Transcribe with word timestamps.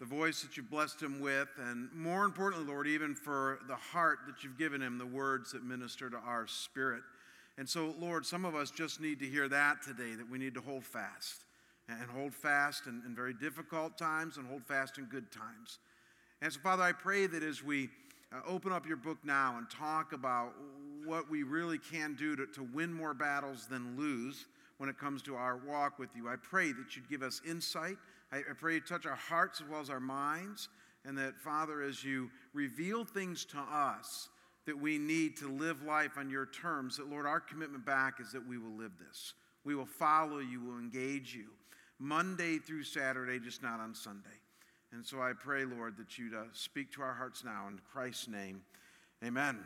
the 0.00 0.04
voice 0.04 0.42
that 0.42 0.56
you've 0.56 0.70
blessed 0.70 1.00
him 1.02 1.20
with, 1.20 1.48
and 1.58 1.88
more 1.94 2.24
importantly, 2.24 2.66
Lord, 2.66 2.86
even 2.86 3.14
for 3.14 3.60
the 3.68 3.76
heart 3.76 4.20
that 4.26 4.42
you've 4.42 4.58
given 4.58 4.82
him, 4.82 4.98
the 4.98 5.06
words 5.06 5.52
that 5.52 5.64
minister 5.64 6.10
to 6.10 6.16
our 6.16 6.46
spirit. 6.46 7.02
And 7.56 7.68
so, 7.68 7.94
Lord, 8.00 8.26
some 8.26 8.44
of 8.44 8.54
us 8.54 8.70
just 8.70 9.00
need 9.00 9.20
to 9.20 9.26
hear 9.26 9.48
that 9.48 9.82
today, 9.82 10.14
that 10.16 10.28
we 10.28 10.38
need 10.38 10.54
to 10.54 10.60
hold 10.60 10.84
fast. 10.84 11.44
And 11.88 12.10
hold 12.10 12.34
fast 12.34 12.86
in, 12.86 13.02
in 13.06 13.14
very 13.14 13.34
difficult 13.34 13.98
times 13.98 14.38
and 14.38 14.46
hold 14.46 14.64
fast 14.64 14.98
in 14.98 15.04
good 15.04 15.30
times. 15.30 15.78
And 16.40 16.52
so, 16.52 16.58
Father, 16.60 16.82
I 16.82 16.92
pray 16.92 17.26
that 17.26 17.42
as 17.42 17.62
we 17.62 17.90
uh, 18.32 18.40
open 18.48 18.72
up 18.72 18.86
your 18.86 18.96
book 18.96 19.18
now 19.22 19.56
and 19.58 19.68
talk 19.70 20.12
about 20.12 20.54
what 21.04 21.30
we 21.30 21.42
really 21.42 21.78
can 21.78 22.14
do 22.14 22.34
to, 22.36 22.46
to 22.46 22.66
win 22.72 22.92
more 22.92 23.12
battles 23.12 23.66
than 23.66 23.96
lose, 23.98 24.46
when 24.78 24.88
it 24.88 24.98
comes 24.98 25.22
to 25.22 25.36
our 25.36 25.56
walk 25.56 25.98
with 25.98 26.10
you. 26.16 26.28
I 26.28 26.36
pray 26.36 26.72
that 26.72 26.96
you'd 26.96 27.08
give 27.08 27.22
us 27.22 27.40
insight. 27.48 27.96
I, 28.32 28.38
I 28.38 28.54
pray 28.58 28.74
you 28.74 28.80
touch 28.80 29.06
our 29.06 29.16
hearts 29.16 29.60
as 29.60 29.68
well 29.68 29.80
as 29.80 29.90
our 29.90 30.00
minds. 30.00 30.68
And 31.04 31.18
that, 31.18 31.38
Father, 31.38 31.82
as 31.82 32.02
you 32.02 32.30
reveal 32.52 33.04
things 33.04 33.44
to 33.46 33.58
us 33.58 34.28
that 34.66 34.78
we 34.78 34.96
need 34.96 35.36
to 35.36 35.48
live 35.48 35.82
life 35.82 36.12
on 36.16 36.30
your 36.30 36.46
terms, 36.46 36.96
that, 36.96 37.10
Lord, 37.10 37.26
our 37.26 37.40
commitment 37.40 37.84
back 37.84 38.20
is 38.20 38.32
that 38.32 38.46
we 38.46 38.56
will 38.56 38.74
live 38.76 38.92
this. 38.98 39.34
We 39.64 39.74
will 39.74 39.86
follow 39.86 40.38
you, 40.38 40.60
we 40.60 40.68
will 40.68 40.78
engage 40.78 41.34
you. 41.34 41.46
Monday 41.98 42.58
through 42.58 42.84
Saturday, 42.84 43.38
just 43.38 43.62
not 43.62 43.80
on 43.80 43.94
Sunday. 43.94 44.28
And 44.92 45.04
so 45.04 45.20
I 45.20 45.32
pray, 45.32 45.64
Lord, 45.64 45.96
that 45.98 46.18
you'd 46.18 46.34
uh, 46.34 46.44
speak 46.52 46.92
to 46.92 47.02
our 47.02 47.14
hearts 47.14 47.44
now 47.44 47.66
in 47.68 47.80
Christ's 47.92 48.28
name. 48.28 48.62
Amen. 49.22 49.58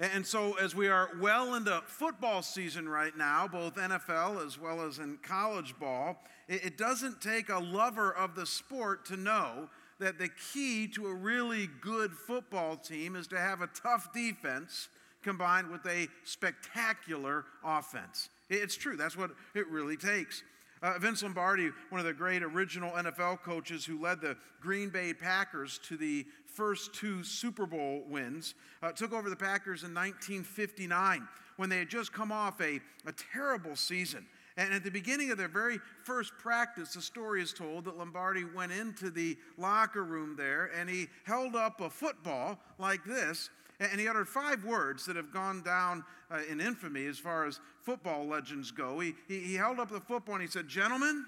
And 0.00 0.26
so, 0.26 0.54
as 0.54 0.74
we 0.74 0.88
are 0.88 1.10
well 1.20 1.54
into 1.54 1.82
football 1.84 2.40
season 2.40 2.88
right 2.88 3.14
now, 3.14 3.46
both 3.46 3.74
NFL 3.74 4.44
as 4.44 4.58
well 4.58 4.80
as 4.80 4.98
in 4.98 5.18
college 5.22 5.78
ball, 5.78 6.22
it 6.48 6.78
doesn't 6.78 7.20
take 7.20 7.50
a 7.50 7.58
lover 7.58 8.10
of 8.10 8.34
the 8.34 8.46
sport 8.46 9.04
to 9.06 9.18
know 9.18 9.68
that 9.98 10.18
the 10.18 10.30
key 10.54 10.88
to 10.88 11.06
a 11.06 11.14
really 11.14 11.68
good 11.82 12.12
football 12.12 12.76
team 12.76 13.14
is 13.14 13.26
to 13.26 13.38
have 13.38 13.60
a 13.60 13.66
tough 13.68 14.10
defense 14.14 14.88
combined 15.22 15.70
with 15.70 15.84
a 15.84 16.08
spectacular 16.24 17.44
offense. 17.62 18.30
It's 18.48 18.76
true, 18.76 18.96
that's 18.96 19.18
what 19.18 19.32
it 19.54 19.68
really 19.68 19.98
takes. 19.98 20.42
Uh, 20.82 20.98
Vince 20.98 21.22
Lombardi, 21.22 21.70
one 21.90 21.98
of 21.98 22.06
the 22.06 22.12
great 22.12 22.42
original 22.42 22.92
NFL 22.92 23.42
coaches 23.42 23.84
who 23.84 24.00
led 24.00 24.20
the 24.20 24.36
Green 24.60 24.88
Bay 24.88 25.12
Packers 25.12 25.78
to 25.84 25.96
the 25.98 26.26
first 26.46 26.94
two 26.94 27.22
Super 27.22 27.66
Bowl 27.66 28.02
wins, 28.08 28.54
uh, 28.82 28.90
took 28.90 29.12
over 29.12 29.28
the 29.28 29.36
Packers 29.36 29.82
in 29.82 29.92
1959 29.92 31.28
when 31.56 31.68
they 31.68 31.78
had 31.78 31.90
just 31.90 32.14
come 32.14 32.32
off 32.32 32.60
a, 32.62 32.80
a 33.04 33.12
terrible 33.32 33.76
season. 33.76 34.26
And 34.56 34.72
at 34.72 34.82
the 34.82 34.90
beginning 34.90 35.30
of 35.30 35.38
their 35.38 35.48
very 35.48 35.78
first 36.02 36.32
practice, 36.38 36.94
the 36.94 37.02
story 37.02 37.42
is 37.42 37.52
told 37.52 37.84
that 37.84 37.98
Lombardi 37.98 38.44
went 38.44 38.72
into 38.72 39.10
the 39.10 39.36
locker 39.58 40.04
room 40.04 40.34
there 40.36 40.70
and 40.74 40.88
he 40.88 41.08
held 41.24 41.54
up 41.54 41.80
a 41.80 41.90
football 41.90 42.58
like 42.78 43.04
this 43.04 43.50
and 43.80 44.00
he 44.00 44.06
uttered 44.06 44.28
five 44.28 44.64
words 44.64 45.06
that 45.06 45.16
have 45.16 45.32
gone 45.32 45.62
down 45.62 46.04
uh, 46.30 46.40
in 46.48 46.60
infamy 46.60 47.06
as 47.06 47.18
far 47.18 47.46
as 47.46 47.60
football 47.82 48.26
legends 48.26 48.70
go. 48.70 49.00
He, 49.00 49.14
he, 49.26 49.40
he 49.40 49.54
held 49.54 49.80
up 49.80 49.90
the 49.90 50.00
football 50.00 50.34
and 50.34 50.42
he 50.42 50.48
said, 50.48 50.68
Gentlemen, 50.68 51.24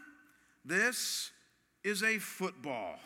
this 0.65 1.31
is 1.83 2.03
a 2.03 2.19
football. 2.19 2.99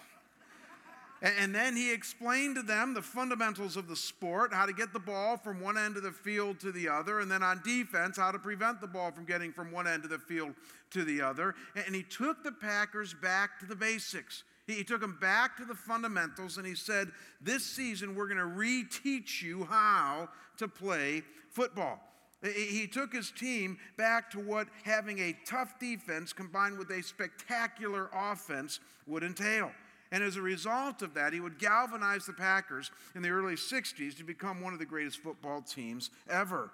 And 1.22 1.54
then 1.54 1.74
he 1.74 1.92
explained 1.92 2.56
to 2.56 2.62
them 2.62 2.92
the 2.92 3.00
fundamentals 3.00 3.78
of 3.78 3.88
the 3.88 3.96
sport, 3.96 4.52
how 4.52 4.66
to 4.66 4.72
get 4.74 4.92
the 4.92 4.98
ball 4.98 5.38
from 5.38 5.60
one 5.60 5.78
end 5.78 5.96
of 5.96 6.02
the 6.02 6.12
field 6.12 6.60
to 6.60 6.70
the 6.70 6.90
other, 6.90 7.20
and 7.20 7.30
then 7.30 7.42
on 7.42 7.62
defense, 7.64 8.18
how 8.18 8.30
to 8.30 8.38
prevent 8.38 8.82
the 8.82 8.86
ball 8.86 9.10
from 9.10 9.24
getting 9.24 9.50
from 9.50 9.72
one 9.72 9.86
end 9.86 10.04
of 10.04 10.10
the 10.10 10.18
field 10.18 10.54
to 10.90 11.04
the 11.04 11.22
other. 11.22 11.54
And 11.74 11.94
he 11.94 12.02
took 12.02 12.44
the 12.44 12.52
Packers 12.52 13.14
back 13.14 13.58
to 13.60 13.66
the 13.66 13.74
basics. 13.74 14.44
He 14.66 14.82
took 14.82 15.00
them 15.00 15.18
back 15.20 15.56
to 15.58 15.64
the 15.64 15.74
fundamentals 15.74 16.58
and 16.58 16.66
he 16.66 16.74
said, 16.74 17.12
This 17.40 17.64
season 17.64 18.14
we're 18.14 18.26
going 18.26 18.38
to 18.38 18.44
reteach 18.44 19.42
you 19.42 19.64
how 19.64 20.28
to 20.58 20.66
play 20.66 21.22
football. 21.50 22.00
He 22.42 22.86
took 22.86 23.12
his 23.12 23.30
team 23.30 23.78
back 23.96 24.30
to 24.32 24.38
what 24.38 24.68
having 24.84 25.18
a 25.18 25.36
tough 25.46 25.78
defense 25.78 26.32
combined 26.32 26.78
with 26.78 26.90
a 26.90 27.02
spectacular 27.02 28.10
offense 28.12 28.78
would 29.06 29.22
entail. 29.22 29.70
And 30.12 30.22
as 30.22 30.36
a 30.36 30.42
result 30.42 31.02
of 31.02 31.14
that, 31.14 31.32
he 31.32 31.40
would 31.40 31.58
galvanize 31.58 32.26
the 32.26 32.32
Packers 32.32 32.90
in 33.14 33.22
the 33.22 33.30
early 33.30 33.54
60s 33.54 34.16
to 34.18 34.24
become 34.24 34.60
one 34.60 34.72
of 34.72 34.78
the 34.78 34.86
greatest 34.86 35.18
football 35.18 35.62
teams 35.62 36.10
ever. 36.28 36.70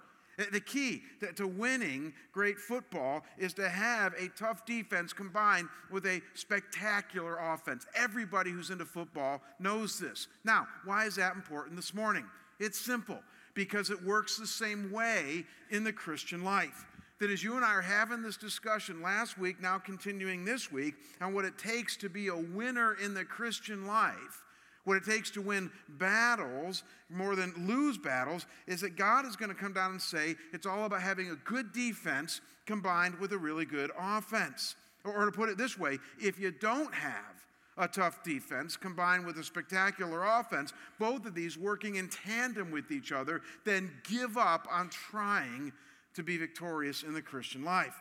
The 0.50 0.60
key 0.60 1.03
to 1.37 1.47
winning 1.47 2.15
great 2.32 2.59
football 2.59 3.25
is 3.37 3.53
to 3.54 3.69
have 3.69 4.15
a 4.15 4.28
tough 4.28 4.65
defense 4.65 5.12
combined 5.12 5.69
with 5.91 6.06
a 6.06 6.22
spectacular 6.34 7.37
offense. 7.37 7.87
Everybody 7.94 8.50
who's 8.50 8.71
into 8.71 8.87
football 8.87 9.42
knows 9.59 9.98
this. 9.98 10.28
Now, 10.44 10.66
why 10.84 11.04
is 11.04 11.16
that 11.16 11.37
important 11.37 11.76
this 11.76 11.92
morning? 11.92 12.25
It's 12.59 12.81
simple 12.81 13.21
because 13.54 13.91
it 13.91 14.03
works 14.03 14.37
the 14.38 14.47
same 14.47 14.91
way 14.91 15.44
in 15.71 15.84
the 15.84 15.92
Christian 15.92 16.44
life. 16.44 16.87
That 17.21 17.31
as 17.31 17.44
you 17.44 17.56
and 17.56 17.65
I 17.65 17.75
are 17.75 17.82
having 17.82 18.22
this 18.22 18.37
discussion 18.37 19.03
last 19.03 19.38
week, 19.38 19.60
now 19.60 19.78
continuing 19.78 20.44
this 20.44 20.72
week, 20.72 20.94
on 21.21 21.34
what 21.34 21.44
it 21.44 21.59
takes 21.59 21.97
to 21.98 22.09
be 22.09 22.28
a 22.28 22.37
winner 22.37 22.94
in 22.94 23.15
the 23.15 23.25
Christian 23.25 23.87
life, 23.87 24.42
what 24.84 24.97
it 24.97 25.04
takes 25.04 25.31
to 25.31 25.41
win 25.41 25.70
battles 25.88 26.82
more 27.09 27.37
than 27.37 27.53
lose 27.66 27.98
battles 27.98 28.47
is 28.66 28.81
that 28.81 28.97
God 28.97 29.26
is 29.26 29.37
going 29.37 29.50
to 29.50 29.54
come 29.54 29.72
down 29.72 29.93
and 29.93 30.03
say 30.03 30.34
it's 30.53 30.66
all 30.66 30.84
about 30.84 31.03
having 31.03 31.31
a 31.31 31.37
good 31.37 31.72
defense 31.72 32.41
combined 32.66 33.19
with 33.19 33.32
a 33.32 33.38
really 33.38 33.65
good 33.65 33.91
offense. 33.98 34.75
Or, 35.04 35.25
to 35.25 35.32
put 35.32 35.48
it 35.48 35.59
this 35.59 35.78
way, 35.78 35.98
if 36.21 36.38
you 36.38 36.53
don't 36.53 36.94
have 36.94 37.44
a 37.76 37.88
tough 37.88 38.22
defense 38.22 38.76
combined 38.76 39.26
with 39.26 39.37
a 39.38 39.44
spectacular 39.44 40.25
offense, 40.25 40.72
both 40.98 41.26
of 41.26 41.34
these 41.34 41.59
working 41.59 41.97
in 41.97 42.09
tandem 42.09 42.71
with 42.71 42.92
each 42.92 43.10
other, 43.10 43.41
then 43.65 43.91
give 44.09 44.37
up 44.37 44.69
on 44.71 44.91
trying 44.91 45.72
to 46.15 46.22
be 46.22 46.37
victorious 46.37 47.03
in 47.03 47.15
the 47.15 47.22
Christian 47.22 47.65
life. 47.65 47.94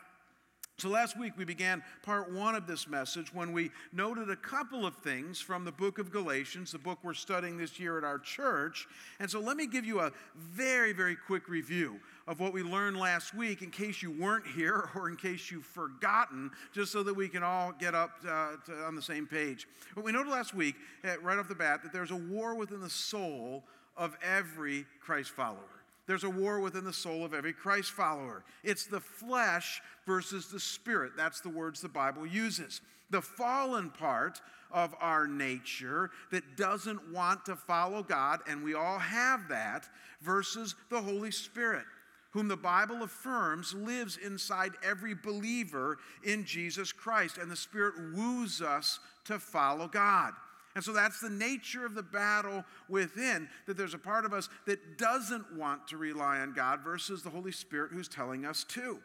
So, 0.82 0.88
last 0.88 1.16
week 1.16 1.34
we 1.36 1.44
began 1.44 1.80
part 2.02 2.32
one 2.32 2.56
of 2.56 2.66
this 2.66 2.88
message 2.88 3.32
when 3.32 3.52
we 3.52 3.70
noted 3.92 4.30
a 4.30 4.34
couple 4.34 4.84
of 4.84 4.96
things 4.96 5.40
from 5.40 5.64
the 5.64 5.70
book 5.70 6.00
of 6.00 6.10
Galatians, 6.10 6.72
the 6.72 6.78
book 6.78 6.98
we're 7.04 7.14
studying 7.14 7.56
this 7.56 7.78
year 7.78 7.98
at 7.98 8.02
our 8.02 8.18
church. 8.18 8.88
And 9.20 9.30
so, 9.30 9.38
let 9.38 9.56
me 9.56 9.68
give 9.68 9.84
you 9.84 10.00
a 10.00 10.10
very, 10.36 10.92
very 10.92 11.14
quick 11.14 11.48
review 11.48 12.00
of 12.26 12.40
what 12.40 12.52
we 12.52 12.64
learned 12.64 12.96
last 12.96 13.32
week 13.32 13.62
in 13.62 13.70
case 13.70 14.02
you 14.02 14.10
weren't 14.10 14.44
here 14.44 14.90
or 14.96 15.08
in 15.08 15.14
case 15.14 15.52
you've 15.52 15.64
forgotten, 15.66 16.50
just 16.74 16.90
so 16.90 17.04
that 17.04 17.14
we 17.14 17.28
can 17.28 17.44
all 17.44 17.70
get 17.78 17.94
up 17.94 18.16
uh, 18.28 18.56
to, 18.66 18.74
on 18.84 18.96
the 18.96 19.02
same 19.02 19.28
page. 19.28 19.68
But 19.94 20.02
we 20.02 20.10
noted 20.10 20.32
last 20.32 20.52
week, 20.52 20.74
uh, 21.04 21.16
right 21.22 21.38
off 21.38 21.46
the 21.46 21.54
bat, 21.54 21.84
that 21.84 21.92
there's 21.92 22.10
a 22.10 22.16
war 22.16 22.56
within 22.56 22.80
the 22.80 22.90
soul 22.90 23.62
of 23.96 24.18
every 24.20 24.84
Christ 25.00 25.30
follower. 25.30 25.81
There's 26.06 26.24
a 26.24 26.30
war 26.30 26.60
within 26.60 26.84
the 26.84 26.92
soul 26.92 27.24
of 27.24 27.32
every 27.32 27.52
Christ 27.52 27.92
follower. 27.92 28.44
It's 28.64 28.86
the 28.86 29.00
flesh 29.00 29.80
versus 30.04 30.48
the 30.48 30.60
spirit. 30.60 31.12
That's 31.16 31.40
the 31.40 31.48
words 31.48 31.80
the 31.80 31.88
Bible 31.88 32.26
uses. 32.26 32.80
The 33.10 33.22
fallen 33.22 33.90
part 33.90 34.40
of 34.72 34.94
our 35.00 35.26
nature 35.26 36.10
that 36.30 36.56
doesn't 36.56 37.12
want 37.12 37.44
to 37.44 37.54
follow 37.54 38.02
God, 38.02 38.40
and 38.48 38.64
we 38.64 38.74
all 38.74 38.98
have 38.98 39.48
that, 39.48 39.88
versus 40.22 40.74
the 40.90 41.00
Holy 41.00 41.30
Spirit, 41.30 41.84
whom 42.30 42.48
the 42.48 42.56
Bible 42.56 43.02
affirms 43.02 43.74
lives 43.74 44.16
inside 44.16 44.72
every 44.82 45.14
believer 45.14 45.98
in 46.24 46.44
Jesus 46.44 46.90
Christ. 46.90 47.38
And 47.38 47.50
the 47.50 47.56
Spirit 47.56 47.94
woos 48.14 48.62
us 48.62 48.98
to 49.26 49.38
follow 49.38 49.86
God. 49.86 50.32
And 50.74 50.82
so 50.82 50.92
that's 50.92 51.20
the 51.20 51.30
nature 51.30 51.84
of 51.84 51.94
the 51.94 52.02
battle 52.02 52.64
within, 52.88 53.48
that 53.66 53.76
there's 53.76 53.94
a 53.94 53.98
part 53.98 54.24
of 54.24 54.32
us 54.32 54.48
that 54.66 54.98
doesn't 54.98 55.56
want 55.56 55.86
to 55.88 55.96
rely 55.96 56.38
on 56.38 56.54
God 56.54 56.80
versus 56.80 57.22
the 57.22 57.30
Holy 57.30 57.52
Spirit 57.52 57.92
who's 57.92 58.08
telling 58.08 58.44
us 58.44 58.64
to. 58.64 58.98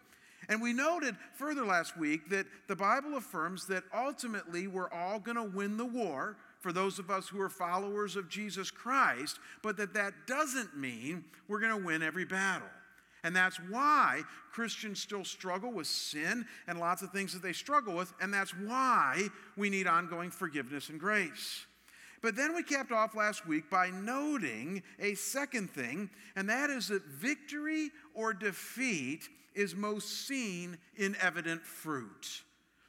And 0.50 0.62
we 0.62 0.72
noted 0.72 1.18
further 1.34 1.66
last 1.66 1.98
week 1.98 2.30
that 2.30 2.46
the 2.68 2.75
Bible 2.75 3.18
affirms 3.18 3.68
that 3.68 3.84
ultimately 3.94 4.68
we're 4.68 4.92
all 4.92 5.19
going 5.19 5.36
to 5.36 5.44
win 5.44 5.75
the 5.75 5.86
war 5.86 6.38
for 6.60 6.72
those 6.72 7.00
of 7.00 7.10
us 7.10 7.28
who 7.28 7.42
are 7.42 7.50
followers 7.50 8.16
of 8.16 8.30
Jesus 8.30 8.72
Christ, 8.72 9.40
but 9.62 9.78
that 9.78 9.94
that 9.94 10.13
doesn't 10.25 10.78
mean 10.78 11.25
we're 11.48 11.60
going 11.60 11.78
to 11.78 11.86
win 11.86 12.02
every 12.02 12.25
battle. 12.25 12.68
And 13.24 13.36
that's 13.36 13.58
why 13.58 14.22
Christians 14.52 15.02
still 15.02 15.25
struggle 15.25 15.72
with 15.72 15.88
sin 15.88 16.46
and 16.68 16.80
lots 16.80 17.02
of 17.02 17.12
things 17.12 17.34
that 17.34 17.42
they 17.42 17.54
struggle 17.54 17.96
with. 17.96 18.14
And 18.22 18.34
that's 18.34 18.52
why 18.52 19.28
we 19.56 19.69
need 19.69 19.88
ongoing 19.88 20.31
forgiveness 20.31 20.90
and 20.90 21.00
grace. 21.00 21.66
But 22.22 22.36
then 22.36 22.56
we 22.56 22.64
capped 22.64 22.92
off 22.92 23.16
last 23.16 23.48
week 23.48 23.69
by 23.69 23.90
noting 23.90 24.81
a 25.00 25.14
second 25.14 25.69
thing, 25.69 26.10
and 26.36 26.50
that 26.50 26.69
is 26.69 26.88
that 26.88 27.06
victory 27.06 27.92
or 28.14 28.34
defeat 28.34 29.30
is 29.54 29.75
most 29.75 30.28
seen 30.28 30.78
in 30.96 31.16
evident 31.22 31.62
fruit. 31.63 32.44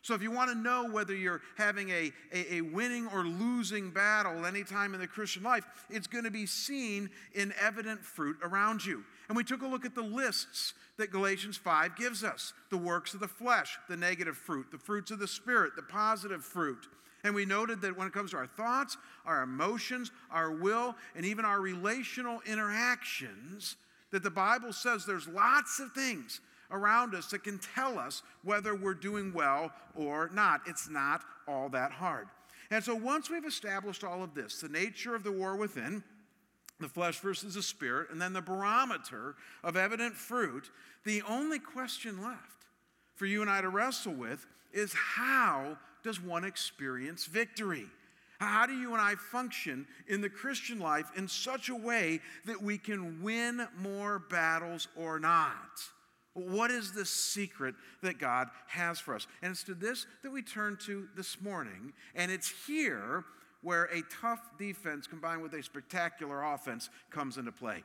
So, 0.09 0.15
if 0.15 0.23
you 0.23 0.31
want 0.31 0.51
to 0.51 0.57
know 0.57 0.89
whether 0.89 1.15
you're 1.15 1.43
having 1.59 1.91
a, 1.91 2.11
a, 2.33 2.55
a, 2.55 2.61
winning 2.63 3.09
or 3.09 3.25
losing 3.25 3.91
battle 3.91 4.47
anytime 4.47 4.95
in 4.95 5.01
the 5.01 5.07
Christian 5.07 5.43
life, 5.43 5.67
it's 5.91 6.07
going 6.07 6.25
to 6.25 6.31
be 6.31 6.47
seen 6.47 7.11
in 7.35 7.53
evident 7.61 8.01
fruit 8.01 8.39
around 8.43 8.87
you. 8.87 9.05
And 9.29 9.37
we 9.37 9.45
took 9.45 9.61
a 9.61 9.67
look 9.67 9.85
at 9.85 9.95
the 9.95 10.01
lists 10.01 10.73
that 10.97 11.11
Galatians 11.11 11.59
5 11.59 11.95
gives 11.95 12.25
us 12.25 12.55
the 12.71 12.79
works 12.79 13.13
of 13.13 13.21
the 13.21 13.29
flesh, 13.29 13.79
the 13.91 13.99
negative 13.99 14.39
fruit, 14.39 14.69
the 14.73 14.79
fruits 14.79 15.11
of 15.11 15.19
the 15.19 15.29
Spirit, 15.29 15.77
the 15.77 15.83
positive 15.83 16.43
fruit. 16.43 16.89
And 17.23 17.35
we 17.35 17.45
noted 17.45 17.83
that 17.83 17.95
when 17.95 18.07
it 18.07 18.15
comes 18.15 18.31
to 18.31 18.39
our 18.39 18.47
thoughts, 18.47 18.97
our 19.27 19.43
emotions, 19.43 20.11
our 20.31 20.51
will, 20.51 20.97
and 21.17 21.27
even 21.27 21.45
our 21.45 21.61
relational 21.61 22.41
interactions, 22.47 23.77
that 24.11 24.23
the 24.23 24.31
Bible 24.31 24.73
says 24.73 25.05
there's 25.05 25.29
lots 25.29 25.81
of 25.81 25.93
things 25.93 26.41
around 26.71 27.15
us 27.15 27.27
that 27.31 27.45
can 27.45 27.59
tell 27.59 27.99
us 27.99 28.23
whether 28.43 28.75
we're 28.75 28.95
doing 28.95 29.33
well 29.33 29.73
or 29.95 30.31
not. 30.33 30.61
It's 30.67 30.89
not 30.89 31.23
all 31.47 31.69
that 31.71 31.93
hard. 31.93 32.29
And 32.71 32.85
so 32.85 32.95
once 32.95 33.31
we've 33.31 33.47
established 33.47 34.05
all 34.05 34.23
of 34.23 34.35
this, 34.35 34.61
the 34.61 34.69
nature 34.69 35.15
of 35.15 35.25
the 35.25 35.33
war 35.33 35.57
within, 35.57 36.03
the 36.81 36.89
flesh 36.89 37.19
versus 37.21 37.55
the 37.55 37.63
spirit, 37.63 38.11
and 38.11 38.21
then 38.21 38.33
the 38.33 38.43
barometer 38.43 39.35
of 39.65 39.77
evident 39.77 40.15
fruit, 40.15 40.71
the 41.05 41.23
only 41.23 41.59
question 41.59 42.23
left 42.23 42.67
for 43.19 43.27
you 43.27 43.43
and 43.43 43.51
I 43.51 43.61
to 43.61 43.69
wrestle 43.69 44.15
with 44.15 44.47
is 44.73 44.93
how 44.93 45.77
does 46.05 46.21
one 46.21 46.45
experience 46.45 47.27
victory? 47.27 47.87
How 48.39 48.67
do 48.67 48.75
you 48.75 48.93
and 48.93 49.03
I 49.03 49.17
function 49.17 49.87
in 50.07 50.21
the 50.21 50.31
Christian 50.31 50.79
life 50.79 51.11
in 51.17 51.27
such 51.27 51.69
a 51.69 51.75
way 51.75 52.21
that 52.45 52.63
we 52.63 52.79
can 52.79 53.21
win 53.23 53.67
more 53.77 54.21
battles 54.21 54.87
or 54.95 55.19
not? 55.19 55.83
What 56.35 56.71
is 56.71 56.93
the 56.93 57.05
secret 57.05 57.75
that 58.03 58.19
God 58.19 58.49
has 58.69 59.01
for 59.01 59.15
us? 59.15 59.27
And 59.43 59.51
it's 59.51 59.65
to 59.65 59.75
this 59.75 60.07
that 60.23 60.31
we 60.31 60.43
turn 60.43 60.79
to 60.87 61.09
this 61.17 61.41
morning. 61.41 61.93
And 62.15 62.31
it's 62.31 62.53
here 62.67 63.25
where 63.63 63.85
a 63.87 64.03
tough 64.21 64.41
defense 64.59 65.07
combined 65.07 65.43
with 65.43 65.53
a 65.55 65.63
spectacular 65.63 66.43
offense 66.43 66.91
comes 67.11 67.39
into 67.39 67.53
play. 67.53 67.83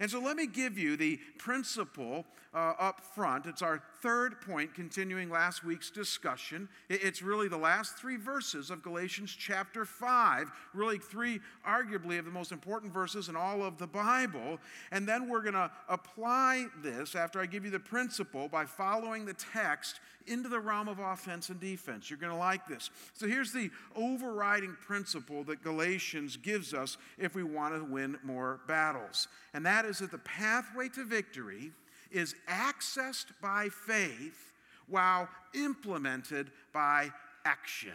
And 0.00 0.10
so 0.10 0.18
let 0.18 0.36
me 0.36 0.46
give 0.46 0.78
you 0.78 0.96
the 0.96 1.18
principle 1.36 2.24
uh, 2.54 2.72
up 2.78 3.02
front. 3.14 3.44
It's 3.44 3.60
our 3.60 3.82
third 4.02 4.40
point, 4.40 4.74
continuing 4.74 5.30
last 5.30 5.64
week's 5.64 5.90
discussion. 5.90 6.68
It's 6.88 7.22
really 7.22 7.48
the 7.48 7.56
last 7.56 7.96
three 7.96 8.16
verses 8.16 8.70
of 8.70 8.82
Galatians 8.82 9.34
chapter 9.38 9.84
5, 9.84 10.50
really 10.74 10.98
three, 10.98 11.40
arguably, 11.66 12.18
of 12.18 12.24
the 12.24 12.30
most 12.30 12.52
important 12.52 12.92
verses 12.92 13.28
in 13.28 13.36
all 13.36 13.62
of 13.62 13.78
the 13.78 13.86
Bible. 13.86 14.58
And 14.90 15.06
then 15.06 15.28
we're 15.28 15.42
going 15.42 15.54
to 15.54 15.70
apply 15.88 16.66
this 16.82 17.14
after 17.14 17.40
I 17.40 17.46
give 17.46 17.64
you 17.64 17.70
the 17.70 17.80
principle 17.80 18.48
by 18.48 18.64
following 18.64 19.24
the 19.24 19.34
text 19.34 20.00
into 20.26 20.48
the 20.48 20.60
realm 20.60 20.88
of 20.88 20.98
offense 20.98 21.48
and 21.48 21.60
defense. 21.60 22.08
You're 22.08 22.18
going 22.18 22.32
to 22.32 22.38
like 22.38 22.66
this. 22.66 22.90
So 23.14 23.26
here's 23.26 23.52
the 23.52 23.70
overriding 23.96 24.76
principle 24.80 25.44
that 25.44 25.62
Galatians 25.62 26.36
gives 26.36 26.72
us 26.74 26.96
if 27.18 27.34
we 27.34 27.42
want 27.42 27.74
to 27.74 27.84
win 27.84 28.18
more 28.22 28.60
battles. 28.66 29.28
And 29.54 29.64
that 29.66 29.84
is 29.84 29.98
that 29.98 30.10
the 30.10 30.18
pathway 30.18 30.88
to 30.90 31.04
victory 31.04 31.72
is 32.10 32.34
accessed 32.48 33.26
by 33.40 33.68
faith 33.68 34.52
while 34.88 35.28
implemented 35.54 36.50
by 36.72 37.10
action. 37.44 37.94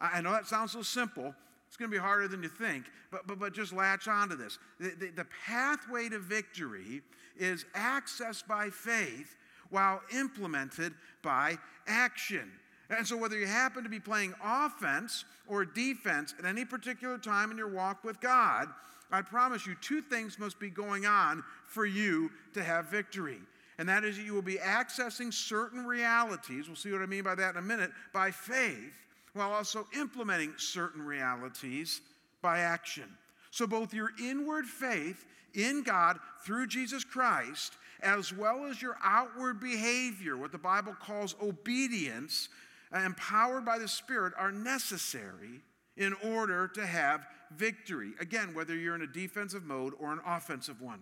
I 0.00 0.20
know 0.20 0.32
that 0.32 0.46
sounds 0.46 0.72
so 0.72 0.82
simple. 0.82 1.34
It's 1.68 1.76
going 1.76 1.90
to 1.90 1.96
be 1.96 2.00
harder 2.00 2.28
than 2.28 2.42
you 2.42 2.48
think, 2.48 2.84
but, 3.10 3.26
but, 3.26 3.38
but 3.38 3.52
just 3.52 3.72
latch 3.72 4.06
onto 4.06 4.36
this. 4.36 4.58
The, 4.78 4.90
the, 4.90 5.10
the 5.10 5.26
pathway 5.46 6.08
to 6.08 6.18
victory 6.18 7.02
is 7.36 7.64
accessed 7.74 8.46
by 8.46 8.70
faith 8.70 9.36
while 9.70 10.00
implemented 10.14 10.94
by 11.22 11.58
action. 11.86 12.50
And 12.90 13.06
so, 13.06 13.16
whether 13.16 13.36
you 13.36 13.46
happen 13.46 13.82
to 13.82 13.88
be 13.88 13.98
playing 13.98 14.34
offense 14.44 15.24
or 15.48 15.64
defense 15.64 16.34
at 16.38 16.44
any 16.44 16.64
particular 16.64 17.18
time 17.18 17.50
in 17.50 17.56
your 17.56 17.68
walk 17.68 18.04
with 18.04 18.20
God, 18.20 18.68
I 19.10 19.22
promise 19.22 19.66
you 19.66 19.76
two 19.80 20.00
things 20.00 20.38
must 20.38 20.58
be 20.58 20.70
going 20.70 21.06
on 21.06 21.44
for 21.66 21.86
you 21.86 22.30
to 22.54 22.62
have 22.62 22.86
victory. 22.86 23.38
And 23.78 23.88
that 23.88 24.04
is 24.04 24.16
that 24.16 24.22
you 24.24 24.34
will 24.34 24.42
be 24.42 24.56
accessing 24.56 25.32
certain 25.32 25.84
realities, 25.84 26.68
we'll 26.68 26.76
see 26.76 26.92
what 26.92 27.02
I 27.02 27.06
mean 27.06 27.24
by 27.24 27.34
that 27.34 27.56
in 27.56 27.56
a 27.56 27.62
minute, 27.62 27.90
by 28.12 28.30
faith, 28.30 28.94
while 29.32 29.52
also 29.52 29.86
implementing 29.98 30.54
certain 30.56 31.02
realities 31.02 32.00
by 32.40 32.60
action. 32.60 33.16
So, 33.50 33.66
both 33.66 33.92
your 33.92 34.10
inward 34.22 34.66
faith 34.66 35.24
in 35.54 35.82
God 35.82 36.18
through 36.44 36.68
Jesus 36.68 37.04
Christ 37.04 37.76
as 38.04 38.32
well 38.32 38.66
as 38.66 38.82
your 38.82 38.96
outward 39.02 39.58
behavior, 39.60 40.36
what 40.36 40.52
the 40.52 40.58
Bible 40.58 40.94
calls 41.00 41.34
obedience, 41.42 42.48
uh, 42.94 42.98
empowered 42.98 43.64
by 43.64 43.78
the 43.78 43.88
Spirit, 43.88 44.34
are 44.36 44.52
necessary 44.52 45.62
in 45.96 46.12
order 46.22 46.68
to 46.68 46.86
have 46.86 47.26
victory. 47.56 48.12
Again, 48.20 48.54
whether 48.54 48.74
you're 48.74 48.94
in 48.94 49.02
a 49.02 49.06
defensive 49.06 49.64
mode 49.64 49.94
or 49.98 50.12
an 50.12 50.20
offensive 50.26 50.80
one. 50.80 51.00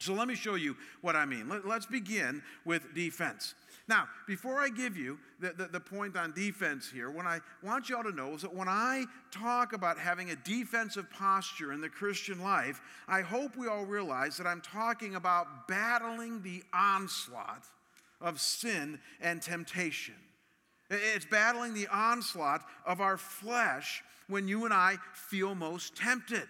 So 0.00 0.14
let 0.14 0.28
me 0.28 0.34
show 0.34 0.54
you 0.54 0.76
what 1.02 1.14
I 1.14 1.26
mean. 1.26 1.48
Let, 1.48 1.64
us 1.66 1.84
begin 1.84 2.42
with 2.64 2.94
defense. 2.94 3.54
Now, 3.86 4.08
before 4.26 4.58
I 4.58 4.70
give 4.70 4.96
you 4.96 5.18
the, 5.40 5.52
the, 5.52 5.66
the, 5.66 5.80
point 5.80 6.16
on 6.16 6.32
defense 6.32 6.88
here, 6.90 7.10
what 7.10 7.26
I 7.26 7.40
want 7.62 7.88
you 7.90 7.96
all 7.96 8.04
to 8.04 8.12
know 8.12 8.34
is 8.34 8.42
that 8.42 8.54
when 8.54 8.68
I 8.68 9.04
talk 9.30 9.74
about 9.74 9.98
having 9.98 10.30
a 10.30 10.36
defensive 10.36 11.10
posture 11.10 11.72
in 11.72 11.82
the 11.82 11.88
Christian 11.88 12.40
life, 12.40 12.80
I 13.08 13.20
hope 13.20 13.56
we 13.56 13.66
all 13.66 13.84
realize 13.84 14.38
that 14.38 14.46
I'm 14.46 14.62
talking 14.62 15.16
about 15.16 15.68
battling 15.68 16.40
the 16.40 16.62
onslaught 16.72 17.66
of 18.22 18.40
sin 18.40 19.00
and 19.20 19.42
temptation. 19.42 20.14
It's 20.90 21.24
battling 21.24 21.72
the 21.72 21.86
onslaught 21.88 22.64
of 22.84 23.00
our 23.00 23.16
flesh 23.16 24.02
when 24.26 24.48
you 24.48 24.64
and 24.64 24.74
I 24.74 24.96
feel 25.14 25.54
most 25.54 25.96
tempted. 25.96 26.46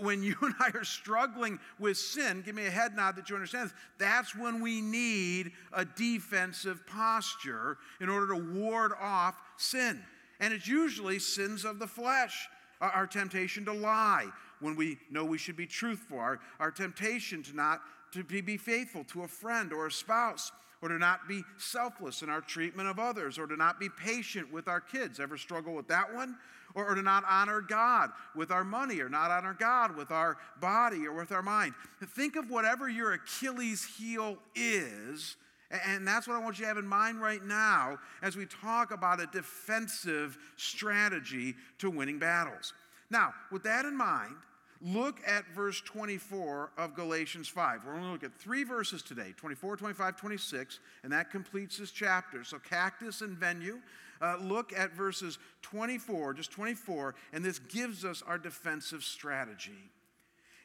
When 0.00 0.22
you 0.22 0.36
and 0.42 0.54
I 0.60 0.70
are 0.74 0.84
struggling 0.84 1.58
with 1.80 1.96
sin, 1.96 2.42
give 2.44 2.54
me 2.54 2.66
a 2.66 2.70
head 2.70 2.94
nod 2.94 3.16
that 3.16 3.28
you 3.28 3.34
understand 3.34 3.70
this. 3.70 3.76
That's 3.98 4.36
when 4.36 4.60
we 4.60 4.80
need 4.80 5.52
a 5.72 5.84
defensive 5.84 6.86
posture 6.86 7.78
in 8.00 8.08
order 8.08 8.28
to 8.28 8.54
ward 8.54 8.92
off 9.00 9.40
sin. 9.56 10.00
And 10.38 10.54
it's 10.54 10.68
usually 10.68 11.18
sins 11.18 11.64
of 11.64 11.80
the 11.80 11.86
flesh, 11.88 12.48
our 12.80 13.06
temptation 13.06 13.64
to 13.64 13.72
lie 13.72 14.28
when 14.60 14.76
we 14.76 14.98
know 15.10 15.24
we 15.24 15.38
should 15.38 15.56
be 15.56 15.66
truthful, 15.66 16.18
our, 16.18 16.38
our 16.60 16.70
temptation 16.70 17.42
to 17.42 17.56
not 17.56 17.80
to 18.12 18.24
be 18.24 18.56
faithful 18.56 19.04
to 19.04 19.22
a 19.22 19.28
friend 19.28 19.72
or 19.72 19.86
a 19.86 19.92
spouse, 19.92 20.52
or 20.82 20.88
to 20.88 20.98
not 20.98 21.28
be 21.28 21.42
selfless 21.58 22.22
in 22.22 22.30
our 22.30 22.40
treatment 22.40 22.88
of 22.88 22.98
others, 22.98 23.38
or 23.38 23.46
to 23.46 23.56
not 23.56 23.78
be 23.78 23.88
patient 23.88 24.50
with 24.52 24.68
our 24.68 24.80
kids. 24.80 25.20
Ever 25.20 25.36
struggle 25.36 25.74
with 25.74 25.88
that 25.88 26.14
one? 26.14 26.36
Or, 26.74 26.86
or, 26.88 26.94
to 26.94 27.02
not 27.02 27.24
honor 27.28 27.60
God 27.60 28.10
with 28.36 28.52
our 28.52 28.62
money, 28.62 29.00
or 29.00 29.08
not 29.08 29.30
honor 29.32 29.56
God 29.58 29.96
with 29.96 30.12
our 30.12 30.38
body 30.60 31.04
or 31.04 31.12
with 31.12 31.32
our 31.32 31.42
mind. 31.42 31.74
Think 32.14 32.36
of 32.36 32.48
whatever 32.48 32.88
your 32.88 33.14
Achilles 33.14 33.84
heel 33.84 34.38
is, 34.54 35.36
and 35.70 36.06
that's 36.06 36.28
what 36.28 36.36
I 36.36 36.38
want 36.38 36.58
you 36.58 36.64
to 36.64 36.68
have 36.68 36.78
in 36.78 36.86
mind 36.86 37.20
right 37.20 37.44
now 37.44 37.98
as 38.22 38.36
we 38.36 38.46
talk 38.46 38.92
about 38.92 39.20
a 39.20 39.26
defensive 39.26 40.38
strategy 40.56 41.56
to 41.78 41.90
winning 41.90 42.20
battles. 42.20 42.72
Now, 43.10 43.34
with 43.50 43.64
that 43.64 43.84
in 43.84 43.96
mind, 43.96 44.36
Look 44.82 45.20
at 45.26 45.46
verse 45.54 45.80
24 45.82 46.70
of 46.78 46.94
Galatians 46.94 47.48
5. 47.48 47.84
We're 47.84 47.92
going 47.92 48.04
to 48.04 48.12
look 48.12 48.24
at 48.24 48.34
three 48.34 48.64
verses 48.64 49.02
today 49.02 49.34
24, 49.36 49.76
25, 49.76 50.16
26, 50.16 50.78
and 51.02 51.12
that 51.12 51.30
completes 51.30 51.76
this 51.76 51.90
chapter. 51.90 52.44
So, 52.44 52.58
cactus 52.58 53.20
and 53.20 53.36
venue. 53.36 53.80
Uh, 54.22 54.36
look 54.40 54.72
at 54.74 54.92
verses 54.92 55.38
24, 55.62 56.34
just 56.34 56.50
24, 56.50 57.14
and 57.32 57.42
this 57.42 57.58
gives 57.58 58.04
us 58.04 58.22
our 58.26 58.36
defensive 58.36 59.02
strategy. 59.02 59.90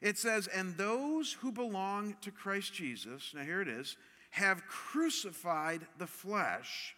It 0.01 0.17
says, 0.17 0.47
And 0.47 0.75
those 0.75 1.33
who 1.33 1.53
belong 1.53 2.17
to 2.21 2.31
Christ 2.31 2.73
Jesus, 2.73 3.31
now 3.33 3.43
here 3.43 3.61
it 3.61 3.69
is, 3.69 3.95
have 4.31 4.67
crucified 4.67 5.87
the 5.97 6.07
flesh 6.07 6.95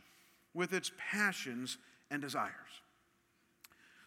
with 0.54 0.74
its 0.74 0.92
passions 0.98 1.78
and 2.10 2.22
desires. 2.22 2.54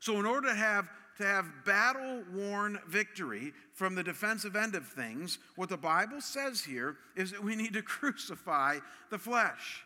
So, 0.00 0.18
in 0.18 0.26
order 0.26 0.48
to 0.48 0.54
have 0.54 0.88
to 1.18 1.24
have 1.24 1.46
battle 1.64 2.22
worn 2.32 2.78
victory 2.86 3.52
from 3.74 3.94
the 3.94 4.02
defensive 4.02 4.56
end 4.56 4.74
of 4.74 4.86
things, 4.86 5.38
what 5.56 5.68
the 5.68 5.76
Bible 5.76 6.20
says 6.20 6.62
here 6.62 6.96
is 7.16 7.30
that 7.32 7.42
we 7.42 7.56
need 7.56 7.72
to 7.74 7.82
crucify 7.82 8.78
the 9.10 9.18
flesh. 9.18 9.84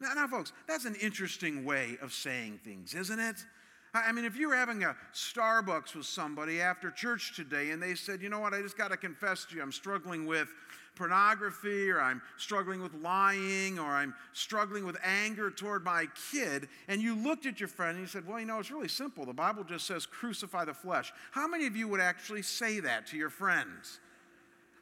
Now, 0.00 0.12
now, 0.14 0.26
folks, 0.26 0.52
that's 0.66 0.84
an 0.84 0.96
interesting 1.00 1.64
way 1.64 1.96
of 2.02 2.12
saying 2.12 2.60
things, 2.64 2.94
isn't 2.94 3.20
it? 3.20 3.36
I 3.94 4.10
mean, 4.10 4.24
if 4.24 4.36
you 4.36 4.48
were 4.48 4.56
having 4.56 4.82
a 4.82 4.96
Starbucks 5.14 5.94
with 5.94 6.06
somebody 6.06 6.60
after 6.60 6.90
church 6.90 7.36
today 7.36 7.70
and 7.70 7.80
they 7.80 7.94
said, 7.94 8.20
you 8.20 8.28
know 8.28 8.40
what, 8.40 8.52
I 8.52 8.60
just 8.60 8.76
got 8.76 8.90
to 8.90 8.96
confess 8.96 9.44
to 9.46 9.56
you, 9.56 9.62
I'm 9.62 9.70
struggling 9.70 10.26
with 10.26 10.48
pornography, 10.94 11.90
or 11.90 12.00
I'm 12.00 12.22
struggling 12.36 12.82
with 12.82 12.94
lying, 12.94 13.78
or 13.78 13.86
I'm 13.86 14.14
struggling 14.32 14.84
with 14.84 14.96
anger 15.02 15.50
toward 15.50 15.84
my 15.84 16.06
kid, 16.30 16.68
and 16.88 17.00
you 17.02 17.14
looked 17.14 17.46
at 17.46 17.60
your 17.60 17.68
friend 17.68 17.96
and 17.96 18.00
you 18.00 18.06
said, 18.06 18.26
Well, 18.26 18.40
you 18.40 18.46
know, 18.46 18.58
it's 18.58 18.70
really 18.70 18.88
simple. 18.88 19.24
The 19.24 19.32
Bible 19.32 19.64
just 19.64 19.86
says 19.86 20.06
crucify 20.06 20.64
the 20.64 20.74
flesh. 20.74 21.12
How 21.32 21.46
many 21.46 21.66
of 21.66 21.76
you 21.76 21.88
would 21.88 22.00
actually 22.00 22.42
say 22.42 22.80
that 22.80 23.06
to 23.08 23.16
your 23.16 23.30
friends? 23.30 24.00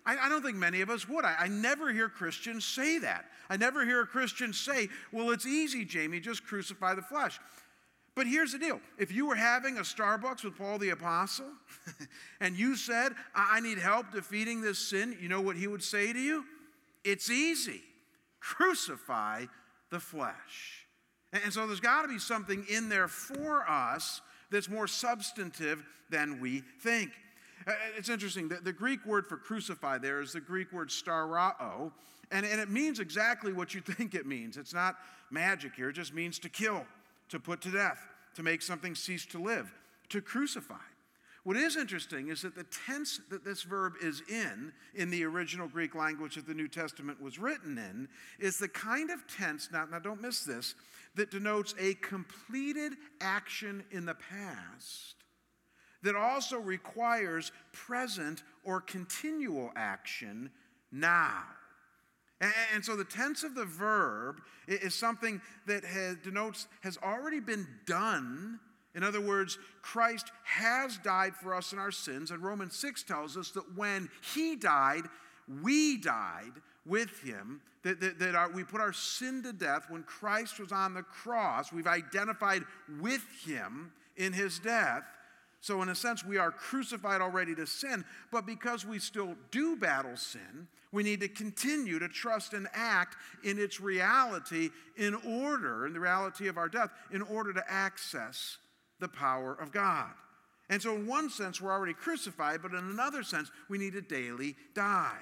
I, 0.04 0.16
I 0.18 0.28
don't 0.28 0.42
think 0.42 0.56
many 0.56 0.80
of 0.80 0.90
us 0.90 1.08
would. 1.08 1.24
I, 1.24 1.34
I 1.38 1.48
never 1.48 1.92
hear 1.92 2.08
Christians 2.08 2.64
say 2.64 2.98
that. 2.98 3.26
I 3.48 3.56
never 3.56 3.84
hear 3.84 4.00
a 4.00 4.06
Christian 4.06 4.52
say, 4.52 4.88
well, 5.12 5.30
it's 5.30 5.46
easy, 5.46 5.84
Jamie, 5.84 6.20
just 6.20 6.44
crucify 6.44 6.94
the 6.94 7.02
flesh. 7.02 7.38
But 8.14 8.26
here's 8.26 8.52
the 8.52 8.58
deal 8.58 8.80
if 8.98 9.10
you 9.10 9.26
were 9.26 9.34
having 9.34 9.78
a 9.78 9.82
Starbucks 9.82 10.44
with 10.44 10.56
Paul 10.56 10.78
the 10.78 10.90
Apostle 10.90 11.46
and 12.40 12.56
you 12.56 12.76
said, 12.76 13.12
I 13.34 13.60
need 13.60 13.78
help 13.78 14.12
defeating 14.12 14.60
this 14.60 14.78
sin, 14.78 15.16
you 15.20 15.28
know 15.28 15.40
what 15.40 15.56
he 15.56 15.66
would 15.66 15.82
say 15.82 16.12
to 16.12 16.18
you? 16.18 16.44
It's 17.04 17.30
easy. 17.30 17.82
Crucify 18.40 19.46
the 19.90 20.00
flesh. 20.00 20.86
And 21.32 21.52
so 21.52 21.66
there's 21.66 21.80
got 21.80 22.02
to 22.02 22.08
be 22.08 22.18
something 22.18 22.66
in 22.68 22.88
there 22.88 23.08
for 23.08 23.68
us 23.68 24.20
that's 24.50 24.68
more 24.68 24.86
substantive 24.86 25.82
than 26.10 26.40
we 26.40 26.62
think. 26.80 27.10
It's 27.96 28.08
interesting. 28.08 28.48
The, 28.48 28.56
the 28.56 28.72
Greek 28.72 29.04
word 29.06 29.26
for 29.26 29.36
crucify 29.36 29.98
there 29.98 30.20
is 30.20 30.32
the 30.32 30.40
Greek 30.40 30.72
word 30.72 30.88
stauroo, 30.88 31.92
and, 32.30 32.44
and 32.44 32.60
it 32.60 32.68
means 32.68 33.00
exactly 33.00 33.52
what 33.52 33.74
you 33.74 33.80
think 33.86 34.14
it 34.14 34.26
means. 34.26 34.56
It's 34.56 34.74
not 34.74 34.96
magic 35.30 35.74
here, 35.74 35.88
it 35.88 35.94
just 35.94 36.12
means 36.12 36.38
to 36.40 36.48
kill, 36.48 36.84
to 37.32 37.40
put 37.40 37.62
to 37.62 37.70
death, 37.70 37.98
to 38.34 38.42
make 38.42 38.60
something 38.60 38.94
cease 38.94 39.24
to 39.26 39.42
live, 39.42 39.72
to 40.10 40.20
crucify. 40.20 40.74
What 41.44 41.56
is 41.56 41.76
interesting 41.76 42.28
is 42.28 42.42
that 42.42 42.54
the 42.54 42.66
tense 42.86 43.20
that 43.30 43.42
this 43.42 43.62
verb 43.62 43.94
is 44.02 44.22
in, 44.28 44.70
in 44.94 45.10
the 45.10 45.24
original 45.24 45.66
Greek 45.66 45.94
language 45.94 46.36
that 46.36 46.46
the 46.46 46.54
New 46.54 46.68
Testament 46.68 47.20
was 47.20 47.38
written 47.38 47.78
in, 47.78 48.06
is 48.38 48.58
the 48.58 48.68
kind 48.68 49.10
of 49.10 49.26
tense, 49.26 49.70
now, 49.72 49.86
now 49.90 49.98
don't 49.98 50.20
miss 50.20 50.44
this, 50.44 50.74
that 51.16 51.30
denotes 51.30 51.74
a 51.80 51.94
completed 51.94 52.92
action 53.20 53.82
in 53.90 54.04
the 54.04 54.14
past 54.14 55.16
that 56.02 56.14
also 56.14 56.58
requires 56.58 57.50
present 57.72 58.42
or 58.62 58.80
continual 58.80 59.72
action 59.74 60.50
now. 60.90 61.44
And, 62.74 62.84
so 62.84 62.96
the 62.96 63.04
tense 63.04 63.44
of 63.44 63.54
the 63.54 63.64
verb 63.64 64.40
is 64.66 64.94
something 64.94 65.40
that 65.66 65.84
has, 65.84 66.16
denotes 66.24 66.66
has 66.82 66.98
already 67.02 67.38
been 67.38 67.68
done. 67.86 68.58
In 68.96 69.04
other 69.04 69.20
words, 69.20 69.58
Christ 69.80 70.32
has 70.42 70.98
died 70.98 71.36
for 71.36 71.54
us 71.54 71.72
in 71.72 71.78
our 71.78 71.92
sins. 71.92 72.32
And 72.32 72.42
Romans 72.42 72.74
6 72.76 73.04
tells 73.04 73.36
us 73.36 73.50
that 73.52 73.76
when 73.76 74.10
he 74.34 74.56
died, 74.56 75.04
we 75.62 75.98
died 75.98 76.52
with 76.84 77.20
him, 77.20 77.60
that, 77.84 78.00
that, 78.00 78.18
that 78.18 78.34
our, 78.34 78.50
we 78.50 78.64
put 78.64 78.80
our 78.80 78.92
sin 78.92 79.42
to 79.44 79.52
death. 79.52 79.86
When 79.88 80.02
Christ 80.02 80.58
was 80.58 80.72
on 80.72 80.94
the 80.94 81.02
cross, 81.02 81.72
we've 81.72 81.86
identified 81.86 82.64
with 83.00 83.24
him 83.44 83.92
in 84.16 84.32
his 84.32 84.58
death. 84.58 85.04
So, 85.62 85.80
in 85.80 85.88
a 85.88 85.94
sense, 85.94 86.24
we 86.24 86.38
are 86.38 86.50
crucified 86.50 87.20
already 87.20 87.54
to 87.54 87.68
sin, 87.68 88.04
but 88.32 88.46
because 88.46 88.84
we 88.84 88.98
still 88.98 89.36
do 89.52 89.76
battle 89.76 90.16
sin, 90.16 90.66
we 90.90 91.04
need 91.04 91.20
to 91.20 91.28
continue 91.28 92.00
to 92.00 92.08
trust 92.08 92.52
and 92.52 92.66
act 92.74 93.16
in 93.44 93.60
its 93.60 93.80
reality 93.80 94.70
in 94.96 95.14
order, 95.14 95.86
in 95.86 95.92
the 95.92 96.00
reality 96.00 96.48
of 96.48 96.58
our 96.58 96.68
death, 96.68 96.90
in 97.12 97.22
order 97.22 97.52
to 97.52 97.62
access 97.70 98.58
the 98.98 99.06
power 99.06 99.54
of 99.54 99.70
God. 99.70 100.10
And 100.68 100.82
so, 100.82 100.96
in 100.96 101.06
one 101.06 101.30
sense, 101.30 101.60
we're 101.60 101.70
already 101.70 101.94
crucified, 101.94 102.60
but 102.60 102.72
in 102.72 102.78
another 102.78 103.22
sense, 103.22 103.48
we 103.68 103.78
need 103.78 103.92
to 103.92 104.02
daily 104.02 104.56
die. 104.74 105.20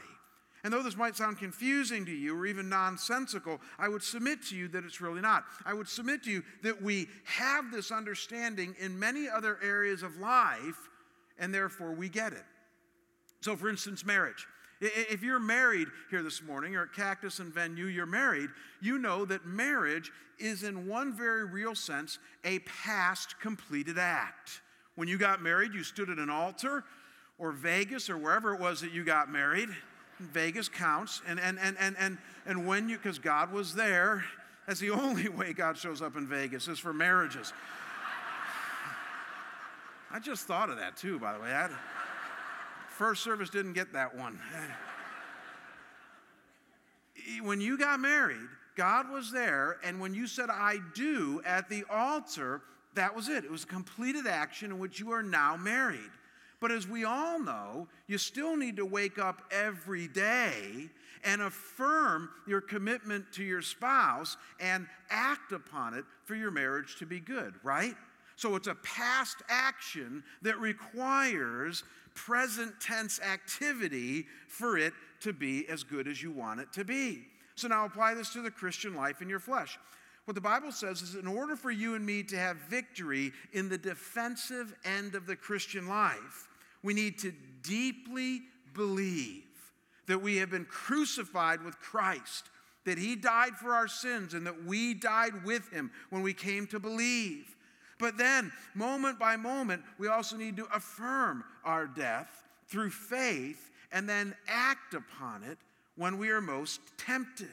And 0.63 0.73
though 0.73 0.83
this 0.83 0.97
might 0.97 1.17
sound 1.17 1.39
confusing 1.39 2.05
to 2.05 2.13
you 2.13 2.37
or 2.37 2.47
even 2.47 2.69
nonsensical, 2.69 3.61
I 3.79 3.89
would 3.89 4.03
submit 4.03 4.43
to 4.47 4.57
you 4.57 4.69
that 4.69 4.85
it's 4.85 5.01
really 5.01 5.23
not. 5.23 5.45
I 5.65 5.73
would 5.73 5.89
submit 5.89 6.25
to 6.25 6.31
you 6.31 6.43
that 6.63 6.83
we 6.83 7.09
have 7.25 7.71
this 7.73 7.91
understanding 7.91 8.75
in 8.79 8.99
many 8.99 9.29
other 9.29 9.59
areas 9.63 10.03
of 10.03 10.19
life, 10.19 10.89
and 11.39 11.55
therefore 11.55 11.93
we 11.93 12.11
get 12.11 12.35
it. 12.35 12.45
So, 13.41 13.57
for 13.57 13.71
instance, 13.71 14.05
marriage. 14.05 14.47
If 14.83 15.23
you're 15.23 15.41
married 15.41 15.89
here 16.11 16.23
this 16.23 16.43
morning 16.43 16.75
or 16.75 16.85
at 16.85 16.93
Cactus 16.95 17.39
and 17.39 17.53
Venue, 17.53 17.87
you're 17.87 18.07
married, 18.07 18.49
you 18.81 18.99
know 18.99 19.25
that 19.27 19.47
marriage 19.47 20.11
is, 20.39 20.63
in 20.63 20.87
one 20.87 21.15
very 21.15 21.45
real 21.45 21.75
sense, 21.75 22.19
a 22.45 22.61
past 22.61 23.39
completed 23.41 23.99
act. 23.99 24.63
When 24.95 25.07
you 25.09 25.19
got 25.19 25.43
married, 25.43 25.75
you 25.75 25.85
stood 25.85 26.11
at 26.11 26.19
an 26.19 26.31
altar 26.31 26.85
or 27.39 27.53
Vegas 27.53 28.09
or 28.11 28.19
wherever 28.19 28.55
it 28.55 28.61
was 28.61 28.81
that 28.81 28.93
you 28.93 29.05
got 29.05 29.31
married 29.31 29.69
Vegas 30.21 30.69
counts. 30.69 31.23
And, 31.27 31.41
and, 31.41 31.59
and, 31.59 31.77
and, 31.79 31.97
and, 31.99 32.19
and 32.47 32.67
when 32.67 32.89
you, 32.89 32.97
because 32.97 33.19
God 33.19 33.53
was 33.53 33.75
there, 33.75 34.25
that's 34.67 34.81
the 34.81 34.91
only 34.91 35.29
way 35.29 35.53
God 35.53 35.77
shows 35.77 36.03
up 36.03 36.17
in 36.17 36.27
Vegas 36.27 36.69
is 36.69 36.79
for 36.79 36.93
marriages. 36.93 37.53
I 40.13 40.19
just 40.19 40.47
thought 40.47 40.71
of 40.71 40.77
that 40.79 40.97
too, 40.97 41.19
by 41.19 41.33
the 41.33 41.41
way. 41.41 41.53
I, 41.53 41.71
first 42.89 43.23
service 43.23 43.49
didn't 43.49 43.75
get 43.75 43.93
that 43.93 44.17
one. 44.17 44.39
When 47.43 47.61
you 47.61 47.77
got 47.77 48.01
married, 48.01 48.49
God 48.77 49.11
was 49.11 49.31
there, 49.31 49.77
and 49.85 50.01
when 50.01 50.15
you 50.15 50.27
said, 50.27 50.49
I 50.51 50.79
do 50.95 51.43
at 51.45 51.69
the 51.69 51.85
altar, 51.91 52.63
that 52.95 53.15
was 53.15 53.29
it. 53.29 53.45
It 53.45 53.51
was 53.51 53.65
a 53.65 53.67
completed 53.67 54.27
action 54.27 54.71
in 54.73 54.79
which 54.79 54.99
you 54.99 55.13
are 55.13 55.23
now 55.23 55.57
married. 55.57 56.11
But 56.61 56.71
as 56.71 56.87
we 56.87 57.05
all 57.05 57.41
know, 57.41 57.89
you 58.07 58.19
still 58.19 58.57
need 58.57 58.77
to 58.77 58.85
wake 58.85 59.19
up 59.19 59.43
every 59.51 60.09
day 60.09 60.91
and 61.25 61.43
affirm 61.43 62.29
your 62.47 62.61
commitment 62.61 63.33
to 63.33 63.45
your 63.45 63.63
spouse 63.63 64.37
and 64.59 64.87
act 65.11 65.53
upon 65.53 65.95
it 65.95 66.05
for 66.25 66.35
your 66.35 66.51
marriage 66.51 66.97
to 66.97 67.07
be 67.07 67.21
good, 67.21 67.55
right? 67.63 67.95
So 68.37 68.57
it's 68.57 68.69
a 68.69 68.75
past 68.77 69.37
action 69.49 70.23
that 70.43 70.59
requires 70.59 71.85
present 72.15 72.79
tense 72.81 73.21
activity 73.21 74.27
for 74.49 74.79
it 74.79 74.93
to 75.21 75.33
be 75.33 75.69
as 75.69 75.83
good 75.83 76.09
as 76.09 76.23
you 76.23 76.31
want 76.31 76.61
it 76.61 76.73
to 76.75 76.85
be. 76.85 77.27
So 77.55 77.69
now 77.69 77.85
apply 77.85 78.15
this 78.15 78.33
to 78.33 78.43
the 78.43 78.51
Christian 78.51 78.95
life 78.95 79.21
in 79.21 79.29
your 79.29 79.41
flesh. 79.41 79.79
What 80.25 80.35
the 80.35 80.41
Bible 80.41 80.73
says 80.73 81.03
is 81.03 81.15
in 81.17 81.27
order 81.27 81.57
for 81.57 81.71
you 81.71 81.95
and 81.95 82.05
me 82.05 82.23
to 82.25 82.37
have 82.37 82.57
victory 82.69 83.33
in 83.53 83.69
the 83.69 83.79
defensive 83.79 84.75
end 84.85 85.15
of 85.15 85.27
the 85.27 85.37
Christian 85.37 85.89
life, 85.89 86.49
we 86.83 86.95
need 86.95 87.19
to 87.19 87.33
deeply 87.63 88.41
believe 88.75 89.45
that 90.07 90.21
we 90.21 90.37
have 90.39 90.51
been 90.51 90.65
crucified 90.65 91.63
with 91.63 91.79
Christ, 91.79 92.51
that 92.85 92.99
He 92.99 93.17
died 93.17 93.57
for 93.57 93.75
our 93.75 93.89
sins, 93.89 94.35
and 94.35 94.47
that 94.47 94.65
we 94.65 94.95
died 94.95 95.45
with 95.45 95.71
Him 95.71 95.91
when 96.11 96.23
we 96.23 96.33
came 96.33 96.67
to 96.69 96.81
believe. 96.81 97.57
But 97.99 98.17
then, 98.17 98.51
moment 98.75 99.19
by 99.19 99.37
moment, 99.37 99.83
we 99.99 100.09
also 100.09 100.37
need 100.37 100.57
to 100.57 100.67
affirm 100.75 101.45
our 101.65 101.87
death 101.87 102.45
through 102.67 102.91
faith 102.91 103.71
and 103.93 104.09
then 104.09 104.35
act 104.49 104.95
upon 104.95 105.43
it 105.43 105.59
when 105.97 106.17
we 106.17 106.31
are 106.31 106.41
most 106.41 106.81
tempted. 106.97 107.49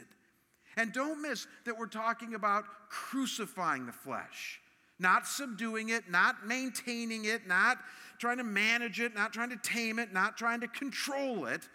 And 0.77 0.93
don't 0.93 1.21
miss 1.21 1.47
that 1.65 1.77
we're 1.77 1.87
talking 1.87 2.35
about 2.35 2.65
crucifying 2.89 3.85
the 3.85 3.91
flesh, 3.91 4.61
not 4.99 5.27
subduing 5.27 5.89
it, 5.89 6.09
not 6.09 6.45
maintaining 6.45 7.25
it, 7.25 7.47
not 7.47 7.77
trying 8.19 8.37
to 8.37 8.43
manage 8.43 8.99
it, 8.99 9.15
not 9.15 9.33
trying 9.33 9.49
to 9.49 9.57
tame 9.57 9.99
it, 9.99 10.13
not 10.13 10.37
trying 10.37 10.61
to 10.61 10.67
control 10.67 11.45
it. 11.45 11.67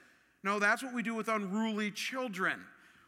No, 0.45 0.59
that's 0.59 0.83
what 0.83 0.95
we 0.95 1.03
do 1.03 1.15
with 1.15 1.29
unruly 1.29 1.91
children. 1.91 2.61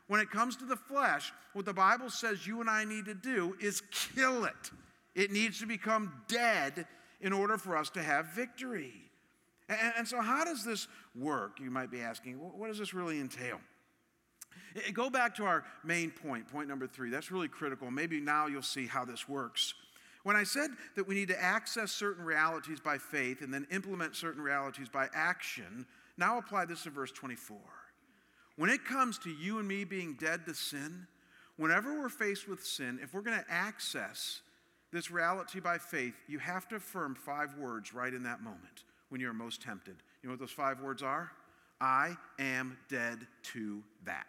When 0.06 0.20
it 0.20 0.30
comes 0.30 0.56
to 0.56 0.66
the 0.66 0.76
flesh, 0.76 1.32
what 1.54 1.64
the 1.64 1.72
Bible 1.72 2.10
says 2.10 2.46
you 2.46 2.60
and 2.60 2.68
I 2.68 2.84
need 2.84 3.06
to 3.06 3.14
do 3.14 3.56
is 3.60 3.82
kill 4.14 4.44
it. 4.44 4.70
It 5.14 5.32
needs 5.32 5.60
to 5.60 5.66
become 5.66 6.12
dead 6.28 6.86
in 7.20 7.32
order 7.32 7.56
for 7.56 7.76
us 7.76 7.90
to 7.90 8.02
have 8.02 8.26
victory. 8.34 8.92
And, 9.68 9.92
and 9.98 10.08
so, 10.08 10.20
how 10.20 10.44
does 10.44 10.64
this 10.64 10.88
work? 11.18 11.58
You 11.60 11.70
might 11.70 11.90
be 11.90 12.00
asking, 12.00 12.34
what 12.34 12.68
does 12.68 12.78
this 12.78 12.92
really 12.92 13.18
entail? 13.18 13.60
Go 14.92 15.08
back 15.08 15.36
to 15.36 15.44
our 15.44 15.64
main 15.84 16.10
point, 16.10 16.48
point 16.48 16.68
number 16.68 16.86
three. 16.86 17.08
That's 17.08 17.30
really 17.30 17.48
critical. 17.48 17.90
Maybe 17.90 18.20
now 18.20 18.46
you'll 18.46 18.62
see 18.62 18.86
how 18.86 19.04
this 19.04 19.28
works. 19.28 19.74
When 20.24 20.36
I 20.36 20.42
said 20.42 20.70
that 20.96 21.06
we 21.06 21.14
need 21.14 21.28
to 21.28 21.40
access 21.40 21.92
certain 21.92 22.24
realities 22.24 22.80
by 22.80 22.98
faith 22.98 23.42
and 23.42 23.52
then 23.52 23.66
implement 23.70 24.16
certain 24.16 24.42
realities 24.42 24.88
by 24.88 25.08
action, 25.14 25.86
now 26.16 26.38
apply 26.38 26.64
this 26.64 26.82
to 26.84 26.90
verse 26.90 27.12
24. 27.12 27.58
When 28.56 28.70
it 28.70 28.84
comes 28.84 29.18
to 29.18 29.30
you 29.30 29.58
and 29.58 29.68
me 29.68 29.84
being 29.84 30.14
dead 30.14 30.46
to 30.46 30.54
sin, 30.54 31.06
whenever 31.56 32.00
we're 32.00 32.08
faced 32.08 32.48
with 32.48 32.64
sin, 32.64 32.98
if 33.02 33.12
we're 33.12 33.20
going 33.20 33.38
to 33.38 33.50
access 33.50 34.40
this 34.92 35.10
reality 35.10 35.60
by 35.60 35.76
faith, 35.76 36.14
you 36.26 36.38
have 36.38 36.68
to 36.68 36.76
affirm 36.76 37.14
five 37.14 37.54
words 37.58 37.92
right 37.92 38.14
in 38.14 38.22
that 38.22 38.42
moment 38.42 38.84
when 39.10 39.20
you're 39.20 39.34
most 39.34 39.60
tempted. 39.60 39.96
You 40.22 40.28
know 40.28 40.32
what 40.32 40.40
those 40.40 40.50
five 40.50 40.80
words 40.80 41.02
are? 41.02 41.32
I 41.80 42.16
am 42.38 42.78
dead 42.88 43.26
to 43.52 43.82
that. 44.04 44.26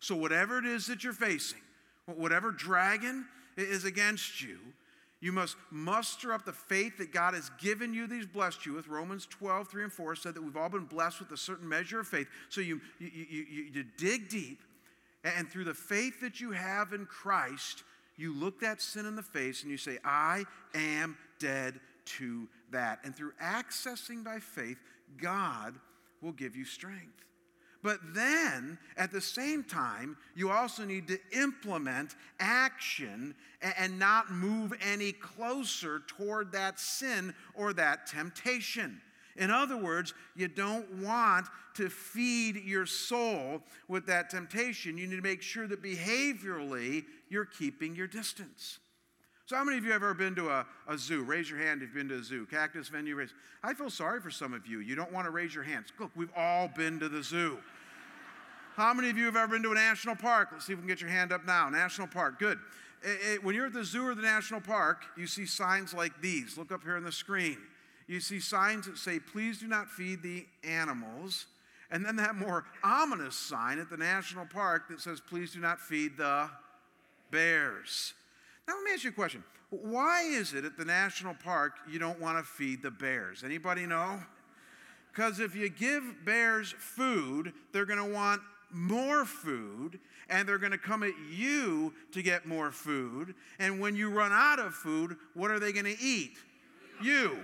So, 0.00 0.16
whatever 0.16 0.58
it 0.58 0.64
is 0.64 0.86
that 0.86 1.04
you're 1.04 1.12
facing, 1.12 1.60
whatever 2.06 2.50
dragon 2.50 3.26
is 3.62 3.84
against 3.84 4.42
you, 4.42 4.58
you 5.20 5.32
must 5.32 5.56
muster 5.70 6.32
up 6.32 6.44
the 6.44 6.52
faith 6.52 6.98
that 6.98 7.12
God 7.12 7.34
has 7.34 7.50
given 7.60 7.92
you, 7.92 8.06
that 8.06 8.14
He's 8.14 8.26
blessed 8.26 8.64
you 8.64 8.74
with. 8.74 8.86
Romans 8.86 9.26
12, 9.26 9.68
3 9.68 9.82
and 9.84 9.92
4 9.92 10.14
said 10.14 10.34
that 10.34 10.42
we've 10.42 10.56
all 10.56 10.68
been 10.68 10.84
blessed 10.84 11.18
with 11.18 11.32
a 11.32 11.36
certain 11.36 11.68
measure 11.68 12.00
of 12.00 12.06
faith. 12.06 12.28
So 12.48 12.60
you, 12.60 12.80
you, 13.00 13.10
you, 13.12 13.46
you, 13.50 13.62
you 13.72 13.84
dig 13.96 14.28
deep, 14.28 14.60
and 15.24 15.50
through 15.50 15.64
the 15.64 15.74
faith 15.74 16.20
that 16.20 16.40
you 16.40 16.52
have 16.52 16.92
in 16.92 17.06
Christ, 17.06 17.82
you 18.16 18.32
look 18.32 18.60
that 18.60 18.80
sin 18.80 19.06
in 19.06 19.16
the 19.16 19.22
face 19.22 19.62
and 19.62 19.70
you 19.70 19.76
say, 19.76 19.98
I 20.04 20.44
am 20.74 21.16
dead 21.40 21.80
to 22.18 22.48
that. 22.70 23.00
And 23.04 23.14
through 23.14 23.32
accessing 23.42 24.24
by 24.24 24.38
faith, 24.38 24.78
God 25.20 25.74
will 26.20 26.32
give 26.32 26.56
you 26.56 26.64
strength. 26.64 27.24
But 27.88 28.00
then, 28.12 28.76
at 28.98 29.12
the 29.12 29.20
same 29.22 29.64
time, 29.64 30.18
you 30.36 30.50
also 30.50 30.84
need 30.84 31.08
to 31.08 31.18
implement 31.32 32.16
action 32.38 33.34
and 33.62 33.98
not 33.98 34.30
move 34.30 34.74
any 34.82 35.12
closer 35.12 36.02
toward 36.06 36.52
that 36.52 36.78
sin 36.78 37.34
or 37.54 37.72
that 37.72 38.06
temptation. 38.06 39.00
In 39.38 39.50
other 39.50 39.78
words, 39.78 40.12
you 40.36 40.48
don't 40.48 40.86
want 40.96 41.46
to 41.76 41.88
feed 41.88 42.56
your 42.56 42.84
soul 42.84 43.62
with 43.88 44.04
that 44.04 44.28
temptation. 44.28 44.98
You 44.98 45.06
need 45.06 45.16
to 45.16 45.22
make 45.22 45.40
sure 45.40 45.66
that 45.66 45.82
behaviorally 45.82 47.06
you're 47.30 47.46
keeping 47.46 47.96
your 47.96 48.06
distance. 48.06 48.80
So, 49.48 49.56
how 49.56 49.64
many 49.64 49.78
of 49.78 49.84
you 49.86 49.92
have 49.92 50.02
ever 50.02 50.12
been 50.12 50.34
to 50.34 50.50
a, 50.50 50.66
a 50.88 50.98
zoo? 50.98 51.22
Raise 51.22 51.48
your 51.48 51.58
hand 51.58 51.80
if 51.80 51.86
you've 51.86 51.94
been 51.94 52.08
to 52.10 52.18
a 52.18 52.22
zoo. 52.22 52.44
Cactus 52.44 52.88
venue, 52.88 53.14
raise. 53.14 53.32
I 53.62 53.72
feel 53.72 53.88
sorry 53.88 54.20
for 54.20 54.30
some 54.30 54.52
of 54.52 54.66
you. 54.66 54.80
You 54.80 54.94
don't 54.94 55.10
want 55.10 55.24
to 55.24 55.30
raise 55.30 55.54
your 55.54 55.64
hands. 55.64 55.88
Look, 55.98 56.10
we've 56.14 56.32
all 56.36 56.68
been 56.68 57.00
to 57.00 57.08
the 57.08 57.22
zoo. 57.22 57.56
How 58.78 58.94
many 58.94 59.10
of 59.10 59.18
you 59.18 59.24
have 59.24 59.34
ever 59.34 59.54
been 59.54 59.64
to 59.64 59.72
a 59.72 59.74
national 59.74 60.14
park? 60.14 60.50
Let's 60.52 60.64
see 60.64 60.72
if 60.72 60.78
we 60.78 60.82
can 60.82 60.88
get 60.88 61.00
your 61.00 61.10
hand 61.10 61.32
up 61.32 61.44
now. 61.44 61.68
National 61.68 62.06
park, 62.06 62.38
good. 62.38 62.60
It, 63.02 63.34
it, 63.34 63.44
when 63.44 63.56
you're 63.56 63.66
at 63.66 63.72
the 63.72 63.84
zoo 63.84 64.06
or 64.06 64.14
the 64.14 64.22
national 64.22 64.60
park, 64.60 65.02
you 65.16 65.26
see 65.26 65.46
signs 65.46 65.92
like 65.92 66.20
these. 66.20 66.56
Look 66.56 66.70
up 66.70 66.84
here 66.84 66.96
on 66.96 67.02
the 67.02 67.10
screen. 67.10 67.58
You 68.06 68.20
see 68.20 68.38
signs 68.38 68.86
that 68.86 68.96
say, 68.96 69.18
please 69.18 69.58
do 69.58 69.66
not 69.66 69.90
feed 69.90 70.22
the 70.22 70.46
animals. 70.62 71.46
And 71.90 72.06
then 72.06 72.14
that 72.16 72.36
more 72.36 72.66
ominous 72.84 73.34
sign 73.34 73.80
at 73.80 73.90
the 73.90 73.96
national 73.96 74.46
park 74.46 74.88
that 74.90 75.00
says, 75.00 75.20
please 75.20 75.52
do 75.52 75.58
not 75.58 75.80
feed 75.80 76.16
the 76.16 76.48
bears. 77.32 78.14
Now, 78.68 78.74
let 78.76 78.84
me 78.84 78.92
ask 78.92 79.02
you 79.02 79.10
a 79.10 79.12
question. 79.12 79.42
Why 79.70 80.22
is 80.22 80.54
it 80.54 80.64
at 80.64 80.76
the 80.78 80.84
national 80.84 81.34
park 81.34 81.72
you 81.90 81.98
don't 81.98 82.20
want 82.20 82.38
to 82.38 82.44
feed 82.44 82.84
the 82.84 82.92
bears? 82.92 83.42
Anybody 83.42 83.86
know? 83.86 84.20
Because 85.12 85.40
if 85.40 85.56
you 85.56 85.68
give 85.68 86.24
bears 86.24 86.76
food, 86.78 87.52
they're 87.72 87.84
going 87.84 87.98
to 87.98 88.14
want 88.14 88.40
more 88.70 89.24
food 89.24 89.98
and 90.28 90.48
they're 90.48 90.58
going 90.58 90.72
to 90.72 90.78
come 90.78 91.02
at 91.02 91.14
you 91.30 91.92
to 92.12 92.22
get 92.22 92.46
more 92.46 92.70
food. 92.70 93.34
And 93.58 93.80
when 93.80 93.96
you 93.96 94.10
run 94.10 94.32
out 94.32 94.58
of 94.58 94.74
food, 94.74 95.16
what 95.34 95.50
are 95.50 95.58
they 95.58 95.72
going 95.72 95.86
to 95.86 96.00
eat? 96.00 96.36
You. 97.02 97.38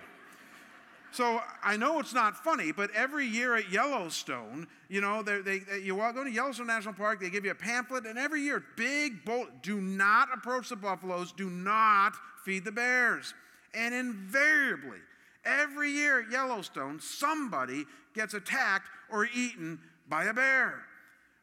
So 1.15 1.41
I 1.63 1.77
know 1.77 2.01
it's 2.01 2.13
not 2.13 2.37
funny, 2.37 2.73
but 2.73 2.91
every 2.91 3.25
year 3.25 3.55
at 3.55 3.71
Yellowstone, 3.71 4.67
you 4.89 5.01
know, 5.01 5.23
they, 5.23 5.43
they, 5.43 5.61
you 5.81 5.95
go 5.97 6.25
to 6.25 6.31
Yellowstone 6.31 6.67
National 6.67 6.93
Park, 6.93 7.21
they 7.21 7.31
give 7.31 7.45
you 7.45 7.53
a 7.53 7.55
pamphlet, 7.55 8.05
and 8.05 8.19
every 8.19 8.41
year, 8.41 8.65
big 8.77 9.25
bold, 9.25 9.47
do 9.63 9.81
not 9.81 10.29
approach 10.35 10.71
the 10.71 10.77
buffaloes, 10.77 11.31
do 11.31 11.49
not 11.49 12.15
feed 12.45 12.65
the 12.65 12.73
bears. 12.73 13.33
And 13.75 13.95
invariably, 13.95 14.99
every 15.45 15.91
year 15.93 16.23
at 16.23 16.33
Yellowstone, 16.33 16.99
somebody 16.99 17.85
gets 18.13 18.35
attacked 18.35 18.89
or 19.09 19.29
eaten 19.33 19.79
by 20.09 20.25
a 20.25 20.35
bear. 20.35 20.83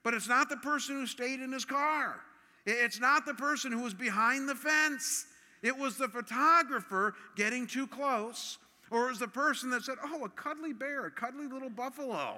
But 0.04 0.14
it's 0.14 0.28
not 0.28 0.50
the 0.50 0.58
person 0.58 0.96
who 0.96 1.06
stayed 1.06 1.40
in 1.40 1.52
his 1.52 1.66
car. 1.66 2.20
It's 2.66 3.00
not 3.00 3.26
the 3.26 3.34
person 3.34 3.72
who 3.72 3.82
was 3.82 3.94
behind 3.94 4.48
the 4.48 4.56
fence. 4.56 5.26
It 5.62 5.78
was 5.78 5.98
the 5.98 6.08
photographer 6.08 7.16
getting 7.36 7.68
too 7.68 7.88
close 7.88 8.58
or 8.92 9.06
it 9.06 9.10
was 9.10 9.20
the 9.20 9.28
person 9.28 9.70
that 9.72 9.84
said, 9.84 9.96
Oh, 10.04 10.26
a 10.26 10.30
cuddly 10.30 10.74
bear, 10.74 11.06
a 11.06 11.12
cuddly 11.12 11.48
little 11.48 11.70
buffalo. 11.70 12.36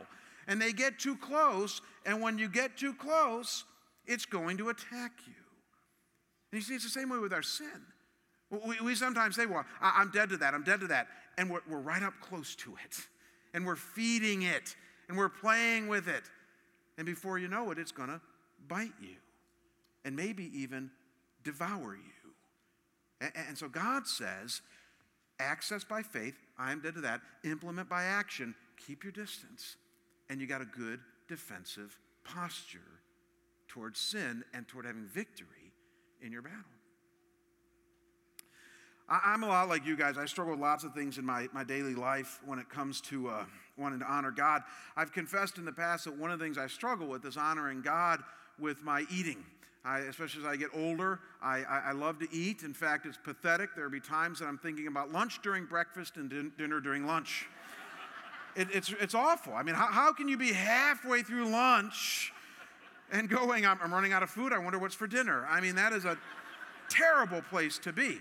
And 0.48 0.62
they 0.62 0.72
get 0.72 1.00
too 1.00 1.16
close, 1.16 1.82
and 2.06 2.22
when 2.22 2.38
you 2.38 2.48
get 2.48 2.78
too 2.78 2.94
close, 2.94 3.64
it's 4.06 4.26
going 4.26 4.58
to 4.58 4.70
attack 4.70 5.12
you. 5.26 5.34
And 6.52 6.60
you 6.60 6.62
see, 6.62 6.76
it's 6.76 6.84
the 6.84 6.90
same 6.90 7.10
way 7.10 7.18
with 7.18 7.34
our 7.34 7.42
sin. 7.42 7.82
We, 8.52 8.80
we 8.82 8.96
sometimes 8.96 9.36
say, 9.36 9.48
Well, 9.48 9.66
I, 9.82 10.02
am 10.02 10.12
dead 10.12 10.30
to 10.30 10.38
that, 10.38 10.54
I'm 10.54 10.64
dead 10.64 10.80
to 10.82 10.88
that. 10.88 11.08
And 11.38 11.50
we're, 11.50 11.62
we're 11.68 11.80
right 11.80 12.04
up 12.04 12.14
close 12.22 12.56
to 12.58 12.76
it. 12.86 12.98
And 13.56 13.66
we're 13.66 13.76
feeding 13.76 14.44
it, 14.44 14.76
and 15.10 15.18
we're 15.18 15.30
playing 15.30 15.88
with 15.88 16.08
it. 16.08 16.24
And 16.98 17.06
before 17.06 17.40
you 17.40 17.48
know 17.48 17.72
it, 17.72 17.80
it's 17.80 17.92
going 17.92 18.10
to 18.10 18.22
bite 18.68 18.94
you 19.02 19.16
and 20.06 20.16
maybe 20.16 20.52
even 20.58 20.92
devour 21.44 21.96
you. 21.96 22.32
And, 23.22 23.32
and 23.50 23.58
so 23.58 23.68
God 23.68 24.08
says, 24.08 24.62
access 25.40 25.84
by 25.84 26.04
faith, 26.04 26.36
I'm 26.58 26.82
dead 26.82 26.96
to 26.96 27.02
that. 27.02 27.22
Implement 27.44 27.90
by 27.90 28.04
action, 28.04 28.56
keep 28.86 29.04
your 29.04 29.12
distance. 29.12 29.78
And 30.30 30.40
you 30.40 30.48
got 30.48 30.62
a 30.62 30.66
good 30.66 31.00
defensive 31.28 31.98
posture 32.24 32.80
towards 33.68 34.00
sin 34.00 34.44
and 34.54 34.68
toward 34.68 34.86
having 34.86 35.06
victory 35.06 35.72
in 36.22 36.32
your 36.32 36.42
battle. 36.42 36.73
I'm 39.10 39.44
a 39.44 39.48
lot 39.48 39.68
like 39.68 39.86
you 39.86 39.96
guys. 39.96 40.18
I 40.18 40.26
struggle 40.26 40.54
with 40.54 40.62
lots 40.62 40.84
of 40.84 40.94
things 40.94 41.18
in 41.18 41.26
my, 41.26 41.48
my 41.54 41.64
daily 41.64 41.94
life 41.94 42.40
when 42.46 42.58
it 42.58 42.70
comes 42.70 43.02
to 43.02 43.30
uh, 43.30 43.46
wanting 43.78 44.00
to 44.00 44.06
honor 44.06 44.32
God. 44.32 44.64
I've 44.96 45.12
confessed 45.12 45.58
in 45.58 45.66
the 45.66 45.72
past 45.72 46.06
that 46.06 46.18
one 46.18 46.32
of 46.32 46.40
the 46.40 46.46
things 46.46 46.58
I 46.58 46.68
struggle 46.68 47.08
with 47.08 47.26
is 47.26 47.36
honoring 47.36 47.82
God 47.82 48.24
with 48.60 48.82
my 48.84 49.06
eating. 49.12 49.44
I, 49.86 50.00
especially 50.00 50.42
as 50.42 50.48
I 50.48 50.56
get 50.56 50.70
older, 50.74 51.20
I, 51.42 51.64
I, 51.64 51.80
I, 51.88 51.92
love 51.92 52.18
to 52.20 52.28
eat. 52.32 52.64
In 52.64 52.74
fact, 52.74 53.06
it's 53.06 53.18
pathetic. 53.18 53.72
There'll 53.76 53.92
be 53.92 54.00
times 54.00 54.40
that 54.40 54.46
I'm 54.46 54.58
thinking 54.58 54.88
about 54.88 55.12
lunch 55.12 55.42
during 55.42 55.66
breakfast 55.66 56.16
and 56.16 56.30
din- 56.30 56.54
dinner 56.58 56.80
during 56.80 57.06
lunch. 57.06 57.48
It, 58.56 58.68
it's, 58.72 58.94
it's 59.02 59.16
awful. 59.16 59.56
I 59.56 59.64
mean, 59.64 59.74
how, 59.74 59.88
how 59.88 60.14
can 60.14 60.28
you 60.28 60.38
be 60.38 60.54
halfway 60.54 61.24
through 61.24 61.48
lunch 61.50 62.32
and 63.12 63.28
going, 63.28 63.66
I'm, 63.66 63.80
I'm 63.82 63.92
running 63.92 64.14
out 64.14 64.22
of 64.22 64.30
food, 64.30 64.54
I 64.54 64.60
wonder 64.60 64.78
what's 64.78 64.94
for 64.94 65.08
dinner? 65.08 65.48
I 65.50 65.60
mean, 65.60 65.74
that 65.74 65.92
is 65.92 66.06
a 66.06 66.20
terrible 66.88 67.42
place 67.42 67.80
to 67.80 67.92
be. 67.92 68.20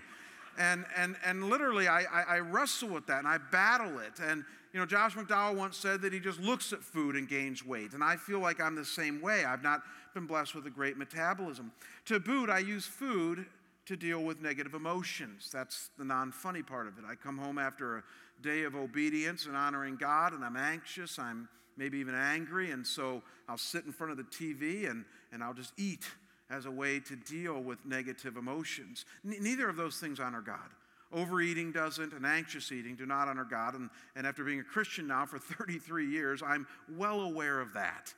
And, 0.57 0.85
and, 0.95 1.15
and 1.25 1.45
literally, 1.45 1.87
I, 1.87 2.01
I, 2.01 2.23
I 2.35 2.39
wrestle 2.39 2.89
with 2.89 3.07
that 3.07 3.19
and 3.19 3.27
I 3.27 3.37
battle 3.37 3.99
it. 3.99 4.13
And, 4.21 4.43
you 4.73 4.79
know, 4.79 4.85
Josh 4.85 5.15
McDowell 5.15 5.55
once 5.55 5.77
said 5.77 6.01
that 6.01 6.13
he 6.13 6.19
just 6.19 6.39
looks 6.39 6.73
at 6.73 6.79
food 6.79 7.15
and 7.15 7.27
gains 7.27 7.65
weight. 7.65 7.93
And 7.93 8.03
I 8.03 8.15
feel 8.15 8.39
like 8.39 8.61
I'm 8.61 8.75
the 8.75 8.85
same 8.85 9.21
way. 9.21 9.45
I've 9.45 9.63
not 9.63 9.81
been 10.13 10.25
blessed 10.25 10.55
with 10.55 10.65
a 10.67 10.69
great 10.69 10.97
metabolism. 10.97 11.71
To 12.05 12.19
boot, 12.19 12.49
I 12.49 12.59
use 12.59 12.85
food 12.85 13.45
to 13.85 13.97
deal 13.97 14.23
with 14.23 14.41
negative 14.41 14.73
emotions. 14.73 15.49
That's 15.51 15.89
the 15.97 16.05
non 16.05 16.31
funny 16.31 16.63
part 16.63 16.87
of 16.87 16.97
it. 16.97 17.03
I 17.07 17.15
come 17.15 17.37
home 17.37 17.57
after 17.57 17.97
a 17.97 18.03
day 18.41 18.63
of 18.63 18.75
obedience 18.75 19.45
and 19.45 19.55
honoring 19.55 19.97
God, 19.97 20.33
and 20.33 20.43
I'm 20.43 20.57
anxious. 20.57 21.19
I'm 21.19 21.49
maybe 21.77 21.97
even 21.97 22.15
angry. 22.15 22.71
And 22.71 22.85
so 22.85 23.21
I'll 23.49 23.57
sit 23.57 23.85
in 23.85 23.91
front 23.91 24.11
of 24.11 24.17
the 24.17 24.23
TV 24.23 24.89
and, 24.89 25.05
and 25.31 25.43
I'll 25.43 25.53
just 25.53 25.73
eat 25.77 26.05
as 26.53 26.65
a 26.65 26.71
way 26.71 26.99
to 26.99 27.15
deal 27.15 27.61
with 27.61 27.83
negative 27.85 28.37
emotions. 28.37 29.05
N- 29.25 29.37
neither 29.41 29.67
of 29.67 29.75
those 29.75 29.97
things 29.97 30.19
honor 30.19 30.41
God. 30.41 30.69
Overeating 31.11 31.71
doesn't, 31.71 32.13
and 32.13 32.25
anxious 32.25 32.71
eating 32.71 32.95
do 32.95 33.05
not 33.05 33.27
honor 33.27 33.45
God. 33.49 33.75
And, 33.75 33.89
and 34.15 34.25
after 34.27 34.43
being 34.43 34.59
a 34.59 34.63
Christian 34.63 35.07
now 35.07 35.25
for 35.25 35.39
33 35.57 36.09
years, 36.09 36.43
I'm 36.45 36.67
well 36.95 37.21
aware 37.21 37.59
of 37.59 37.73
that. 37.73 38.13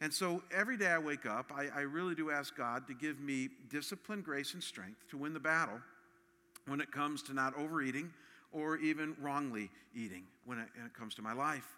And 0.00 0.12
so 0.12 0.42
every 0.54 0.76
day 0.76 0.88
I 0.88 0.98
wake 0.98 1.26
up, 1.26 1.52
I, 1.54 1.68
I 1.74 1.80
really 1.82 2.14
do 2.14 2.30
ask 2.30 2.56
God 2.56 2.86
to 2.88 2.94
give 2.94 3.20
me 3.20 3.48
discipline, 3.70 4.20
grace, 4.20 4.54
and 4.54 4.62
strength 4.62 5.08
to 5.10 5.16
win 5.16 5.32
the 5.32 5.40
battle 5.40 5.78
when 6.66 6.80
it 6.80 6.90
comes 6.90 7.22
to 7.24 7.34
not 7.34 7.56
overeating 7.56 8.10
or 8.52 8.76
even 8.78 9.16
wrongly 9.20 9.70
eating 9.94 10.24
when 10.44 10.58
it, 10.58 10.68
when 10.76 10.86
it 10.86 10.94
comes 10.94 11.14
to 11.14 11.22
my 11.22 11.32
life. 11.32 11.68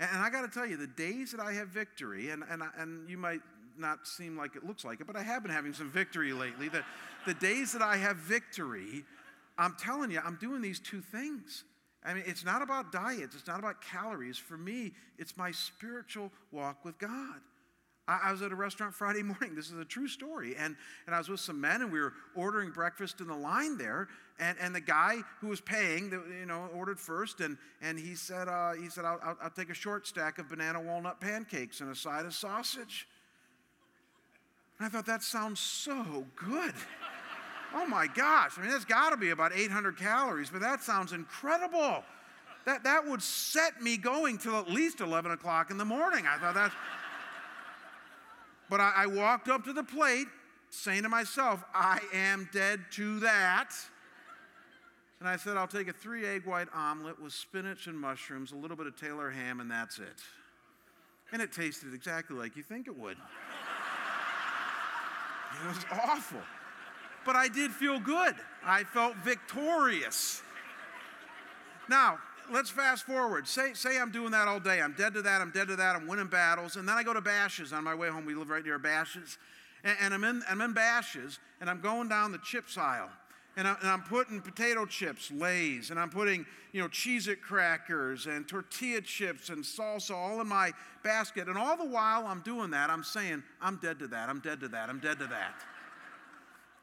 And, 0.00 0.22
I 0.22 0.30
got 0.30 0.42
to 0.42 0.48
tell 0.48 0.66
you, 0.66 0.76
the 0.76 0.86
days 0.86 1.30
that 1.30 1.40
I 1.40 1.52
have 1.52 1.68
victory, 1.68 2.30
and, 2.30 2.42
and, 2.50 2.62
and 2.78 3.08
you 3.08 3.18
might 3.18 3.40
not 3.78 4.06
seem 4.06 4.36
like 4.36 4.56
it 4.56 4.64
looks 4.64 4.84
like 4.84 5.00
it, 5.00 5.06
but 5.06 5.16
I 5.16 5.22
have 5.22 5.42
been 5.42 5.52
having 5.52 5.72
some 5.72 5.90
victory 5.90 6.32
lately. 6.32 6.68
The, 6.68 6.82
the 7.26 7.34
days 7.34 7.72
that 7.72 7.82
I 7.82 7.96
have 7.96 8.16
victory, 8.16 9.04
I'm 9.58 9.76
telling 9.78 10.10
you, 10.10 10.20
I'm 10.24 10.36
doing 10.36 10.62
these 10.62 10.80
two 10.80 11.00
things. 11.00 11.64
I 12.04 12.14
mean, 12.14 12.24
it's 12.26 12.44
not 12.44 12.62
about 12.62 12.92
diets, 12.92 13.34
it's 13.34 13.46
not 13.46 13.58
about 13.58 13.82
calories. 13.82 14.38
For 14.38 14.56
me, 14.56 14.92
it's 15.18 15.36
my 15.36 15.50
spiritual 15.50 16.32
walk 16.50 16.84
with 16.84 16.98
God. 16.98 17.40
I, 18.08 18.20
I 18.24 18.32
was 18.32 18.42
at 18.42 18.52
a 18.52 18.56
restaurant 18.56 18.94
Friday 18.94 19.22
morning. 19.22 19.54
This 19.54 19.70
is 19.70 19.78
a 19.78 19.84
true 19.84 20.08
story. 20.08 20.56
And, 20.58 20.76
and 21.06 21.14
I 21.14 21.18
was 21.18 21.28
with 21.28 21.40
some 21.40 21.60
men, 21.60 21.82
and 21.82 21.92
we 21.92 22.00
were 22.00 22.14
ordering 22.34 22.70
breakfast 22.70 23.20
in 23.20 23.28
the 23.28 23.36
line 23.36 23.78
there. 23.78 24.08
And, 24.38 24.56
and 24.60 24.74
the 24.74 24.80
guy 24.80 25.18
who 25.40 25.48
was 25.48 25.60
paying, 25.60 26.10
you 26.10 26.46
know, 26.46 26.68
ordered 26.74 26.98
first, 26.98 27.40
and, 27.40 27.58
and 27.82 27.98
he 27.98 28.14
said, 28.14 28.48
uh, 28.48 28.72
he 28.72 28.88
said 28.88 29.04
I'll, 29.04 29.20
I'll, 29.22 29.36
I'll 29.42 29.50
take 29.50 29.70
a 29.70 29.74
short 29.74 30.06
stack 30.06 30.38
of 30.38 30.48
banana 30.48 30.80
walnut 30.80 31.20
pancakes 31.20 31.80
and 31.80 31.90
a 31.90 31.94
side 31.94 32.24
of 32.24 32.34
sausage. 32.34 33.06
And 34.80 34.86
I 34.86 34.88
thought, 34.88 35.04
that 35.04 35.22
sounds 35.22 35.60
so 35.60 36.24
good. 36.36 36.72
Oh 37.74 37.86
my 37.86 38.06
gosh. 38.06 38.52
I 38.56 38.62
mean, 38.62 38.70
that's 38.70 38.86
got 38.86 39.10
to 39.10 39.18
be 39.18 39.28
about 39.28 39.52
800 39.54 39.98
calories, 39.98 40.48
but 40.48 40.62
that 40.62 40.82
sounds 40.82 41.12
incredible. 41.12 42.02
That, 42.64 42.82
that 42.84 43.06
would 43.06 43.22
set 43.22 43.82
me 43.82 43.98
going 43.98 44.38
till 44.38 44.58
at 44.58 44.70
least 44.70 45.00
11 45.00 45.32
o'clock 45.32 45.70
in 45.70 45.76
the 45.76 45.84
morning. 45.84 46.24
I 46.26 46.38
thought 46.38 46.54
that's. 46.54 46.74
But 48.70 48.80
I, 48.80 48.92
I 48.96 49.06
walked 49.06 49.50
up 49.50 49.64
to 49.64 49.74
the 49.74 49.84
plate 49.84 50.28
saying 50.70 51.02
to 51.02 51.10
myself, 51.10 51.62
I 51.74 52.00
am 52.14 52.48
dead 52.50 52.80
to 52.92 53.20
that. 53.20 53.72
And 55.18 55.28
I 55.28 55.36
said, 55.36 55.58
I'll 55.58 55.66
take 55.66 55.88
a 55.88 55.92
three 55.92 56.24
egg 56.24 56.46
white 56.46 56.68
omelet 56.74 57.20
with 57.20 57.34
spinach 57.34 57.86
and 57.86 57.98
mushrooms, 57.98 58.52
a 58.52 58.56
little 58.56 58.78
bit 58.78 58.86
of 58.86 58.98
Taylor 58.98 59.28
ham, 59.28 59.60
and 59.60 59.70
that's 59.70 59.98
it. 59.98 60.22
And 61.32 61.42
it 61.42 61.52
tasted 61.52 61.92
exactly 61.92 62.34
like 62.34 62.56
you 62.56 62.62
think 62.62 62.86
it 62.86 62.98
would. 62.98 63.18
It 65.64 65.68
was 65.68 65.84
awful. 65.92 66.40
But 67.24 67.36
I 67.36 67.48
did 67.48 67.70
feel 67.70 68.00
good. 68.00 68.34
I 68.64 68.84
felt 68.84 69.16
victorious. 69.16 70.42
Now, 71.88 72.18
let's 72.50 72.70
fast 72.70 73.04
forward. 73.04 73.46
Say, 73.46 73.74
say 73.74 73.98
I'm 73.98 74.10
doing 74.10 74.30
that 74.30 74.48
all 74.48 74.60
day. 74.60 74.80
I'm 74.80 74.94
dead 74.94 75.14
to 75.14 75.22
that. 75.22 75.40
I'm 75.40 75.50
dead 75.50 75.68
to 75.68 75.76
that. 75.76 75.96
I'm 75.96 76.06
winning 76.06 76.28
battles. 76.28 76.76
And 76.76 76.88
then 76.88 76.96
I 76.96 77.02
go 77.02 77.12
to 77.12 77.20
Bashas' 77.20 77.72
on 77.72 77.84
my 77.84 77.94
way 77.94 78.08
home. 78.08 78.24
We 78.24 78.34
live 78.34 78.48
right 78.48 78.64
near 78.64 78.78
Bashas'. 78.78 79.38
And, 79.84 79.96
and 80.00 80.14
I'm, 80.14 80.24
in, 80.24 80.42
I'm 80.48 80.60
in 80.60 80.74
Bashas', 80.74 81.38
and 81.60 81.68
I'm 81.68 81.80
going 81.80 82.08
down 82.08 82.32
the 82.32 82.38
chips 82.38 82.78
aisle. 82.78 83.10
And, 83.60 83.68
I, 83.68 83.76
am 83.82 84.00
putting 84.04 84.40
potato 84.40 84.86
chips, 84.86 85.30
Lay's, 85.30 85.90
and 85.90 86.00
I'm 86.00 86.08
putting, 86.08 86.46
you 86.72 86.80
know, 86.80 86.88
Cheez 86.88 87.28
It 87.28 87.42
crackers 87.42 88.24
and 88.24 88.48
tortilla 88.48 89.02
chips 89.02 89.50
and 89.50 89.62
salsa 89.62 90.14
all 90.14 90.40
in 90.40 90.48
my 90.48 90.72
basket. 91.04 91.46
And 91.46 91.58
all 91.58 91.76
the 91.76 91.84
while 91.84 92.26
I'm 92.26 92.40
doing 92.40 92.70
that, 92.70 92.88
I'm 92.88 93.04
saying, 93.04 93.42
I'm 93.60 93.76
dead 93.76 93.98
to 93.98 94.06
that, 94.06 94.30
I'm 94.30 94.40
dead 94.40 94.60
to 94.60 94.68
that, 94.68 94.88
I'm 94.88 94.98
dead 94.98 95.18
to 95.18 95.26
that. 95.26 95.56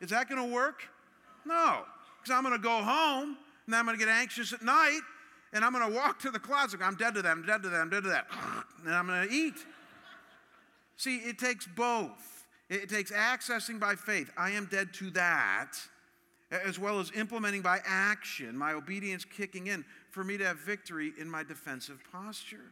Is 0.01 0.11
that 0.11 0.29
going 0.29 0.47
to 0.47 0.53
work? 0.53 0.83
No, 1.47 1.81
because 2.21 2.31
I'm 2.31 2.43
going 2.43 2.55
to 2.55 2.61
go 2.61 2.83
home 2.83 3.37
and 3.65 3.75
I'm 3.75 3.83
going 3.83 3.97
to 3.97 4.05
get 4.05 4.13
anxious 4.13 4.53
at 4.53 4.61
night 4.61 5.01
and 5.53 5.65
I'm 5.65 5.73
going 5.73 5.89
to 5.89 5.95
walk 5.97 6.19
to 6.19 6.29
the 6.29 6.37
closet. 6.37 6.79
I'm 6.83 6.93
dead 6.93 7.15
to 7.15 7.23
that, 7.23 7.31
I'm 7.31 7.43
dead 7.43 7.63
to 7.63 7.69
that, 7.69 7.81
I'm 7.81 7.89
dead 7.89 8.03
to 8.03 8.09
that. 8.09 8.27
And 8.85 8.93
I'm 8.93 9.07
going 9.07 9.27
to 9.27 9.33
eat. 9.33 9.55
See, 10.95 11.17
it 11.17 11.39
takes 11.39 11.65
both. 11.65 12.45
It 12.69 12.87
takes 12.87 13.11
accessing 13.11 13.79
by 13.79 13.95
faith. 13.95 14.29
I 14.37 14.51
am 14.51 14.65
dead 14.65 14.93
to 14.93 15.09
that 15.09 15.75
as 16.51 16.79
well 16.79 16.99
as 16.99 17.11
implementing 17.15 17.61
by 17.61 17.79
action, 17.85 18.57
my 18.57 18.73
obedience 18.73 19.25
kicking 19.25 19.67
in 19.67 19.83
for 20.09 20.23
me 20.23 20.37
to 20.37 20.45
have 20.45 20.59
victory 20.59 21.11
in 21.19 21.29
my 21.29 21.43
defensive 21.43 21.99
posture. 22.11 22.71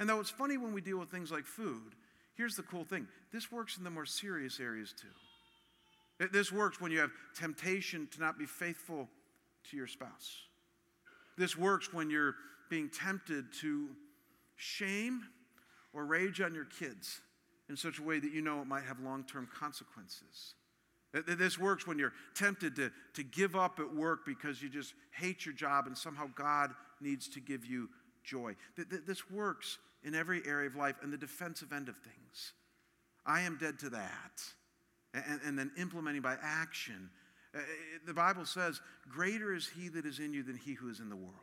And 0.00 0.08
though 0.08 0.20
it's 0.20 0.30
funny 0.30 0.56
when 0.56 0.72
we 0.72 0.80
deal 0.80 0.98
with 0.98 1.10
things 1.10 1.30
like 1.30 1.46
food, 1.46 1.94
here's 2.36 2.56
the 2.56 2.62
cool 2.62 2.84
thing 2.84 3.06
this 3.32 3.52
works 3.52 3.78
in 3.78 3.84
the 3.84 3.90
more 3.90 4.06
serious 4.06 4.58
areas 4.60 4.92
too. 4.92 6.28
This 6.32 6.52
works 6.52 6.80
when 6.80 6.92
you 6.92 7.00
have 7.00 7.10
temptation 7.36 8.08
to 8.12 8.20
not 8.20 8.38
be 8.38 8.46
faithful 8.46 9.08
to 9.70 9.76
your 9.76 9.86
spouse. 9.86 10.36
This 11.36 11.56
works 11.56 11.92
when 11.92 12.10
you're 12.10 12.34
being 12.70 12.88
tempted 12.88 13.52
to 13.60 13.88
shame 14.56 15.22
or 15.92 16.04
rage 16.04 16.40
on 16.40 16.54
your 16.54 16.66
kids 16.66 17.20
in 17.68 17.76
such 17.76 17.98
a 17.98 18.02
way 18.02 18.18
that 18.18 18.32
you 18.32 18.42
know 18.42 18.60
it 18.60 18.66
might 18.66 18.84
have 18.84 19.00
long 19.00 19.24
term 19.24 19.48
consequences. 19.52 20.54
This 21.14 21.58
works 21.58 21.86
when 21.86 21.98
you're 21.98 22.12
tempted 22.34 22.74
to, 22.76 22.90
to 23.14 23.22
give 23.22 23.54
up 23.54 23.78
at 23.78 23.94
work 23.94 24.26
because 24.26 24.60
you 24.60 24.68
just 24.68 24.94
hate 25.12 25.46
your 25.46 25.54
job 25.54 25.86
and 25.86 25.96
somehow 25.96 26.28
God 26.34 26.72
needs 27.00 27.28
to 27.28 27.40
give 27.40 27.64
you 27.64 27.88
joy. 28.24 28.56
This 29.06 29.30
works 29.30 29.78
in 30.02 30.14
every 30.14 30.42
area 30.44 30.68
of 30.68 30.74
life 30.74 30.96
and 31.02 31.12
the 31.12 31.16
defensive 31.16 31.72
end 31.72 31.88
of 31.88 31.96
things. 31.98 32.52
I 33.24 33.42
am 33.42 33.56
dead 33.60 33.78
to 33.80 33.90
that. 33.90 34.42
And, 35.14 35.40
and 35.44 35.58
then 35.58 35.70
implementing 35.78 36.22
by 36.22 36.36
action. 36.42 37.08
The 38.04 38.14
Bible 38.14 38.44
says, 38.44 38.80
Greater 39.08 39.54
is 39.54 39.68
he 39.68 39.88
that 39.90 40.04
is 40.04 40.18
in 40.18 40.34
you 40.34 40.42
than 40.42 40.56
he 40.56 40.74
who 40.74 40.90
is 40.90 40.98
in 40.98 41.08
the 41.08 41.16
world. 41.16 41.34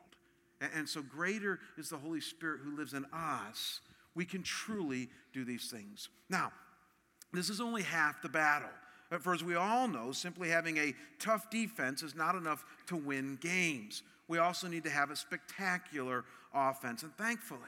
And 0.76 0.88
so, 0.88 1.02
greater 1.02 1.60
is 1.78 1.90
the 1.90 1.98
Holy 1.98 2.22
Spirit 2.22 2.60
who 2.64 2.76
lives 2.76 2.94
in 2.94 3.06
us. 3.14 3.80
We 4.14 4.26
can 4.26 4.44
truly 4.44 5.10
do 5.34 5.46
these 5.46 5.72
things. 5.72 6.10
Now, 6.30 6.52
this 7.34 7.50
is 7.50 7.62
only 7.62 7.82
half 7.82 8.22
the 8.22 8.30
battle. 8.30 8.70
But 9.12 9.22
for 9.22 9.34
as 9.34 9.44
we 9.44 9.56
all 9.56 9.90
know, 9.90 10.14
simply 10.14 10.48
having 10.48 10.78
a 10.78 10.96
tough 11.20 11.50
defense 11.50 12.02
is 12.02 12.16
not 12.16 12.34
enough 12.34 12.66
to 12.88 12.96
win 12.96 13.38
games. 13.42 14.04
We 14.30 14.38
also 14.38 14.70
need 14.70 14.86
to 14.86 14.90
have 14.90 15.12
a 15.12 15.18
spectacular 15.18 16.24
offense. 16.54 17.04
And 17.04 17.14
thankfully, 17.18 17.60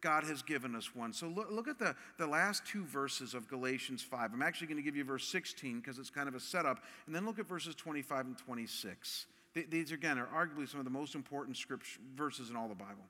God 0.00 0.22
has 0.22 0.40
given 0.40 0.76
us 0.76 0.94
one. 0.94 1.12
So 1.12 1.26
look, 1.26 1.50
look 1.50 1.66
at 1.66 1.80
the, 1.80 1.96
the 2.16 2.28
last 2.28 2.64
two 2.64 2.84
verses 2.84 3.34
of 3.34 3.48
Galatians 3.48 4.02
5. 4.02 4.32
I'm 4.32 4.42
actually 4.42 4.68
going 4.68 4.76
to 4.76 4.84
give 4.84 4.94
you 4.94 5.02
verse 5.02 5.26
16 5.26 5.80
because 5.80 5.98
it's 5.98 6.10
kind 6.10 6.28
of 6.28 6.36
a 6.36 6.40
setup. 6.40 6.84
And 7.06 7.14
then 7.14 7.26
look 7.26 7.40
at 7.40 7.48
verses 7.48 7.74
25 7.74 8.26
and 8.26 8.38
26. 8.38 9.26
These, 9.68 9.90
again, 9.90 10.16
are 10.16 10.26
arguably 10.26 10.68
some 10.68 10.78
of 10.78 10.84
the 10.84 10.92
most 10.92 11.16
important 11.16 11.56
scripture 11.56 11.98
verses 12.14 12.50
in 12.50 12.56
all 12.56 12.68
the 12.68 12.74
Bible. 12.76 13.04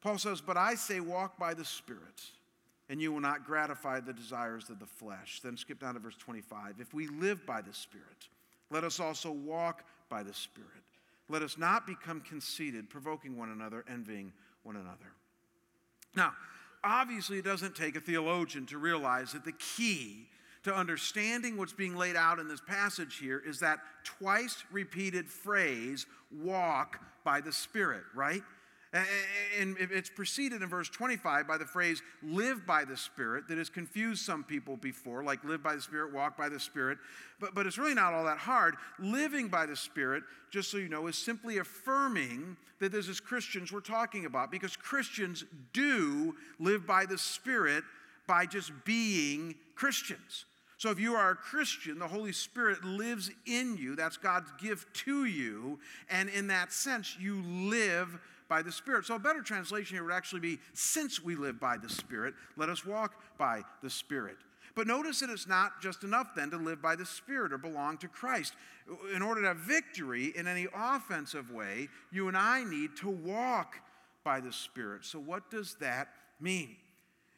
Paul 0.00 0.16
says, 0.16 0.40
But 0.40 0.56
I 0.56 0.76
say, 0.76 1.00
walk 1.00 1.38
by 1.38 1.52
the 1.52 1.64
Spirit 1.64 2.22
and 2.90 3.00
you 3.00 3.12
will 3.12 3.20
not 3.20 3.46
gratify 3.46 4.00
the 4.00 4.12
desires 4.12 4.68
of 4.68 4.80
the 4.80 4.86
flesh. 4.86 5.40
Then 5.42 5.56
skip 5.56 5.78
down 5.78 5.94
to 5.94 6.00
verse 6.00 6.16
25. 6.18 6.74
If 6.80 6.92
we 6.92 7.06
live 7.06 7.46
by 7.46 7.62
the 7.62 7.72
Spirit, 7.72 8.28
let 8.68 8.82
us 8.82 8.98
also 8.98 9.30
walk 9.30 9.84
by 10.08 10.24
the 10.24 10.34
Spirit. 10.34 10.68
Let 11.28 11.42
us 11.42 11.56
not 11.56 11.86
become 11.86 12.20
conceited, 12.20 12.90
provoking 12.90 13.38
one 13.38 13.50
another, 13.50 13.84
envying 13.88 14.32
one 14.64 14.74
another. 14.74 15.14
Now, 16.16 16.32
obviously, 16.82 17.38
it 17.38 17.44
doesn't 17.44 17.76
take 17.76 17.94
a 17.94 18.00
theologian 18.00 18.66
to 18.66 18.78
realize 18.78 19.32
that 19.32 19.44
the 19.44 19.52
key 19.52 20.26
to 20.64 20.74
understanding 20.74 21.56
what's 21.56 21.72
being 21.72 21.96
laid 21.96 22.16
out 22.16 22.40
in 22.40 22.48
this 22.48 22.60
passage 22.60 23.18
here 23.18 23.40
is 23.46 23.60
that 23.60 23.78
twice 24.02 24.64
repeated 24.72 25.28
phrase, 25.28 26.06
walk 26.42 27.00
by 27.22 27.40
the 27.40 27.52
Spirit, 27.52 28.02
right? 28.16 28.42
And 28.92 29.76
it's 29.78 30.10
preceded 30.10 30.62
in 30.62 30.68
verse 30.68 30.88
25 30.88 31.46
by 31.46 31.58
the 31.58 31.64
phrase, 31.64 32.02
live 32.22 32.66
by 32.66 32.84
the 32.84 32.96
Spirit, 32.96 33.46
that 33.48 33.56
has 33.56 33.70
confused 33.70 34.24
some 34.24 34.42
people 34.42 34.76
before, 34.76 35.22
like 35.22 35.44
live 35.44 35.62
by 35.62 35.76
the 35.76 35.80
Spirit, 35.80 36.12
walk 36.12 36.36
by 36.36 36.48
the 36.48 36.58
Spirit. 36.58 36.98
But, 37.38 37.54
but 37.54 37.66
it's 37.66 37.78
really 37.78 37.94
not 37.94 38.14
all 38.14 38.24
that 38.24 38.38
hard. 38.38 38.74
Living 38.98 39.46
by 39.46 39.66
the 39.66 39.76
Spirit, 39.76 40.24
just 40.50 40.72
so 40.72 40.76
you 40.76 40.88
know, 40.88 41.06
is 41.06 41.16
simply 41.16 41.58
affirming 41.58 42.56
that 42.80 42.90
this 42.90 43.06
is 43.06 43.20
Christians 43.20 43.70
we're 43.70 43.80
talking 43.80 44.26
about, 44.26 44.50
because 44.50 44.74
Christians 44.74 45.44
do 45.72 46.34
live 46.58 46.84
by 46.84 47.06
the 47.06 47.18
Spirit 47.18 47.84
by 48.26 48.44
just 48.44 48.72
being 48.84 49.54
Christians. 49.76 50.46
So 50.78 50.90
if 50.90 50.98
you 50.98 51.14
are 51.14 51.32
a 51.32 51.36
Christian, 51.36 51.98
the 51.98 52.08
Holy 52.08 52.32
Spirit 52.32 52.82
lives 52.84 53.30
in 53.46 53.76
you. 53.76 53.94
That's 53.94 54.16
God's 54.16 54.50
gift 54.60 54.94
to 55.04 55.26
you. 55.26 55.78
And 56.08 56.28
in 56.30 56.46
that 56.46 56.72
sense, 56.72 57.16
you 57.20 57.42
live 57.42 58.18
by 58.50 58.60
the 58.60 58.72
Spirit. 58.72 59.06
So 59.06 59.14
a 59.14 59.18
better 59.18 59.40
translation 59.40 59.96
here 59.96 60.04
would 60.04 60.12
actually 60.12 60.40
be 60.40 60.58
since 60.74 61.22
we 61.22 61.36
live 61.36 61.58
by 61.58 61.78
the 61.78 61.88
Spirit, 61.88 62.34
let 62.58 62.68
us 62.68 62.84
walk 62.84 63.14
by 63.38 63.62
the 63.82 63.88
Spirit. 63.88 64.36
But 64.74 64.86
notice 64.86 65.20
that 65.20 65.30
it's 65.30 65.48
not 65.48 65.80
just 65.80 66.04
enough 66.04 66.34
then 66.36 66.50
to 66.50 66.56
live 66.56 66.82
by 66.82 66.96
the 66.96 67.06
Spirit 67.06 67.52
or 67.52 67.58
belong 67.58 67.96
to 67.98 68.08
Christ. 68.08 68.54
In 69.14 69.22
order 69.22 69.40
to 69.40 69.48
have 69.48 69.58
victory 69.58 70.32
in 70.36 70.46
any 70.46 70.66
offensive 70.74 71.50
way, 71.50 71.88
you 72.12 72.28
and 72.28 72.36
I 72.36 72.64
need 72.64 72.96
to 72.96 73.08
walk 73.08 73.76
by 74.24 74.40
the 74.40 74.52
Spirit. 74.52 75.04
So, 75.04 75.18
what 75.18 75.50
does 75.50 75.76
that 75.80 76.08
mean? 76.40 76.76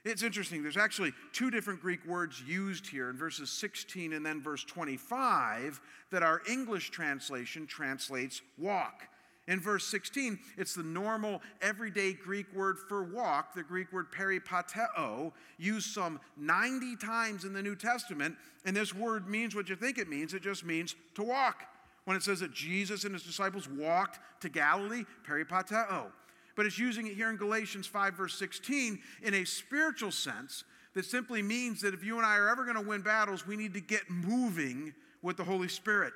It's 0.04 0.22
interesting. 0.22 0.62
There's 0.62 0.76
actually 0.76 1.12
two 1.32 1.50
different 1.50 1.80
Greek 1.80 2.04
words 2.06 2.42
used 2.42 2.86
here 2.88 3.08
in 3.08 3.16
verses 3.16 3.50
16 3.50 4.14
and 4.14 4.26
then 4.26 4.42
verse 4.42 4.64
25 4.64 5.80
that 6.10 6.22
our 6.22 6.42
English 6.50 6.90
translation 6.90 7.66
translates 7.66 8.42
walk. 8.58 9.08
In 9.48 9.58
verse 9.58 9.84
16, 9.86 10.38
it's 10.56 10.74
the 10.74 10.84
normal, 10.84 11.42
everyday 11.60 12.12
Greek 12.12 12.46
word 12.54 12.78
for 12.88 13.02
walk, 13.02 13.54
the 13.54 13.64
Greek 13.64 13.92
word 13.92 14.12
peripateo, 14.12 15.32
used 15.58 15.92
some 15.92 16.20
90 16.36 16.96
times 16.96 17.44
in 17.44 17.52
the 17.52 17.62
New 17.62 17.74
Testament. 17.74 18.36
And 18.64 18.76
this 18.76 18.94
word 18.94 19.28
means 19.28 19.56
what 19.56 19.68
you 19.68 19.74
think 19.74 19.98
it 19.98 20.08
means 20.08 20.32
it 20.32 20.42
just 20.42 20.64
means 20.64 20.94
to 21.16 21.24
walk. 21.24 21.64
When 22.04 22.16
it 22.16 22.22
says 22.22 22.40
that 22.40 22.52
Jesus 22.52 23.04
and 23.04 23.12
his 23.14 23.24
disciples 23.24 23.68
walked 23.68 24.20
to 24.40 24.48
Galilee, 24.48 25.04
peripateo. 25.26 26.06
But 26.54 26.66
it's 26.66 26.78
using 26.78 27.06
it 27.06 27.14
here 27.14 27.30
in 27.30 27.36
Galatians 27.36 27.86
5, 27.86 28.14
verse 28.14 28.34
16, 28.38 28.98
in 29.22 29.34
a 29.34 29.44
spiritual 29.44 30.10
sense 30.10 30.64
that 30.94 31.04
simply 31.04 31.42
means 31.42 31.80
that 31.80 31.94
if 31.94 32.04
you 32.04 32.16
and 32.18 32.26
I 32.26 32.36
are 32.36 32.48
ever 32.48 32.64
going 32.64 32.76
to 32.76 32.82
win 32.82 33.02
battles, 33.02 33.46
we 33.46 33.56
need 33.56 33.74
to 33.74 33.80
get 33.80 34.08
moving 34.10 34.92
with 35.22 35.36
the 35.36 35.44
Holy 35.44 35.68
Spirit. 35.68 36.12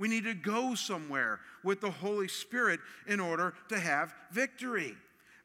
We 0.00 0.08
need 0.08 0.24
to 0.24 0.34
go 0.34 0.74
somewhere 0.74 1.40
with 1.62 1.82
the 1.82 1.90
Holy 1.90 2.26
Spirit 2.26 2.80
in 3.06 3.20
order 3.20 3.52
to 3.68 3.78
have 3.78 4.14
victory. 4.32 4.96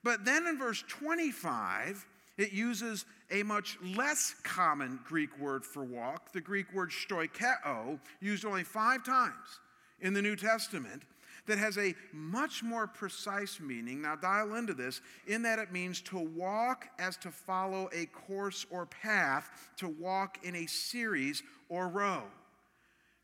But 0.01 0.23
then 0.23 0.47
in 0.47 0.57
verse 0.57 0.81
25, 0.87 2.05
it 2.37 2.53
uses 2.53 3.05
a 3.31 3.43
much 3.43 3.77
less 3.83 4.33
common 4.43 4.99
Greek 5.05 5.37
word 5.39 5.65
for 5.65 5.83
walk, 5.83 6.31
the 6.31 6.39
Greek 6.39 6.73
word 6.73 6.91
stoikeo, 6.91 7.99
used 8.21 8.45
only 8.45 8.63
five 8.63 9.03
times 9.03 9.59
in 9.99 10.13
the 10.13 10.21
New 10.21 10.37
Testament, 10.37 11.03
that 11.47 11.57
has 11.57 11.77
a 11.77 11.93
much 12.13 12.63
more 12.63 12.87
precise 12.87 13.59
meaning. 13.59 14.01
Now, 14.01 14.15
dial 14.15 14.55
into 14.55 14.73
this 14.73 15.01
in 15.27 15.41
that 15.41 15.59
it 15.59 15.73
means 15.73 16.01
to 16.03 16.17
walk 16.17 16.87
as 16.97 17.17
to 17.17 17.29
follow 17.29 17.89
a 17.93 18.05
course 18.05 18.65
or 18.69 18.85
path, 18.85 19.49
to 19.77 19.89
walk 19.89 20.39
in 20.43 20.55
a 20.55 20.65
series 20.65 21.43
or 21.67 21.89
row. 21.89 22.23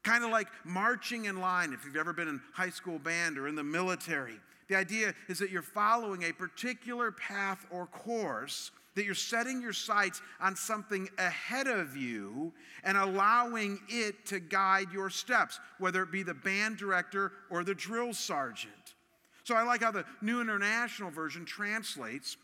Kind 0.04 0.24
of 0.24 0.32
like 0.32 0.48
marching 0.64 1.26
in 1.26 1.40
line, 1.40 1.74
if 1.74 1.86
you've 1.86 1.96
ever 1.96 2.14
been 2.14 2.28
in 2.28 2.42
high 2.54 2.70
school 2.70 2.98
band 2.98 3.38
or 3.38 3.48
in 3.48 3.56
the 3.56 3.64
military. 3.64 4.40
The 4.68 4.76
idea 4.76 5.14
is 5.28 5.38
that 5.40 5.52
you're 5.52 5.62
following 5.62 6.24
a 6.24 6.32
particular 6.32 7.12
path 7.12 7.66
or 7.72 7.88
course, 7.88 8.72
that 8.96 9.06
you're 9.06 9.14
setting 9.14 9.62
your 9.62 9.74
sights 9.74 10.22
on 10.40 10.56
something 10.56 11.10
ahead 11.18 11.68
of 11.68 11.96
you 11.96 12.54
and 12.84 12.98
allowing 12.98 13.80
it 13.90 14.26
to 14.28 14.40
guide 14.40 14.88
your 14.92 15.10
steps, 15.10 15.60
whether 15.78 16.02
it 16.04 16.12
be 16.12 16.24
the 16.24 16.34
band 16.34 16.78
director 16.78 17.32
or 17.50 17.64
the 17.64 17.76
drill 17.76 18.14
sergeant. 18.14 18.96
So 19.44 19.56
I 19.56 19.64
like 19.64 19.82
how 19.82 19.92
the 19.92 20.06
New 20.22 20.42
International 20.42 21.12
Version 21.12 21.46
translates 21.46 22.38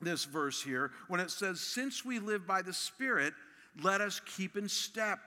this 0.00 0.24
verse 0.24 0.62
here 0.62 0.92
when 1.08 1.20
it 1.20 1.30
says, 1.30 1.60
Since 1.60 2.04
we 2.04 2.18
live 2.18 2.46
by 2.46 2.62
the 2.62 2.72
Spirit, 2.72 3.34
let 3.82 4.00
us 4.00 4.20
keep 4.36 4.56
in 4.56 4.68
step 4.68 5.18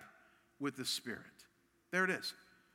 with 0.60 0.78
the 0.78 0.86
Spirit. 0.86 1.31
There 1.92 2.04
it 2.04 2.10
is. 2.10 2.34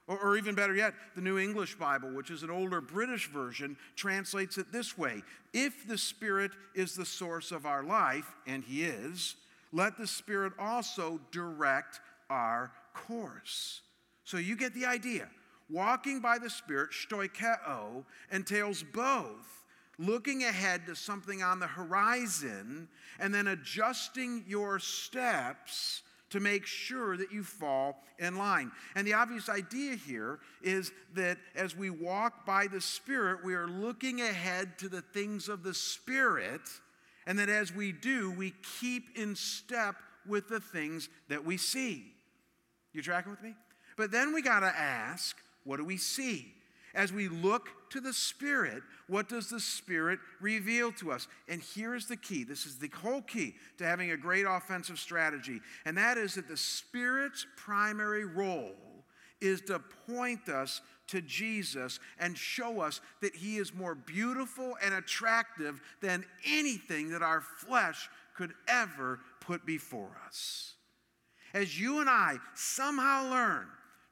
Or, 0.08 0.18
or, 0.18 0.36
even 0.36 0.54
better 0.54 0.74
yet, 0.74 0.94
the 1.16 1.20
New 1.20 1.36
English 1.36 1.74
Bible, 1.74 2.10
which 2.10 2.30
is 2.30 2.44
an 2.44 2.50
older 2.50 2.80
British 2.80 3.28
version, 3.28 3.76
translates 3.96 4.56
it 4.56 4.70
this 4.70 4.96
way 4.96 5.22
If 5.52 5.88
the 5.88 5.98
Spirit 5.98 6.52
is 6.74 6.94
the 6.94 7.04
source 7.04 7.50
of 7.50 7.66
our 7.66 7.82
life, 7.82 8.32
and 8.46 8.62
He 8.62 8.84
is, 8.84 9.34
let 9.72 9.98
the 9.98 10.06
Spirit 10.06 10.52
also 10.58 11.20
direct 11.32 12.00
our 12.30 12.72
course. 12.94 13.80
So 14.24 14.36
you 14.36 14.56
get 14.56 14.74
the 14.74 14.86
idea. 14.86 15.28
Walking 15.68 16.20
by 16.20 16.38
the 16.38 16.50
Spirit, 16.50 16.90
stoikeo, 16.92 18.04
entails 18.30 18.84
both 18.84 19.64
looking 19.98 20.44
ahead 20.44 20.86
to 20.86 20.94
something 20.94 21.42
on 21.42 21.58
the 21.58 21.66
horizon 21.66 22.88
and 23.18 23.34
then 23.34 23.48
adjusting 23.48 24.44
your 24.46 24.78
steps 24.78 26.02
to 26.36 26.40
make 26.40 26.66
sure 26.66 27.16
that 27.16 27.32
you 27.32 27.42
fall 27.42 28.02
in 28.18 28.36
line. 28.36 28.70
And 28.94 29.06
the 29.06 29.14
obvious 29.14 29.48
idea 29.48 29.96
here 29.96 30.38
is 30.62 30.92
that 31.14 31.38
as 31.54 31.74
we 31.74 31.90
walk 31.90 32.46
by 32.46 32.66
the 32.66 32.80
Spirit, 32.80 33.44
we 33.44 33.54
are 33.54 33.66
looking 33.66 34.20
ahead 34.20 34.78
to 34.78 34.88
the 34.88 35.02
things 35.02 35.48
of 35.48 35.62
the 35.62 35.74
Spirit, 35.74 36.60
and 37.26 37.38
that 37.38 37.48
as 37.48 37.74
we 37.74 37.92
do, 37.92 38.30
we 38.30 38.54
keep 38.80 39.18
in 39.18 39.34
step 39.34 39.96
with 40.26 40.48
the 40.48 40.60
things 40.60 41.08
that 41.28 41.44
we 41.44 41.56
see. 41.56 42.04
You 42.92 43.02
tracking 43.02 43.30
with 43.30 43.42
me? 43.42 43.54
But 43.96 44.10
then 44.10 44.32
we 44.32 44.42
got 44.42 44.60
to 44.60 44.66
ask, 44.66 45.36
what 45.64 45.78
do 45.78 45.84
we 45.84 45.96
see? 45.96 46.52
As 46.94 47.12
we 47.12 47.28
look 47.28 47.85
to 47.90 48.00
the 48.00 48.12
Spirit, 48.12 48.82
what 49.08 49.28
does 49.28 49.48
the 49.48 49.60
Spirit 49.60 50.18
reveal 50.40 50.92
to 50.92 51.12
us? 51.12 51.28
And 51.48 51.62
here's 51.74 52.06
the 52.06 52.16
key 52.16 52.44
this 52.44 52.66
is 52.66 52.78
the 52.78 52.90
whole 53.02 53.22
key 53.22 53.54
to 53.78 53.84
having 53.84 54.10
a 54.10 54.16
great 54.16 54.46
offensive 54.48 54.98
strategy, 54.98 55.60
and 55.84 55.96
that 55.96 56.18
is 56.18 56.34
that 56.34 56.48
the 56.48 56.56
Spirit's 56.56 57.46
primary 57.56 58.24
role 58.24 58.74
is 59.40 59.60
to 59.62 59.80
point 60.06 60.48
us 60.48 60.80
to 61.08 61.20
Jesus 61.20 62.00
and 62.18 62.36
show 62.36 62.80
us 62.80 63.00
that 63.20 63.36
He 63.36 63.58
is 63.58 63.74
more 63.74 63.94
beautiful 63.94 64.74
and 64.82 64.94
attractive 64.94 65.80
than 66.00 66.24
anything 66.46 67.10
that 67.10 67.22
our 67.22 67.40
flesh 67.40 68.08
could 68.36 68.52
ever 68.68 69.20
put 69.40 69.64
before 69.64 70.16
us. 70.26 70.74
As 71.54 71.78
you 71.80 72.00
and 72.00 72.10
I 72.10 72.36
somehow 72.54 73.30
learn 73.30 73.66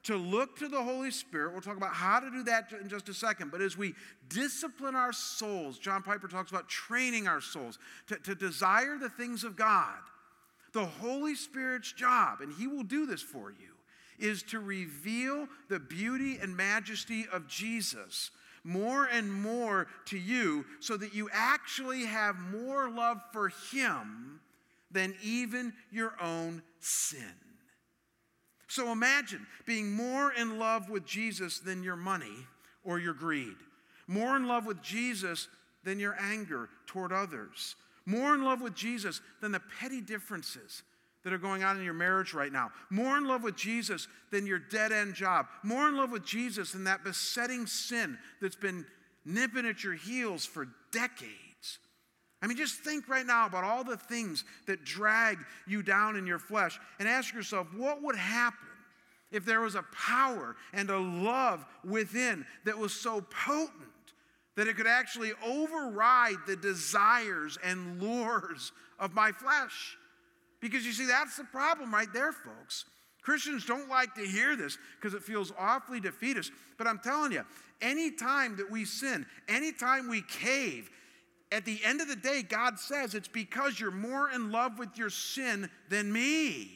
to 0.05 0.17
look 0.17 0.59
to 0.59 0.69
the 0.69 0.83
Holy 0.83 1.11
Spirit. 1.11 1.53
We'll 1.53 1.62
talk 1.62 1.77
about 1.77 1.95
how 1.95 2.21
to 2.21 2.31
do 2.31 2.43
that 2.45 2.73
in 2.81 2.88
just 2.88 3.09
a 3.09 3.14
second. 3.14 3.51
But 3.51 3.62
as 3.62 3.77
we 3.77 3.95
discipline 4.29 4.95
our 4.95 5.12
souls, 5.12 5.79
John 5.79 6.03
Piper 6.03 6.29
talks 6.29 6.51
about 6.51 6.69
training 6.69 7.27
our 7.27 7.40
souls 7.40 7.79
to, 8.09 8.17
to 8.17 8.35
desire 8.35 8.99
the 8.99 9.09
things 9.09 9.45
of 9.45 9.57
God. 9.57 9.97
The 10.73 10.85
Holy 10.85 11.35
Spirit's 11.35 11.93
job, 11.93 12.40
and 12.40 12.53
He 12.53 12.67
will 12.67 12.83
do 12.83 13.07
this 13.07 13.23
for 13.23 13.51
you, 13.51 13.75
is 14.19 14.43
to 14.45 14.61
reveal 14.61 15.49
the 15.69 15.81
beauty 15.81 16.38
and 16.40 16.57
majesty 16.57 17.27
of 17.33 17.49
Jesus 17.49 18.31
more 18.62 19.07
and 19.07 19.33
more 19.33 19.87
to 20.07 20.19
you 20.19 20.64
so 20.81 20.97
that 20.97 21.14
you 21.14 21.29
actually 21.33 22.05
have 22.05 22.37
more 22.38 22.90
love 22.90 23.21
for 23.33 23.51
Him 23.73 24.40
than 24.90 25.14
even 25.23 25.73
your 25.90 26.14
own 26.21 26.62
sin. 26.81 27.44
So 28.75 28.91
imagine 28.91 29.47
being 29.67 29.93
more 29.93 30.33
in 30.33 30.59
love 30.59 30.91
with 30.91 31.07
Jesus 31.07 31.61
than 31.61 31.85
your 31.85 31.95
money 31.95 32.35
or 32.83 32.99
your 32.99 33.15
greed, 33.15 33.55
more 34.09 34.35
in 34.35 34.49
love 34.49 34.67
with 34.67 34.83
Jesus 34.83 35.47
than 35.85 36.01
your 36.01 36.17
anger 36.19 36.69
toward 36.85 37.13
others, 37.13 37.77
more 38.05 38.35
in 38.35 38.43
love 38.43 38.61
with 38.61 38.75
Jesus 38.75 39.21
than 39.41 39.53
the 39.53 39.63
petty 39.79 40.01
differences 40.01 40.83
that 41.23 41.33
are 41.33 41.39
going 41.39 41.63
on 41.63 41.77
in 41.77 41.85
your 41.85 41.95
marriage 41.95 42.35
right 42.35 42.51
now, 42.51 42.73
more 42.91 43.17
in 43.17 43.29
love 43.29 43.45
with 43.45 43.55
Jesus 43.55 44.09
than 44.33 44.45
your 44.45 44.59
dead 44.59 44.91
end 44.91 45.15
job, 45.15 45.47
more 45.63 45.87
in 45.87 45.97
love 45.97 46.11
with 46.11 46.25
Jesus 46.25 46.73
than 46.73 46.83
that 46.83 47.05
besetting 47.05 47.69
sin 47.69 48.19
that's 48.43 48.57
been 48.57 48.85
nipping 49.25 49.67
at 49.67 49.85
your 49.85 49.95
heels 49.95 50.45
for 50.45 50.67
decades. 50.91 51.54
I 52.45 52.47
mean, 52.47 52.59
just 52.59 52.81
think 52.81 53.09
right 53.09 53.25
now 53.25 53.47
about 53.47 53.65
all 53.65 53.85
the 53.85 53.97
things 53.97 54.45
that 54.67 54.85
drag 54.85 55.39
you 55.67 55.83
down 55.83 56.15
in 56.15 56.27
your 56.27 56.39
flesh 56.39 56.79
and 56.99 57.09
ask 57.09 57.33
yourself, 57.33 57.67
what 57.75 58.03
would 58.03 58.17
happen 58.17 58.69
if 59.33 59.47
there 59.47 59.63
was 59.63 59.77
a 59.77 59.85
power 59.95 60.55
and 60.75 60.91
a 60.91 60.99
love 60.99 61.65
within 61.83 62.45
that 62.67 62.77
was 62.77 62.93
so 62.93 63.23
potent 63.47 63.71
that 64.57 64.69
it 64.69 64.77
could 64.77 64.87
actually 64.87 65.33
override 65.43 66.37
the 66.47 66.55
desires 66.55 67.57
and 67.65 68.03
lures 68.03 68.73
of 68.99 69.15
my 69.15 69.33
flesh? 69.33 69.97
Because 70.61 70.85
you 70.85 70.93
see, 70.93 71.07
that's 71.07 71.39
the 71.39 71.45
problem 71.45 71.95
right 71.95 72.13
there, 72.13 72.33
folks. 72.33 72.85
Christians 73.23 73.65
don't 73.65 73.89
like 73.89 74.15
to 74.17 74.21
hear 74.21 74.55
this 74.55 74.77
because 75.01 75.15
it 75.15 75.23
feels 75.23 75.51
awfully 75.59 75.99
defeatist. 75.99 76.53
But 76.77 76.89
I'm 76.89 76.99
telling 76.99 77.33
you, 77.33 77.47
anytime 77.81 78.59
that 78.59 78.71
we 78.71 78.85
sin, 78.85 79.25
anytime 79.49 80.11
we 80.11 80.21
cave, 80.21 80.91
at 81.55 81.64
the 81.64 81.79
end 81.85 82.01
of 82.01 82.09
the 82.09 82.17
day, 82.17 82.43
God 82.43 82.81
says 82.81 83.14
it's 83.14 83.29
because 83.29 83.79
you're 83.79 83.93
more 83.93 84.29
in 84.29 84.51
love 84.51 84.77
with 84.77 84.99
your 84.99 85.09
sin 85.09 85.71
than 85.88 86.12
me 86.12 86.69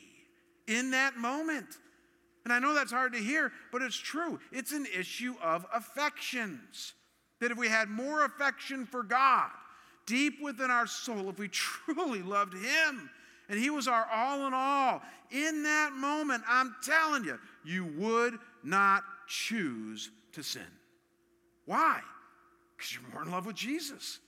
in 0.68 0.92
that 0.92 1.16
moment. 1.16 1.66
And 2.44 2.52
I 2.52 2.60
know 2.60 2.74
that's 2.74 2.92
hard 2.92 3.12
to 3.14 3.18
hear, 3.18 3.50
but 3.72 3.82
it's 3.82 3.96
true. 3.96 4.38
It's 4.52 4.72
an 4.72 4.86
issue 4.96 5.34
of 5.42 5.66
affections. 5.74 6.94
That 7.40 7.50
if 7.50 7.58
we 7.58 7.68
had 7.68 7.88
more 7.88 8.24
affection 8.24 8.86
for 8.86 9.02
God 9.02 9.50
deep 10.06 10.40
within 10.40 10.70
our 10.70 10.86
soul, 10.86 11.28
if 11.28 11.38
we 11.38 11.48
truly 11.52 12.22
loved 12.22 12.54
Him 12.54 13.10
and 13.48 13.58
He 13.58 13.70
was 13.70 13.88
our 13.88 14.06
all 14.12 14.46
in 14.46 14.54
all, 14.54 15.02
in 15.32 15.64
that 15.64 15.92
moment, 15.92 16.44
I'm 16.48 16.76
telling 16.84 17.24
you, 17.24 17.38
you 17.64 17.84
would 17.96 18.38
not 18.62 19.02
choose 19.26 20.10
to 20.34 20.44
sin. 20.44 20.62
Why? 21.66 22.00
Because 22.76 22.94
you're 22.94 23.12
more 23.12 23.24
in 23.24 23.32
love 23.32 23.44
with 23.44 23.56
Jesus. 23.56 24.20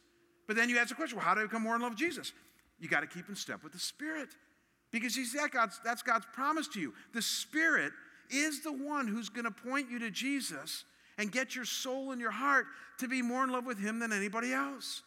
But 0.50 0.56
then 0.56 0.68
you 0.68 0.78
ask 0.78 0.88
the 0.88 0.96
question 0.96 1.16
well, 1.16 1.24
how 1.24 1.34
do 1.34 1.42
I 1.42 1.44
become 1.44 1.62
more 1.62 1.76
in 1.76 1.80
love 1.80 1.92
with 1.92 2.00
Jesus? 2.00 2.32
You 2.80 2.88
got 2.88 3.02
to 3.02 3.06
keep 3.06 3.28
in 3.28 3.36
step 3.36 3.62
with 3.62 3.72
the 3.72 3.78
Spirit. 3.78 4.30
Because 4.90 5.14
see, 5.14 5.24
that 5.38 5.52
God's, 5.52 5.78
that's 5.84 6.02
God's 6.02 6.26
promise 6.32 6.66
to 6.70 6.80
you. 6.80 6.92
The 7.14 7.22
Spirit 7.22 7.92
is 8.30 8.60
the 8.64 8.72
one 8.72 9.06
who's 9.06 9.28
going 9.28 9.44
to 9.44 9.52
point 9.52 9.92
you 9.92 10.00
to 10.00 10.10
Jesus 10.10 10.82
and 11.18 11.30
get 11.30 11.54
your 11.54 11.64
soul 11.64 12.10
and 12.10 12.20
your 12.20 12.32
heart 12.32 12.66
to 12.98 13.06
be 13.06 13.22
more 13.22 13.44
in 13.44 13.50
love 13.50 13.64
with 13.64 13.78
Him 13.78 14.00
than 14.00 14.12
anybody 14.12 14.52
else. 14.52 15.04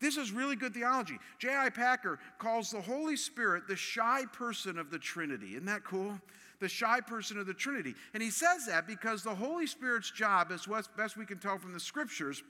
This 0.00 0.16
is 0.16 0.32
really 0.32 0.56
good 0.56 0.72
theology. 0.72 1.18
J.I. 1.38 1.68
Packer 1.68 2.18
calls 2.38 2.70
the 2.70 2.80
Holy 2.80 3.16
Spirit 3.16 3.68
the 3.68 3.76
shy 3.76 4.22
person 4.32 4.78
of 4.78 4.90
the 4.90 4.98
Trinity. 4.98 5.50
Isn't 5.50 5.66
that 5.66 5.84
cool? 5.84 6.18
The 6.58 6.70
shy 6.70 7.02
person 7.02 7.38
of 7.38 7.46
the 7.46 7.52
Trinity. 7.52 7.94
And 8.14 8.22
he 8.22 8.30
says 8.30 8.64
that 8.64 8.86
because 8.86 9.22
the 9.22 9.34
Holy 9.34 9.66
Spirit's 9.66 10.10
job, 10.10 10.50
as 10.50 10.66
best 10.96 11.18
we 11.18 11.26
can 11.26 11.38
tell 11.38 11.58
from 11.58 11.74
the 11.74 11.80
scriptures, 11.80 12.42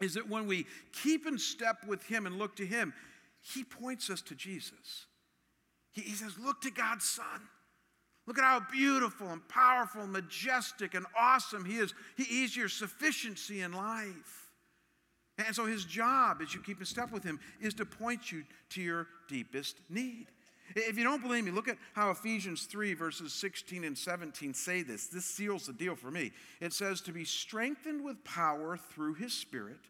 is 0.00 0.14
that 0.14 0.28
when 0.28 0.46
we 0.46 0.66
keep 0.92 1.26
in 1.26 1.38
step 1.38 1.86
with 1.86 2.02
Him 2.04 2.26
and 2.26 2.38
look 2.38 2.56
to 2.56 2.66
Him, 2.66 2.92
He 3.42 3.64
points 3.64 4.10
us 4.10 4.22
to 4.22 4.34
Jesus. 4.34 5.06
He, 5.92 6.02
he 6.02 6.14
says, 6.14 6.38
Look 6.38 6.62
to 6.62 6.70
God's 6.70 7.04
Son. 7.04 7.48
Look 8.26 8.38
at 8.38 8.44
how 8.44 8.62
beautiful 8.70 9.28
and 9.28 9.46
powerful 9.48 10.02
and 10.02 10.12
majestic 10.12 10.94
and 10.94 11.06
awesome 11.18 11.64
He 11.64 11.76
is. 11.76 11.94
He, 12.16 12.24
he's 12.24 12.56
your 12.56 12.68
sufficiency 12.68 13.60
in 13.60 13.72
life. 13.72 14.50
And 15.44 15.54
so 15.54 15.66
His 15.66 15.84
job, 15.84 16.38
as 16.42 16.54
you 16.54 16.60
keep 16.60 16.80
in 16.80 16.86
step 16.86 17.12
with 17.12 17.24
Him, 17.24 17.40
is 17.60 17.74
to 17.74 17.84
point 17.84 18.32
you 18.32 18.44
to 18.70 18.80
your 18.80 19.06
deepest 19.28 19.76
need. 19.88 20.26
If 20.76 20.96
you 20.96 21.02
don't 21.02 21.22
believe 21.22 21.44
me, 21.44 21.50
look 21.50 21.66
at 21.68 21.78
how 21.94 22.10
Ephesians 22.10 22.66
3, 22.66 22.94
verses 22.94 23.32
16 23.32 23.82
and 23.82 23.98
17 23.98 24.54
say 24.54 24.82
this. 24.82 25.08
This 25.08 25.24
seals 25.24 25.66
the 25.66 25.72
deal 25.72 25.96
for 25.96 26.12
me. 26.12 26.30
It 26.60 26.72
says, 26.72 27.00
To 27.02 27.12
be 27.12 27.24
strengthened 27.24 28.04
with 28.04 28.22
power 28.22 28.76
through 28.76 29.14
his 29.14 29.32
Spirit 29.32 29.80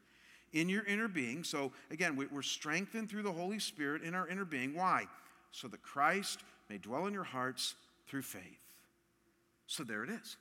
in 0.53 0.69
your 0.69 0.85
inner 0.85 1.09
being. 1.09 1.45
So, 1.45 1.73
again, 1.91 2.17
we're 2.17 2.43
strengthened 2.43 3.09
through 3.09 3.23
the 3.23 3.33
Holy 3.33 3.59
Spirit 3.59 4.03
in 4.03 4.15
our 4.15 4.29
inner 4.29 4.45
being. 4.45 4.75
Why? 4.75 5.07
So 5.53 5.69
that 5.69 5.83
Christ 5.83 6.41
may 6.69 6.79
dwell 6.79 7.07
in 7.07 7.15
your 7.15 7.25
hearts 7.25 7.75
through 8.09 8.23
faith. 8.23 8.43
So, 9.67 9.85
there 9.85 10.05
it 10.05 10.11
is. 10.11 10.37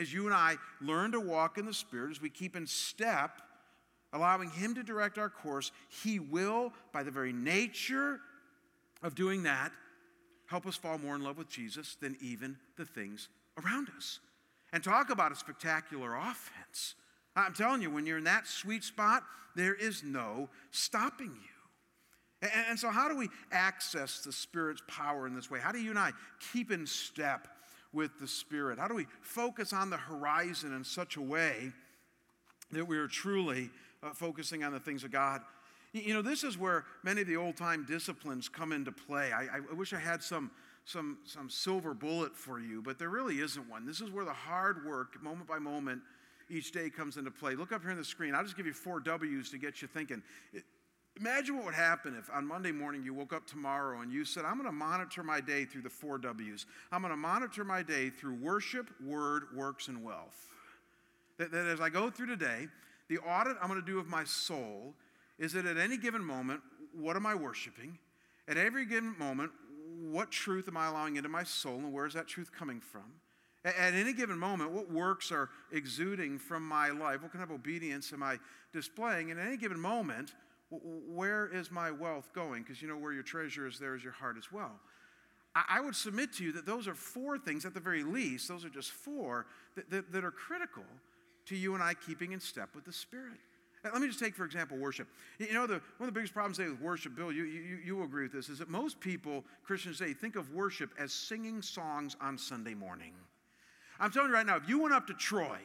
As 0.00 0.12
you 0.12 0.26
and 0.26 0.34
I 0.34 0.56
learn 0.80 1.12
to 1.12 1.20
walk 1.20 1.58
in 1.58 1.66
the 1.66 1.74
Spirit, 1.74 2.12
as 2.12 2.22
we 2.22 2.30
keep 2.30 2.54
in 2.54 2.66
step, 2.66 3.42
allowing 4.12 4.50
Him 4.50 4.74
to 4.74 4.82
direct 4.82 5.18
our 5.18 5.30
course, 5.30 5.72
He 6.02 6.18
will, 6.18 6.72
by 6.92 7.02
the 7.02 7.10
very 7.10 7.32
nature 7.32 8.20
of 9.02 9.14
doing 9.14 9.42
that 9.42 9.72
help 10.52 10.66
us 10.66 10.76
fall 10.76 10.98
more 10.98 11.16
in 11.16 11.22
love 11.22 11.38
with 11.38 11.48
Jesus 11.48 11.96
than 11.98 12.14
even 12.20 12.58
the 12.76 12.84
things 12.84 13.30
around 13.64 13.88
us. 13.96 14.20
And 14.70 14.84
talk 14.84 15.08
about 15.08 15.32
a 15.32 15.34
spectacular 15.34 16.14
offense. 16.14 16.94
I'm 17.34 17.54
telling 17.54 17.82
you, 17.82 17.90
when 17.90 18.06
you're 18.06 18.18
in 18.18 18.24
that 18.24 18.46
sweet 18.46 18.84
spot, 18.84 19.22
there 19.54 19.74
is 19.74 20.02
no 20.02 20.48
stopping 20.70 21.28
you. 21.28 21.52
And, 22.42 22.50
and, 22.70 22.78
so, 22.78 22.90
how 22.90 23.08
do 23.08 23.16
we 23.16 23.28
access 23.52 24.20
the 24.20 24.32
Spirit's 24.32 24.82
power 24.88 25.26
in 25.26 25.34
this 25.34 25.50
way? 25.50 25.60
How 25.60 25.72
do 25.72 25.78
you 25.78 25.90
and 25.90 25.98
I 25.98 26.10
keep 26.52 26.70
in 26.70 26.86
step 26.86 27.48
with 27.92 28.18
the 28.18 28.26
Spirit? 28.26 28.78
How 28.78 28.88
do 28.88 28.94
we 28.94 29.06
focus 29.20 29.72
on 29.72 29.90
the 29.90 29.96
horizon 29.96 30.74
in 30.74 30.84
such 30.84 31.16
a 31.16 31.20
way 31.20 31.72
that 32.72 32.86
we 32.86 32.98
are 32.98 33.06
truly 33.06 33.70
uh, 34.02 34.10
focusing 34.12 34.64
on 34.64 34.72
the 34.72 34.80
things 34.80 35.04
of 35.04 35.12
God? 35.12 35.42
You 35.92 36.14
know, 36.14 36.22
this 36.22 36.42
is 36.42 36.56
where 36.56 36.84
many 37.02 37.20
of 37.20 37.26
the 37.26 37.36
old 37.36 37.56
time 37.56 37.84
disciplines 37.86 38.48
come 38.48 38.72
into 38.72 38.90
play. 38.90 39.30
I, 39.32 39.58
I 39.70 39.74
wish 39.74 39.92
I 39.92 39.98
had 39.98 40.22
some, 40.22 40.50
some, 40.86 41.18
some 41.24 41.50
silver 41.50 41.92
bullet 41.92 42.34
for 42.34 42.58
you, 42.58 42.80
but 42.80 42.98
there 42.98 43.10
really 43.10 43.40
isn't 43.40 43.68
one. 43.68 43.86
This 43.86 44.00
is 44.00 44.10
where 44.10 44.24
the 44.24 44.32
hard 44.32 44.86
work, 44.86 45.22
moment 45.22 45.46
by 45.46 45.58
moment, 45.58 46.00
each 46.50 46.72
day 46.72 46.90
comes 46.90 47.16
into 47.16 47.30
play. 47.30 47.54
Look 47.54 47.72
up 47.72 47.82
here 47.82 47.90
on 47.90 47.96
the 47.96 48.04
screen. 48.04 48.34
I'll 48.34 48.42
just 48.42 48.56
give 48.56 48.66
you 48.66 48.72
four 48.72 49.00
W's 49.00 49.50
to 49.50 49.58
get 49.58 49.82
you 49.82 49.88
thinking. 49.88 50.22
Imagine 51.20 51.56
what 51.56 51.66
would 51.66 51.74
happen 51.74 52.16
if 52.18 52.30
on 52.30 52.46
Monday 52.46 52.72
morning 52.72 53.02
you 53.02 53.12
woke 53.12 53.32
up 53.34 53.46
tomorrow 53.46 54.00
and 54.00 54.10
you 54.10 54.24
said, 54.24 54.44
I'm 54.44 54.54
going 54.54 54.66
to 54.68 54.72
monitor 54.72 55.22
my 55.22 55.40
day 55.40 55.64
through 55.66 55.82
the 55.82 55.90
four 55.90 56.18
W's. 56.18 56.66
I'm 56.90 57.02
going 57.02 57.12
to 57.12 57.16
monitor 57.18 57.64
my 57.64 57.82
day 57.82 58.08
through 58.08 58.34
worship, 58.34 58.88
word, 59.04 59.44
works, 59.54 59.88
and 59.88 60.02
wealth. 60.02 60.48
That, 61.38 61.52
that 61.52 61.66
as 61.66 61.80
I 61.80 61.90
go 61.90 62.10
through 62.10 62.28
today, 62.28 62.68
the 63.08 63.18
audit 63.18 63.56
I'm 63.60 63.68
going 63.68 63.80
to 63.80 63.86
do 63.86 63.98
of 63.98 64.06
my 64.06 64.24
soul 64.24 64.94
is 65.38 65.52
that 65.52 65.66
at 65.66 65.76
any 65.76 65.98
given 65.98 66.24
moment, 66.24 66.60
what 66.98 67.16
am 67.16 67.26
I 67.26 67.34
worshiping? 67.34 67.98
At 68.48 68.56
every 68.56 68.86
given 68.86 69.14
moment, 69.18 69.52
what 70.00 70.30
truth 70.30 70.66
am 70.68 70.76
I 70.76 70.86
allowing 70.86 71.16
into 71.16 71.28
my 71.28 71.44
soul 71.44 71.76
and 71.76 71.92
where 71.92 72.06
is 72.06 72.14
that 72.14 72.26
truth 72.26 72.50
coming 72.52 72.80
from? 72.80 73.12
At 73.64 73.94
any 73.94 74.12
given 74.12 74.38
moment, 74.38 74.72
what 74.72 74.90
works 74.90 75.30
are 75.30 75.48
exuding 75.70 76.38
from 76.38 76.66
my 76.66 76.90
life? 76.90 77.22
What 77.22 77.32
kind 77.32 77.44
of 77.44 77.52
obedience 77.52 78.12
am 78.12 78.22
I 78.22 78.38
displaying? 78.72 79.30
And 79.30 79.38
at 79.38 79.46
any 79.46 79.56
given 79.56 79.78
moment, 79.78 80.34
where 80.70 81.46
is 81.46 81.70
my 81.70 81.90
wealth 81.90 82.30
going? 82.34 82.62
Because 82.62 82.82
you 82.82 82.88
know 82.88 82.96
where 82.96 83.12
your 83.12 83.22
treasure 83.22 83.66
is, 83.68 83.78
there 83.78 83.94
is 83.94 84.02
your 84.02 84.12
heart 84.12 84.36
as 84.36 84.50
well. 84.50 84.80
I 85.54 85.80
would 85.80 85.94
submit 85.94 86.32
to 86.34 86.44
you 86.44 86.52
that 86.52 86.64
those 86.64 86.88
are 86.88 86.94
four 86.94 87.38
things, 87.38 87.66
at 87.66 87.74
the 87.74 87.80
very 87.80 88.02
least, 88.02 88.48
those 88.48 88.64
are 88.64 88.70
just 88.70 88.90
four 88.90 89.46
that, 89.76 89.90
that, 89.90 90.10
that 90.12 90.24
are 90.24 90.30
critical 90.30 90.84
to 91.46 91.56
you 91.56 91.74
and 91.74 91.82
I 91.82 91.92
keeping 91.92 92.32
in 92.32 92.40
step 92.40 92.70
with 92.74 92.84
the 92.84 92.92
Spirit. 92.92 93.38
Let 93.84 94.00
me 94.00 94.06
just 94.06 94.20
take, 94.20 94.34
for 94.34 94.44
example, 94.44 94.78
worship. 94.78 95.08
You 95.38 95.52
know, 95.52 95.66
the, 95.66 95.74
one 95.74 95.82
of 96.00 96.06
the 96.06 96.12
biggest 96.12 96.32
problems 96.32 96.56
today 96.56 96.70
with 96.70 96.80
worship, 96.80 97.16
Bill, 97.16 97.32
you, 97.32 97.44
you, 97.44 97.78
you 97.84 97.96
will 97.96 98.04
agree 98.04 98.22
with 98.22 98.32
this, 98.32 98.48
is 98.48 98.60
that 98.60 98.70
most 98.70 98.98
people, 98.98 99.44
Christians 99.64 99.98
today, 99.98 100.14
think 100.14 100.36
of 100.36 100.52
worship 100.52 100.90
as 100.98 101.12
singing 101.12 101.60
songs 101.60 102.16
on 102.20 102.38
Sunday 102.38 102.74
morning. 102.74 103.12
I'm 104.02 104.10
telling 104.10 104.30
you 104.30 104.34
right 104.34 104.44
now, 104.44 104.56
if 104.56 104.68
you 104.68 104.82
went 104.82 104.92
up 104.92 105.06
to 105.06 105.14
Troy 105.14 105.58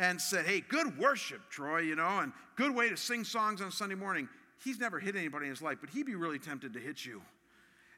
and 0.00 0.20
said, 0.20 0.46
hey, 0.46 0.60
good 0.60 0.98
worship, 0.98 1.40
Troy, 1.48 1.78
you 1.78 1.94
know, 1.94 2.18
and 2.18 2.32
good 2.56 2.74
way 2.74 2.88
to 2.88 2.96
sing 2.96 3.22
songs 3.22 3.62
on 3.62 3.70
Sunday 3.70 3.94
morning, 3.94 4.28
he's 4.64 4.80
never 4.80 4.98
hit 4.98 5.14
anybody 5.14 5.46
in 5.46 5.50
his 5.50 5.62
life, 5.62 5.78
but 5.80 5.90
he'd 5.90 6.04
be 6.04 6.16
really 6.16 6.40
tempted 6.40 6.72
to 6.74 6.80
hit 6.80 7.06
you. 7.06 7.22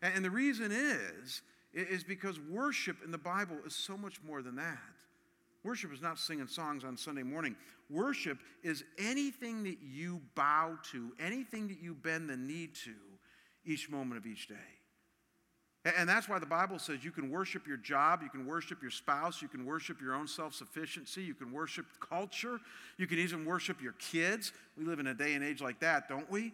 And, 0.03 0.23
the 0.23 0.31
reason 0.31 0.71
is, 0.71 1.41
is 1.73 2.05
because 2.05 2.39
worship 2.39 2.99
in 3.03 3.11
the 3.11 3.17
Bible 3.17 3.57
is 3.67 3.75
so 3.75 3.97
much 3.97 4.23
more 4.23 4.43
than 4.43 4.57
that. 4.57 4.79
Worship 5.65 5.91
is 5.95 6.03
not 6.03 6.19
singing 6.19 6.47
songs 6.47 6.85
on 6.85 6.99
Sunday 6.99 7.23
morning. 7.23 7.57
Worship 7.89 8.39
is 8.63 8.85
anything 8.99 9.65
that 9.65 9.79
you 9.83 10.21
bow 10.35 10.77
to, 10.93 11.13
anything 11.19 11.69
that 11.69 11.81
you 11.81 11.95
bend 11.95 12.29
the 12.29 12.37
knee 12.37 12.69
to 12.85 12.93
each 13.65 13.89
moment 13.89 14.19
of 14.19 14.27
each 14.27 14.47
day. 14.47 14.76
And 15.97 16.09
that's 16.09 16.29
why 16.29 16.41
the 16.41 16.47
Bible 16.47 16.81
says 16.81 17.05
you 17.05 17.13
can 17.13 17.31
worship 17.31 17.67
your 17.67 17.77
job, 17.77 18.21
you 18.23 18.29
can 18.29 18.45
worship 18.45 18.83
your 18.83 18.91
spouse, 18.91 19.41
you 19.41 19.47
can 19.47 19.65
worship 19.65 20.01
your 20.01 20.15
own 20.15 20.27
self 20.27 20.55
sufficiency, 20.55 21.23
you 21.23 21.35
can 21.35 21.53
worship 21.53 21.87
culture, 22.01 22.59
you 22.99 23.07
can 23.07 23.19
even 23.19 23.45
worship 23.45 23.81
your 23.81 23.93
kids. 23.93 24.53
We 24.77 24.85
live 24.85 24.99
in 24.99 25.07
a 25.07 25.15
day 25.15 25.35
and 25.35 25.45
age 25.45 25.61
like 25.61 25.79
that, 25.81 26.09
don't 26.09 26.29
we? 26.31 26.53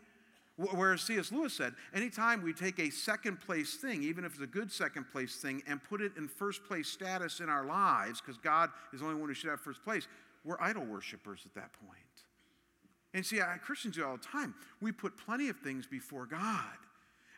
Whereas 0.57 1.01
C.S. 1.01 1.33
Lewis 1.33 1.55
said, 1.55 1.73
anytime 1.95 2.43
we 2.43 2.53
take 2.53 2.79
a 2.79 2.91
second 2.91 3.41
place 3.41 3.77
thing, 3.77 4.03
even 4.03 4.25
if 4.25 4.35
it's 4.35 4.43
a 4.43 4.47
good 4.47 4.71
second 4.71 5.11
place 5.11 5.37
thing, 5.37 5.63
and 5.67 5.83
put 5.83 6.03
it 6.03 6.13
in 6.19 6.29
first 6.29 6.63
place 6.65 6.89
status 6.89 7.41
in 7.41 7.49
our 7.49 7.65
lives, 7.65 8.21
because 8.21 8.37
God 8.37 8.69
is 8.93 9.01
the 9.01 9.07
only 9.07 9.19
one 9.19 9.31
who 9.31 9.35
should 9.35 9.49
have 9.49 9.61
first 9.61 9.83
place, 9.83 10.07
we're 10.45 10.61
idol 10.61 10.85
worshippers 10.85 11.41
at 11.47 11.55
that 11.55 11.73
point. 11.87 12.01
And 13.15 13.25
see, 13.25 13.41
I, 13.41 13.57
Christians 13.59 13.97
do 13.97 14.05
all 14.05 14.19
the 14.19 14.23
time. 14.23 14.55
We 14.81 14.93
put 14.93 15.17
plenty 15.17 15.49
of 15.49 15.57
things 15.61 15.87
before 15.87 16.27
God. 16.27 16.77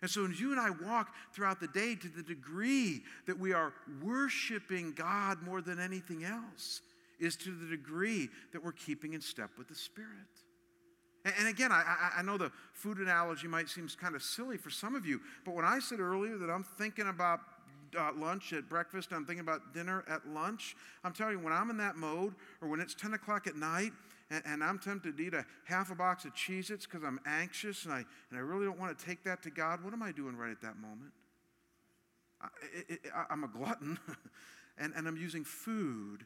And 0.05 0.11
so, 0.11 0.27
as 0.27 0.38
you 0.38 0.51
and 0.51 0.61
I 0.61 0.69
walk 0.69 1.14
throughout 1.33 1.61
the 1.61 1.67
day 1.67 1.95
to 1.95 2.09
the 2.09 2.23
degree 2.23 3.01
that 3.25 3.38
we 3.38 3.55
are 3.55 3.73
worshiping 4.03 4.93
God 4.93 5.43
more 5.43 5.62
than 5.62 5.81
anything 5.81 6.25
else, 6.25 6.83
is 7.19 7.37
to 7.37 7.51
the 7.51 7.64
degree 7.64 8.29
that 8.53 8.62
we're 8.62 8.73
keeping 8.73 9.14
in 9.14 9.23
step 9.23 9.53
with 9.57 9.69
the 9.69 9.75
Spirit. 9.75 10.11
And 11.25 11.49
again, 11.49 11.73
I, 11.73 12.11
I 12.19 12.21
know 12.21 12.37
the 12.37 12.53
food 12.75 12.99
analogy 12.99 13.49
might 13.49 13.71
seem 13.71 13.88
kind 13.99 14.14
of 14.14 14.23
silly 14.23 14.59
for 14.59 14.69
some 14.69 14.95
of 14.95 15.07
you, 15.07 15.23
but 15.47 15.55
when 15.55 15.64
I 15.64 15.79
said 15.79 16.01
earlier 16.01 16.37
that 16.37 16.51
I'm 16.51 16.64
thinking 16.64 17.09
about 17.09 17.40
uh, 17.99 18.11
lunch 18.14 18.53
at 18.53 18.69
breakfast, 18.69 19.11
I'm 19.11 19.25
thinking 19.25 19.40
about 19.40 19.73
dinner 19.73 20.05
at 20.07 20.29
lunch, 20.29 20.77
I'm 21.03 21.14
telling 21.14 21.38
you, 21.38 21.43
when 21.43 21.55
I'm 21.55 21.71
in 21.71 21.79
that 21.79 21.97
mode, 21.97 22.35
or 22.61 22.69
when 22.69 22.79
it's 22.79 22.95
10 22.95 23.14
o'clock 23.14 23.47
at 23.47 23.57
night, 23.57 23.93
and, 24.35 24.42
and 24.47 24.64
I'm 24.64 24.79
tempted 24.79 25.16
to 25.16 25.23
eat 25.23 25.35
a 25.35 25.44
half 25.64 25.90
a 25.90 25.94
box 25.94 26.25
of 26.25 26.35
Cheez 26.35 26.70
Its 26.70 26.87
because 26.87 27.05
I'm 27.05 27.20
anxious 27.27 27.85
and 27.85 27.94
I, 27.94 28.05
and 28.31 28.38
I 28.38 28.40
really 28.40 28.66
don't 28.66 28.79
want 28.79 28.99
to 28.99 29.05
take 29.05 29.23
that 29.25 29.42
to 29.44 29.51
God, 29.51 29.85
what 29.85 29.92
am 29.92 30.03
I 30.03 30.12
doing 30.12 30.37
right 30.37 30.51
at 30.51 30.61
that 30.62 30.77
moment? 30.77 31.12
I, 32.42 33.33
am 33.33 33.44
a 33.44 33.49
glutton, 33.49 33.99
and, 34.79 34.92
and 34.97 35.07
I'm 35.09 35.16
using 35.16 35.44
food 35.44 36.25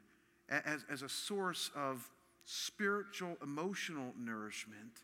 as, 0.49 0.85
as 0.91 1.03
a 1.03 1.09
source 1.09 1.71
of 1.77 2.09
spiritual, 2.45 3.37
emotional 3.43 4.15
nourishment 4.19 5.03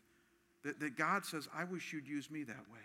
that, 0.63 0.79
that 0.79 0.97
God 0.97 1.25
says, 1.25 1.47
I 1.55 1.63
wish 1.63 1.93
you'd 1.93 2.07
use 2.07 2.31
me 2.31 2.43
that 2.43 2.65
way. 2.71 2.79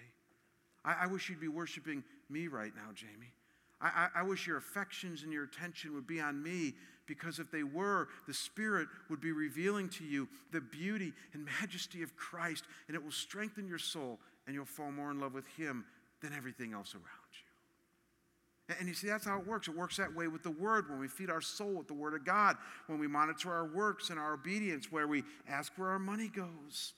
I, 0.85 1.05
I 1.05 1.07
wish 1.07 1.29
you'd 1.29 1.41
be 1.41 1.49
worshiping 1.49 2.05
me 2.29 2.47
right 2.47 2.73
now, 2.77 2.93
Jamie. 2.95 3.33
I, 3.81 4.09
I, 4.15 4.21
I 4.21 4.23
wish 4.23 4.47
your 4.47 4.59
affections 4.59 5.23
and 5.23 5.33
your 5.33 5.45
attention 5.45 5.95
would 5.95 6.07
be 6.07 6.21
on 6.21 6.43
me 6.43 6.75
because 7.11 7.41
if 7.41 7.51
they 7.51 7.65
were, 7.65 8.07
the 8.29 8.33
Spirit 8.33 8.87
would 9.09 9.21
be 9.21 9.33
revealing 9.33 9.89
to 9.89 10.05
you 10.05 10.29
the 10.53 10.61
beauty 10.61 11.13
and 11.35 11.45
majesty 11.61 12.05
of 12.05 12.15
Christ, 12.15 12.67
and 12.87 12.95
it 12.95 13.03
will 13.03 13.11
strengthen 13.11 13.67
your 13.67 13.79
soul, 13.81 14.21
and 14.47 14.55
you'll 14.55 14.65
fall 14.65 14.93
more 14.93 15.11
in 15.11 15.19
love 15.19 15.35
with 15.35 15.47
Him 15.57 15.85
than 16.23 16.33
everything 16.33 16.73
else 16.73 16.95
around 16.95 17.05
you. 17.33 18.77
And 18.79 18.87
you 18.87 18.95
see, 18.95 19.09
that's 19.09 19.25
how 19.25 19.41
it 19.41 19.47
works. 19.47 19.67
It 19.67 19.77
works 19.77 19.97
that 19.97 20.15
way 20.15 20.29
with 20.29 20.45
the 20.45 20.53
Word 20.53 20.89
when 20.89 21.01
we 21.01 21.09
feed 21.09 21.31
our 21.31 21.41
soul 21.41 21.73
with 21.73 21.89
the 21.89 21.95
Word 21.95 22.15
of 22.15 22.25
God, 22.25 22.57
when 22.87 23.01
we 23.01 23.09
monitor 23.09 23.53
our 23.53 23.67
works 23.67 24.11
and 24.11 24.19
our 24.21 24.35
obedience, 24.35 24.93
where 24.93 25.09
we 25.09 25.25
ask 25.49 25.73
where 25.75 25.89
our 25.89 25.99
money 25.99 26.29
goes. 26.29 26.93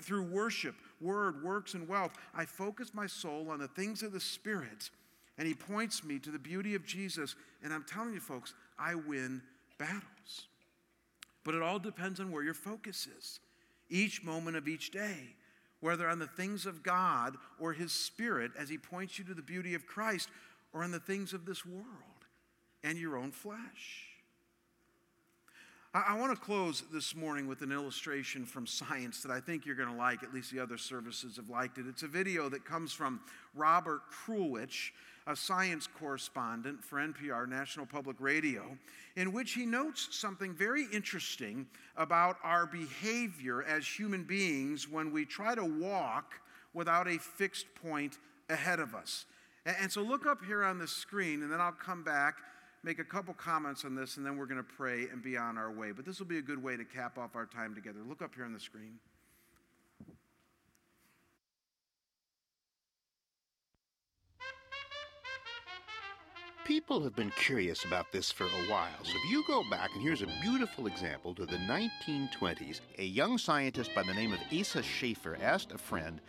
Through 0.00 0.22
worship, 0.22 0.76
Word, 0.98 1.44
works, 1.44 1.74
and 1.74 1.86
wealth, 1.86 2.14
I 2.34 2.46
focus 2.46 2.94
my 2.94 3.06
soul 3.06 3.50
on 3.50 3.58
the 3.58 3.68
things 3.68 4.02
of 4.02 4.12
the 4.12 4.20
Spirit, 4.20 4.88
and 5.36 5.46
He 5.46 5.52
points 5.52 6.02
me 6.02 6.18
to 6.20 6.30
the 6.30 6.38
beauty 6.38 6.74
of 6.74 6.86
Jesus. 6.86 7.36
And 7.62 7.74
I'm 7.74 7.84
telling 7.84 8.14
you, 8.14 8.20
folks, 8.20 8.54
I 8.78 8.94
win 8.94 9.42
battles. 9.78 10.46
But 11.44 11.54
it 11.54 11.62
all 11.62 11.78
depends 11.78 12.20
on 12.20 12.32
where 12.32 12.42
your 12.42 12.54
focus 12.54 13.06
is 13.18 13.40
each 13.88 14.24
moment 14.24 14.56
of 14.56 14.66
each 14.66 14.90
day 14.90 15.36
whether 15.80 16.08
on 16.08 16.18
the 16.18 16.26
things 16.26 16.66
of 16.66 16.82
God 16.82 17.36
or 17.58 17.72
His 17.72 17.92
Spirit 17.92 18.52
as 18.58 18.68
He 18.68 18.78
points 18.78 19.18
you 19.18 19.24
to 19.26 19.34
the 19.34 19.42
beauty 19.42 19.74
of 19.74 19.86
Christ, 19.86 20.28
or 20.72 20.82
on 20.82 20.90
the 20.90 21.00
things 21.00 21.32
of 21.32 21.46
this 21.46 21.64
world 21.64 21.86
and 22.82 22.98
your 22.98 23.16
own 23.16 23.30
flesh. 23.30 24.15
I, 25.96 26.12
I 26.12 26.18
want 26.18 26.30
to 26.34 26.44
close 26.44 26.82
this 26.92 27.16
morning 27.16 27.46
with 27.46 27.62
an 27.62 27.72
illustration 27.72 28.44
from 28.44 28.66
science 28.66 29.22
that 29.22 29.32
I 29.32 29.40
think 29.40 29.64
you're 29.64 29.76
going 29.76 29.88
to 29.88 29.96
like. 29.96 30.22
At 30.22 30.34
least 30.34 30.52
the 30.52 30.60
other 30.60 30.76
services 30.76 31.36
have 31.36 31.48
liked 31.48 31.78
it. 31.78 31.86
It's 31.88 32.02
a 32.02 32.08
video 32.08 32.50
that 32.50 32.66
comes 32.66 32.92
from 32.92 33.18
Robert 33.54 34.02
Krulwich, 34.12 34.90
a 35.26 35.34
science 35.34 35.88
correspondent 35.98 36.84
for 36.84 36.98
NPR, 36.98 37.48
National 37.48 37.86
Public 37.86 38.16
Radio, 38.20 38.76
in 39.16 39.32
which 39.32 39.54
he 39.54 39.64
notes 39.64 40.08
something 40.10 40.54
very 40.54 40.84
interesting 40.92 41.66
about 41.96 42.36
our 42.44 42.66
behavior 42.66 43.62
as 43.62 43.86
human 43.86 44.22
beings 44.22 44.88
when 44.88 45.10
we 45.10 45.24
try 45.24 45.54
to 45.54 45.64
walk 45.64 46.34
without 46.74 47.08
a 47.08 47.18
fixed 47.18 47.66
point 47.74 48.18
ahead 48.50 48.80
of 48.80 48.94
us. 48.94 49.24
And 49.64 49.90
so 49.90 50.02
look 50.02 50.26
up 50.26 50.44
here 50.44 50.62
on 50.62 50.78
the 50.78 50.86
screen, 50.86 51.42
and 51.42 51.50
then 51.50 51.60
I'll 51.60 51.72
come 51.72 52.04
back, 52.04 52.36
make 52.86 53.00
a 53.00 53.04
couple 53.04 53.34
comments 53.34 53.84
on 53.84 53.96
this, 53.96 54.16
and 54.16 54.24
then 54.24 54.36
we're 54.36 54.46
going 54.46 54.62
to 54.62 54.62
pray 54.76 55.08
and 55.10 55.20
be 55.20 55.36
on 55.36 55.58
our 55.58 55.72
way. 55.72 55.90
But 55.90 56.06
this 56.06 56.20
will 56.20 56.26
be 56.26 56.38
a 56.38 56.42
good 56.42 56.62
way 56.62 56.76
to 56.76 56.84
cap 56.84 57.18
off 57.18 57.34
our 57.34 57.44
time 57.44 57.74
together. 57.74 57.98
Look 58.08 58.22
up 58.22 58.32
here 58.36 58.44
on 58.44 58.52
the 58.52 58.60
screen. 58.60 59.00
People 66.64 67.02
have 67.02 67.14
been 67.14 67.32
curious 67.36 67.84
about 67.84 68.10
this 68.12 68.30
for 68.32 68.44
a 68.44 68.70
while, 68.70 68.88
so 69.04 69.12
if 69.16 69.30
you 69.30 69.44
go 69.46 69.62
back, 69.70 69.90
and 69.94 70.02
here's 70.02 70.22
a 70.22 70.28
beautiful 70.42 70.88
example 70.88 71.32
to 71.34 71.46
the 71.46 71.58
1920s, 71.58 72.80
a 72.98 73.04
young 73.04 73.38
scientist 73.38 73.94
by 73.94 74.02
the 74.02 74.14
name 74.14 74.32
of 74.32 74.40
Asa 74.52 74.82
Schaeffer 74.82 75.36
asked 75.40 75.72
a 75.72 75.78
friend 75.78 76.20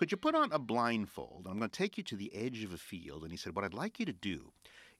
could 0.00 0.10
you 0.10 0.16
put 0.16 0.34
on 0.34 0.50
a 0.50 0.58
blindfold? 0.58 1.46
I'm 1.46 1.58
going 1.58 1.68
to 1.68 1.76
take 1.76 1.98
you 1.98 2.04
to 2.04 2.16
the 2.16 2.34
edge 2.34 2.64
of 2.64 2.72
a 2.72 2.78
field. 2.78 3.22
And 3.22 3.30
he 3.30 3.36
said, 3.36 3.54
What 3.54 3.66
I'd 3.66 3.74
like 3.74 4.00
you 4.00 4.06
to 4.06 4.14
do 4.14 4.50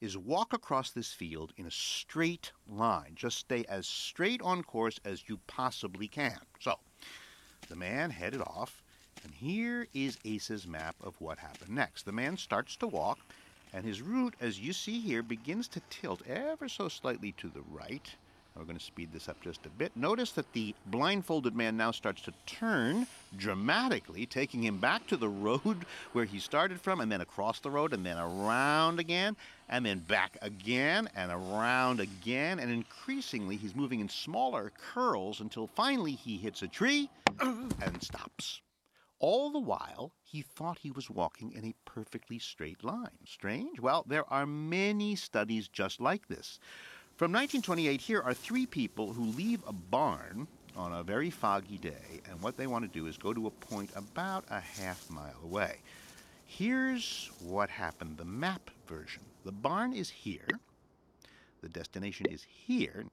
is 0.01 0.17
walk 0.17 0.51
across 0.51 0.89
this 0.91 1.13
field 1.13 1.53
in 1.55 1.67
a 1.67 1.71
straight 1.71 2.51
line. 2.67 3.13
Just 3.15 3.37
stay 3.37 3.63
as 3.69 3.87
straight 3.87 4.41
on 4.41 4.63
course 4.63 4.99
as 5.05 5.23
you 5.29 5.39
possibly 5.47 6.07
can. 6.07 6.39
So 6.59 6.79
the 7.69 7.75
man 7.75 8.09
headed 8.09 8.41
off, 8.41 8.83
and 9.23 9.31
here 9.31 9.87
is 9.93 10.17
Asa's 10.25 10.67
map 10.67 10.95
of 11.01 11.21
what 11.21 11.37
happened 11.37 11.75
next. 11.75 12.03
The 12.05 12.11
man 12.11 12.35
starts 12.35 12.75
to 12.77 12.87
walk, 12.87 13.19
and 13.73 13.85
his 13.85 14.01
route, 14.01 14.33
as 14.41 14.59
you 14.59 14.73
see 14.73 14.99
here, 14.99 15.21
begins 15.21 15.67
to 15.69 15.81
tilt 15.91 16.21
ever 16.27 16.67
so 16.67 16.89
slightly 16.89 17.31
to 17.33 17.49
the 17.49 17.61
right 17.69 18.15
We're 18.55 18.65
going 18.65 18.77
to 18.77 18.83
speed 18.83 19.13
this 19.13 19.29
up 19.29 19.41
just 19.41 19.65
a 19.65 19.69
bit. 19.69 19.95
Notice 19.95 20.31
that 20.33 20.51
the 20.53 20.75
blindfolded 20.87 21.55
man 21.55 21.77
now 21.77 21.91
starts 21.91 22.21
to 22.23 22.33
turn 22.45 23.07
dramatically, 23.37 24.25
taking 24.25 24.63
him 24.63 24.77
back 24.77 25.07
to 25.07 25.17
the 25.17 25.29
road 25.29 25.85
where 26.13 26.25
he 26.25 26.39
started 26.39 26.79
from, 26.79 26.99
and 26.99 27.11
then 27.11 27.21
across 27.21 27.59
the 27.59 27.71
road, 27.71 27.93
and 27.93 28.05
then 28.05 28.17
around 28.17 28.99
again, 28.99 29.37
and 29.69 29.85
then 29.85 29.99
back 29.99 30.37
again, 30.41 31.09
and 31.15 31.31
around 31.31 32.01
again. 32.01 32.59
And 32.59 32.71
increasingly, 32.71 33.55
he's 33.55 33.75
moving 33.75 34.01
in 34.01 34.09
smaller 34.09 34.71
curls 34.93 35.39
until 35.39 35.67
finally 35.67 36.13
he 36.13 36.37
hits 36.37 36.61
a 36.61 36.67
tree 36.67 37.09
and 37.39 38.03
stops. 38.03 38.61
All 39.19 39.51
the 39.51 39.59
while, 39.59 40.11
he 40.23 40.41
thought 40.41 40.79
he 40.79 40.91
was 40.91 41.09
walking 41.09 41.51
in 41.51 41.63
a 41.63 41.75
perfectly 41.85 42.39
straight 42.39 42.83
line. 42.83 43.19
Strange? 43.25 43.79
Well, 43.79 44.03
there 44.07 44.27
are 44.33 44.47
many 44.47 45.15
studies 45.15 45.67
just 45.67 46.01
like 46.01 46.27
this. 46.27 46.59
From 47.21 47.33
1928, 47.33 48.01
here 48.01 48.19
are 48.19 48.33
three 48.33 48.65
people 48.65 49.13
who 49.13 49.25
leave 49.25 49.61
a 49.67 49.71
barn 49.71 50.47
on 50.75 50.91
a 50.91 51.03
very 51.03 51.29
foggy 51.29 51.77
day, 51.77 52.19
and 52.27 52.41
what 52.41 52.57
they 52.57 52.65
want 52.65 52.83
to 52.83 52.99
do 52.99 53.05
is 53.05 53.15
go 53.15 53.31
to 53.31 53.45
a 53.45 53.51
point 53.51 53.91
about 53.95 54.43
a 54.49 54.59
half 54.59 55.07
mile 55.07 55.37
away. 55.43 55.75
Here's 56.47 57.29
what 57.39 57.69
happened 57.69 58.17
the 58.17 58.25
map 58.25 58.71
version. 58.87 59.21
The 59.45 59.51
barn 59.51 59.93
is 59.93 60.09
here, 60.09 60.47
the 61.61 61.69
destination 61.69 62.25
is 62.25 62.43
here. 62.49 63.05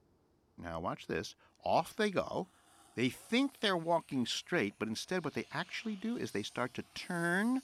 Now, 0.57 0.81
watch 0.81 1.07
this. 1.07 1.35
Off 1.63 1.95
they 1.95 2.09
go. 2.09 2.47
They 2.95 3.11
think 3.11 3.61
they're 3.61 3.77
walking 3.77 4.25
straight, 4.25 4.73
but 4.79 4.89
instead, 4.89 5.23
what 5.23 5.35
they 5.35 5.45
actually 5.53 5.97
do 5.97 6.17
is 6.17 6.31
they 6.31 6.43
start 6.43 6.73
to 6.73 6.85
turn 6.95 7.61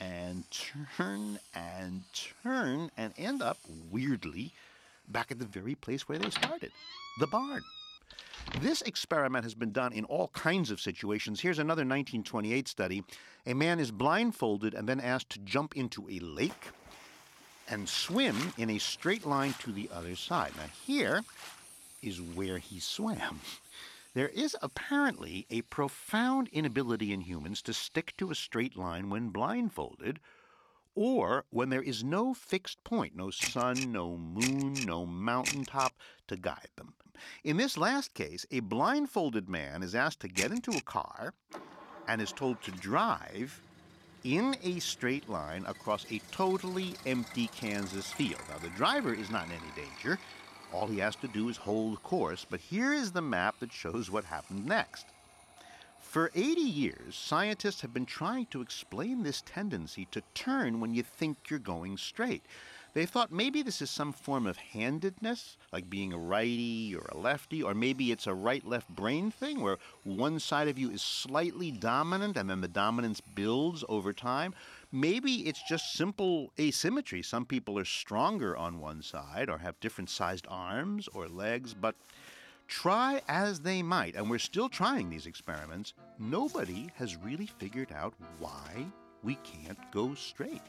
and 0.00 0.42
turn 0.50 1.38
and 1.54 2.02
turn 2.42 2.90
and 2.96 3.14
end 3.16 3.42
up, 3.42 3.58
weirdly, 3.92 4.52
back 5.08 5.30
at 5.30 5.38
the 5.38 5.44
very 5.44 5.74
place 5.74 6.08
where 6.08 6.18
they 6.18 6.30
started 6.30 6.72
the 7.18 7.26
barn. 7.26 7.62
This 8.60 8.82
experiment 8.82 9.44
has 9.44 9.54
been 9.54 9.72
done 9.72 9.92
in 9.92 10.04
all 10.04 10.28
kinds 10.28 10.70
of 10.70 10.80
situations. 10.80 11.40
Here's 11.40 11.58
another 11.58 11.80
1928 11.80 12.68
study. 12.68 13.04
A 13.46 13.54
man 13.54 13.80
is 13.80 13.90
blindfolded 13.90 14.74
and 14.74 14.88
then 14.88 15.00
asked 15.00 15.30
to 15.30 15.38
jump 15.40 15.76
into 15.76 16.08
a 16.10 16.18
lake 16.18 16.68
and 17.68 17.88
swim 17.88 18.52
in 18.58 18.70
a 18.70 18.78
straight 18.78 19.24
line 19.24 19.54
to 19.60 19.72
the 19.72 19.88
other 19.92 20.14
side. 20.14 20.52
Now, 20.56 20.68
here 20.86 21.22
is 22.02 22.20
where 22.20 22.58
he 22.58 22.78
swam. 22.78 23.40
There 24.14 24.28
is 24.28 24.56
apparently 24.62 25.46
a 25.50 25.62
profound 25.62 26.48
inability 26.52 27.12
in 27.12 27.22
humans 27.22 27.62
to 27.62 27.72
stick 27.72 28.14
to 28.18 28.30
a 28.30 28.34
straight 28.34 28.76
line 28.76 29.10
when 29.10 29.30
blindfolded, 29.30 30.20
or 30.94 31.44
when 31.50 31.70
there 31.70 31.82
is 31.82 32.04
no 32.04 32.34
fixed 32.34 32.82
point, 32.84 33.16
no 33.16 33.30
sun, 33.30 33.92
no 33.92 34.16
moon, 34.16 34.74
no 34.86 35.04
mountaintop 35.06 35.94
to 36.28 36.36
guide 36.36 36.70
them. 36.76 36.94
In 37.42 37.56
this 37.56 37.76
last 37.76 38.14
case, 38.14 38.44
a 38.50 38.60
blindfolded 38.60 39.48
man 39.48 39.82
is 39.82 39.94
asked 39.94 40.20
to 40.20 40.28
get 40.28 40.50
into 40.50 40.72
a 40.72 40.80
car 40.82 41.34
and 42.08 42.20
is 42.20 42.32
told 42.32 42.60
to 42.62 42.70
drive 42.72 43.60
in 44.24 44.56
a 44.62 44.78
straight 44.80 45.28
line 45.28 45.64
across 45.66 46.10
a 46.10 46.20
totally 46.32 46.94
empty 47.06 47.48
Kansas 47.48 48.10
field. 48.10 48.40
Now, 48.48 48.58
the 48.58 48.70
driver 48.70 49.12
is 49.14 49.30
not 49.30 49.46
in 49.46 49.52
any 49.52 49.86
danger. 49.88 50.18
All 50.72 50.86
he 50.86 50.98
has 50.98 51.14
to 51.16 51.28
do 51.28 51.48
is 51.48 51.56
hold 51.56 52.02
course, 52.02 52.46
but 52.48 52.60
here 52.60 52.92
is 52.92 53.12
the 53.12 53.22
map 53.22 53.60
that 53.60 53.72
shows 53.72 54.10
what 54.10 54.24
happened 54.24 54.66
next. 54.66 55.06
For 56.14 56.30
80 56.32 56.60
years, 56.60 57.16
scientists 57.16 57.80
have 57.80 57.92
been 57.92 58.06
trying 58.06 58.46
to 58.52 58.60
explain 58.60 59.24
this 59.24 59.42
tendency 59.44 60.06
to 60.12 60.22
turn 60.32 60.78
when 60.78 60.94
you 60.94 61.02
think 61.02 61.50
you're 61.50 61.58
going 61.58 61.96
straight. 61.96 62.44
They 62.92 63.04
thought 63.04 63.32
maybe 63.32 63.62
this 63.62 63.82
is 63.82 63.90
some 63.90 64.12
form 64.12 64.46
of 64.46 64.56
handedness, 64.56 65.56
like 65.72 65.90
being 65.90 66.12
a 66.12 66.16
righty 66.16 66.94
or 66.94 67.08
a 67.10 67.16
lefty, 67.16 67.64
or 67.64 67.74
maybe 67.74 68.12
it's 68.12 68.28
a 68.28 68.32
right 68.32 68.64
left 68.64 68.88
brain 68.90 69.32
thing 69.32 69.60
where 69.60 69.78
one 70.04 70.38
side 70.38 70.68
of 70.68 70.78
you 70.78 70.88
is 70.88 71.02
slightly 71.02 71.72
dominant 71.72 72.36
and 72.36 72.48
then 72.48 72.60
the 72.60 72.68
dominance 72.68 73.20
builds 73.20 73.82
over 73.88 74.12
time. 74.12 74.54
Maybe 74.92 75.48
it's 75.48 75.64
just 75.68 75.94
simple 75.94 76.52
asymmetry. 76.60 77.22
Some 77.22 77.44
people 77.44 77.76
are 77.76 77.84
stronger 77.84 78.56
on 78.56 78.78
one 78.78 79.02
side 79.02 79.50
or 79.50 79.58
have 79.58 79.80
different 79.80 80.10
sized 80.10 80.46
arms 80.48 81.08
or 81.08 81.26
legs, 81.26 81.74
but 81.74 81.96
Try 82.74 83.22
as 83.28 83.60
they 83.60 83.84
might, 83.84 84.16
and 84.16 84.28
we're 84.28 84.40
still 84.40 84.68
trying 84.68 85.08
these 85.08 85.26
experiments, 85.26 85.94
nobody 86.18 86.90
has 86.96 87.16
really 87.16 87.46
figured 87.46 87.92
out 87.92 88.14
why 88.40 88.84
we 89.22 89.36
can't 89.36 89.78
go 89.92 90.12
straight. 90.14 90.60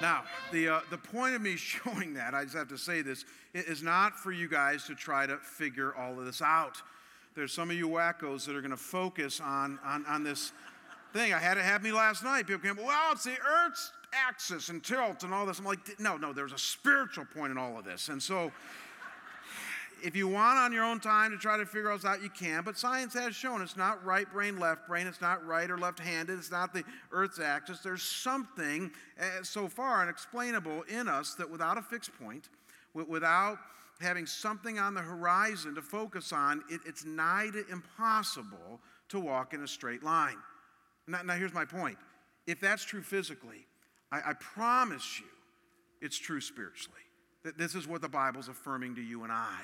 Now, 0.00 0.22
the, 0.52 0.68
uh, 0.70 0.80
the 0.88 0.96
point 0.96 1.34
of 1.34 1.42
me 1.42 1.56
showing 1.56 2.14
that, 2.14 2.34
I 2.34 2.44
just 2.44 2.56
have 2.56 2.68
to 2.68 2.78
say 2.78 3.02
this, 3.02 3.26
is 3.52 3.82
not 3.82 4.18
for 4.18 4.32
you 4.32 4.48
guys 4.48 4.84
to 4.86 4.94
try 4.94 5.26
to 5.26 5.36
figure 5.36 5.94
all 5.94 6.18
of 6.18 6.24
this 6.24 6.40
out. 6.40 6.80
There's 7.34 7.52
some 7.52 7.70
of 7.70 7.76
you 7.76 7.90
wackos 7.90 8.46
that 8.46 8.56
are 8.56 8.62
going 8.62 8.70
to 8.70 8.76
focus 8.78 9.38
on, 9.40 9.78
on, 9.84 10.06
on 10.06 10.24
this 10.24 10.52
thing. 11.12 11.32
I 11.32 11.38
had 11.38 11.58
it 11.58 11.64
happen 11.64 11.84
me 11.84 11.92
last 11.92 12.24
night. 12.24 12.46
People 12.46 12.74
came, 12.74 12.84
well, 12.84 13.12
it's 13.12 13.24
the 13.24 13.36
Earth's 13.38 13.92
axis 14.12 14.68
and 14.68 14.82
tilt 14.82 15.22
and 15.22 15.32
all 15.32 15.46
this. 15.46 15.58
I'm 15.58 15.64
like, 15.64 15.78
no, 15.98 16.16
no, 16.16 16.32
there's 16.32 16.52
a 16.52 16.58
spiritual 16.58 17.24
point 17.34 17.52
in 17.52 17.58
all 17.58 17.78
of 17.78 17.84
this. 17.84 18.08
And 18.08 18.22
so, 18.22 18.52
if 20.02 20.16
you 20.16 20.28
want 20.28 20.58
on 20.58 20.72
your 20.72 20.84
own 20.84 20.98
time 20.98 21.30
to 21.30 21.36
try 21.36 21.56
to 21.56 21.66
figure 21.66 21.92
this 21.92 22.04
out, 22.04 22.22
you 22.22 22.30
can. 22.30 22.62
But 22.62 22.78
science 22.78 23.12
has 23.14 23.34
shown 23.34 23.60
it's 23.60 23.76
not 23.76 24.04
right 24.04 24.30
brain, 24.32 24.58
left 24.58 24.88
brain. 24.88 25.06
It's 25.06 25.20
not 25.20 25.44
right 25.46 25.70
or 25.70 25.78
left 25.78 25.98
handed. 25.98 26.38
It's 26.38 26.50
not 26.50 26.72
the 26.72 26.84
Earth's 27.12 27.38
axis. 27.38 27.80
There's 27.80 28.02
something 28.02 28.90
uh, 29.20 29.42
so 29.42 29.68
far 29.68 30.02
unexplainable 30.02 30.84
in 30.88 31.08
us 31.08 31.34
that 31.34 31.50
without 31.50 31.76
a 31.76 31.82
fixed 31.82 32.12
point, 32.18 32.48
without 32.94 33.58
having 34.00 34.26
something 34.26 34.78
on 34.78 34.94
the 34.94 35.00
horizon 35.00 35.74
to 35.74 35.82
focus 35.82 36.32
on, 36.32 36.62
it, 36.70 36.80
it's 36.86 37.04
nigh 37.04 37.50
to 37.52 37.66
impossible 37.68 38.80
to 39.10 39.20
walk 39.20 39.52
in 39.52 39.62
a 39.62 39.68
straight 39.68 40.02
line. 40.02 40.36
Now, 41.10 41.22
now 41.22 41.34
here's 41.34 41.52
my 41.52 41.64
point. 41.64 41.98
If 42.46 42.60
that's 42.60 42.84
true 42.84 43.02
physically, 43.02 43.66
I, 44.12 44.30
I 44.30 44.32
promise 44.34 45.18
you 45.18 45.26
it's 46.00 46.18
true 46.18 46.40
spiritually. 46.40 47.00
That 47.42 47.58
this 47.58 47.74
is 47.74 47.88
what 47.88 48.02
the 48.02 48.08
Bible's 48.08 48.48
affirming 48.48 48.94
to 48.96 49.02
you 49.02 49.24
and 49.24 49.32
I. 49.32 49.60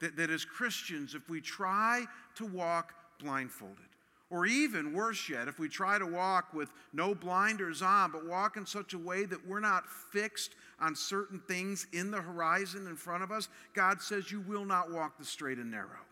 That, 0.00 0.16
that 0.16 0.30
as 0.30 0.44
Christians, 0.44 1.14
if 1.14 1.28
we 1.28 1.40
try 1.40 2.04
to 2.36 2.46
walk 2.46 2.94
blindfolded, 3.20 3.86
or 4.30 4.46
even 4.46 4.92
worse 4.92 5.28
yet, 5.28 5.48
if 5.48 5.58
we 5.58 5.68
try 5.68 5.98
to 5.98 6.06
walk 6.06 6.52
with 6.52 6.70
no 6.92 7.14
blinders 7.14 7.82
on, 7.82 8.10
but 8.10 8.26
walk 8.26 8.56
in 8.56 8.66
such 8.66 8.92
a 8.92 8.98
way 8.98 9.24
that 9.24 9.46
we're 9.46 9.60
not 9.60 9.88
fixed 9.88 10.56
on 10.80 10.96
certain 10.96 11.40
things 11.46 11.86
in 11.92 12.10
the 12.10 12.20
horizon 12.20 12.86
in 12.86 12.96
front 12.96 13.22
of 13.22 13.30
us, 13.30 13.48
God 13.74 14.02
says 14.02 14.32
you 14.32 14.40
will 14.40 14.64
not 14.64 14.90
walk 14.90 15.18
the 15.18 15.24
straight 15.24 15.58
and 15.58 15.70
narrow. 15.70 16.02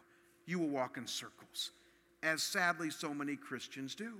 You 0.47 0.59
will 0.61 0.69
walk 0.69 0.97
in 0.97 1.07
circles, 1.07 1.71
as 2.23 2.43
sadly 2.43 2.91
so 2.91 3.13
many 3.13 3.35
Christians 3.35 3.95
do. 3.95 4.13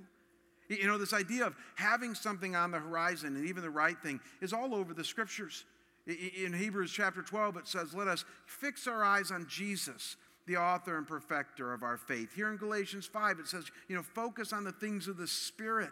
You 0.69 0.87
know, 0.87 0.97
this 0.97 1.13
idea 1.13 1.45
of 1.45 1.55
having 1.75 2.15
something 2.15 2.55
on 2.55 2.71
the 2.71 2.79
horizon 2.79 3.35
and 3.35 3.45
even 3.45 3.63
the 3.63 3.69
right 3.69 3.97
thing 4.01 4.19
is 4.41 4.53
all 4.53 4.73
over 4.73 4.93
the 4.93 5.03
scriptures. 5.03 5.65
In 6.05 6.53
Hebrews 6.53 6.91
chapter 6.91 7.21
12, 7.21 7.57
it 7.57 7.67
says, 7.67 7.93
Let 7.93 8.07
us 8.07 8.25
fix 8.45 8.87
our 8.87 9.03
eyes 9.03 9.31
on 9.31 9.47
Jesus, 9.47 10.17
the 10.45 10.57
author 10.57 10.97
and 10.97 11.07
perfecter 11.07 11.73
of 11.73 11.83
our 11.83 11.97
faith. 11.97 12.33
Here 12.35 12.49
in 12.49 12.57
Galatians 12.57 13.05
5, 13.05 13.39
it 13.39 13.47
says, 13.47 13.65
You 13.87 13.95
know, 13.95 14.03
focus 14.03 14.51
on 14.51 14.63
the 14.63 14.73
things 14.73 15.07
of 15.07 15.17
the 15.17 15.27
Spirit. 15.27 15.91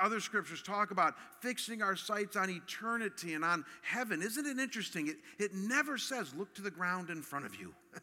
Other 0.00 0.20
scriptures 0.20 0.62
talk 0.62 0.92
about 0.92 1.14
fixing 1.40 1.82
our 1.82 1.96
sights 1.96 2.36
on 2.36 2.48
eternity 2.48 3.34
and 3.34 3.44
on 3.44 3.64
heaven. 3.82 4.22
Isn't 4.22 4.46
it 4.46 4.58
interesting? 4.58 5.08
It, 5.08 5.16
it 5.38 5.54
never 5.54 5.98
says, 5.98 6.32
Look 6.34 6.54
to 6.54 6.62
the 6.62 6.70
ground 6.70 7.10
in 7.10 7.22
front 7.22 7.44
of 7.44 7.56
you. 7.56 7.74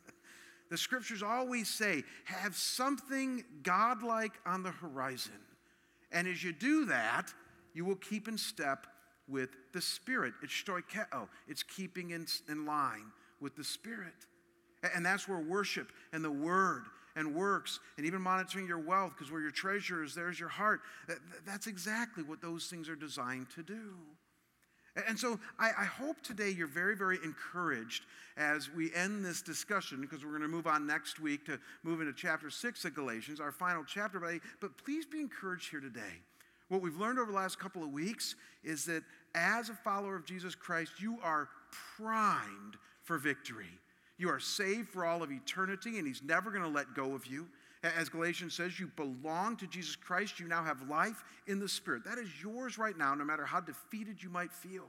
the 0.70 0.78
scriptures 0.78 1.24
always 1.24 1.70
say, 1.70 2.04
Have 2.26 2.56
something 2.56 3.44
godlike 3.64 4.34
on 4.46 4.64
the 4.64 4.72
horizon. 4.72 5.40
And 6.16 6.28
as 6.28 6.44
you 6.44 6.52
do 6.52 6.86
that, 6.86 7.32
you 7.76 7.86
will 7.86 7.98
keep 7.98 8.28
in 8.28 8.38
step 8.38 8.88
with 9.28 9.50
the 9.74 9.82
Spirit. 9.82 10.34
It's 10.42 10.54
stoicheo, 10.54 11.28
it's 11.48 11.62
keeping 11.62 12.12
in, 12.12 12.26
in 12.50 12.66
line 12.66 13.12
with 13.40 13.56
the 13.56 13.64
Spirit. 13.64 14.14
And 14.96 15.06
that's 15.06 15.28
where 15.28 15.40
worship 15.40 15.92
and 16.14 16.24
the 16.24 16.32
Word 16.32 16.86
and 17.16 17.36
works 17.36 17.80
and 17.98 18.06
even 18.06 18.22
monitoring 18.22 18.68
your 18.68 18.80
wealth, 18.80 19.14
because 19.16 19.32
where 19.32 19.42
your 19.42 19.52
treasure 19.52 20.04
is, 20.04 20.16
there's 20.16 20.40
your 20.40 20.50
heart. 20.50 20.82
That's 21.46 21.68
exactly 21.68 22.24
what 22.24 22.42
those 22.42 22.68
things 22.68 22.88
are 22.90 22.96
designed 22.96 23.50
to 23.56 23.64
do. 23.64 23.94
And 25.08 25.20
so 25.20 25.40
I, 25.60 25.72
I, 25.78 25.84
hope 25.84 26.22
today 26.22 26.52
you're 26.52 26.68
very, 26.68 26.96
very 26.96 27.20
encouraged 27.22 28.06
as 28.38 28.70
we 28.72 28.94
end 28.94 29.26
this 29.26 29.42
discussion, 29.42 30.00
because 30.00 30.24
we're 30.24 30.32
going 30.32 30.42
to 30.42 30.48
move 30.48 30.68
on 30.68 30.88
next 30.88 31.20
week 31.20 31.46
to 31.48 31.60
move 31.84 32.00
into 32.00 32.14
chapter 32.14 32.50
six 32.50 32.86
of 32.86 32.94
Galatians, 32.94 33.42
our 33.42 33.52
final 33.52 33.84
chapter. 33.84 34.20
But, 34.20 34.36
but 34.62 34.78
please 34.78 35.06
be 35.06 35.20
encouraged 35.20 35.70
here 35.70 35.82
today. 35.82 36.22
What 36.70 36.82
we've 36.82 36.96
learned 36.96 37.20
over 37.20 37.32
the 37.32 37.38
last 37.38 37.60
couple 37.60 37.84
of 37.84 37.92
weeks 37.92 38.36
is 38.64 38.86
that 38.86 39.04
as 39.36 39.70
a 39.70 39.74
follower 39.74 40.16
of 40.16 40.26
Jesus 40.26 40.56
Christ, 40.56 40.94
you 41.00 41.18
are 41.22 41.50
primed 41.98 42.78
for 43.04 43.18
victory. 43.18 43.80
You 44.18 44.30
are 44.30 44.40
saved 44.40 44.90
for 44.90 45.06
all 45.06 45.22
of 45.22 45.32
eternity, 45.32 45.98
and 45.98 46.08
He's 46.08 46.24
never 46.24 46.52
going 46.52 46.64
to 46.64 46.70
let 46.70 46.94
go 46.96 47.14
of 47.14 47.26
you. 47.26 47.48
As 47.98 48.10
Galatians 48.10 48.54
says, 48.54 48.80
you 48.80 48.88
belong 48.96 49.58
to 49.58 49.68
Jesus 49.68 49.96
Christ. 49.96 50.40
You 50.40 50.48
now 50.48 50.64
have 50.64 50.90
life 50.90 51.24
in 51.48 51.60
the 51.60 51.70
Spirit. 51.70 52.04
That 52.06 52.18
is 52.18 52.30
yours 52.42 52.78
right 52.78 52.98
now, 52.98 53.14
no 53.14 53.24
matter 53.24 53.46
how 53.46 53.60
defeated 53.60 54.22
you 54.24 54.30
might 54.30 54.52
feel. 54.52 54.86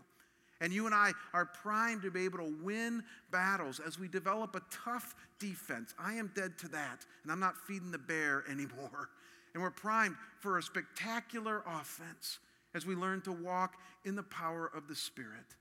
And 0.60 0.72
you 0.72 0.86
and 0.86 0.94
I 0.94 1.12
are 1.34 1.44
primed 1.44 2.02
to 2.02 2.10
be 2.10 2.24
able 2.24 2.38
to 2.38 2.54
win 2.62 3.02
battles 3.30 3.80
as 3.84 3.98
we 3.98 4.08
develop 4.08 4.56
a 4.56 4.62
tough 4.70 5.14
defense. 5.38 5.94
I 5.98 6.14
am 6.14 6.30
dead 6.34 6.58
to 6.58 6.68
that, 6.68 7.04
and 7.22 7.30
I'm 7.30 7.40
not 7.40 7.58
feeding 7.58 7.90
the 7.90 7.98
bear 7.98 8.44
anymore. 8.50 9.10
And 9.52 9.62
we're 9.62 9.70
primed 9.70 10.16
for 10.40 10.58
a 10.58 10.62
spectacular 10.62 11.62
offense 11.66 12.38
as 12.74 12.86
we 12.86 12.94
learn 12.94 13.20
to 13.22 13.32
walk 13.32 13.74
in 14.04 14.14
the 14.16 14.22
power 14.22 14.70
of 14.74 14.88
the 14.88 14.94
Spirit. 14.94 15.56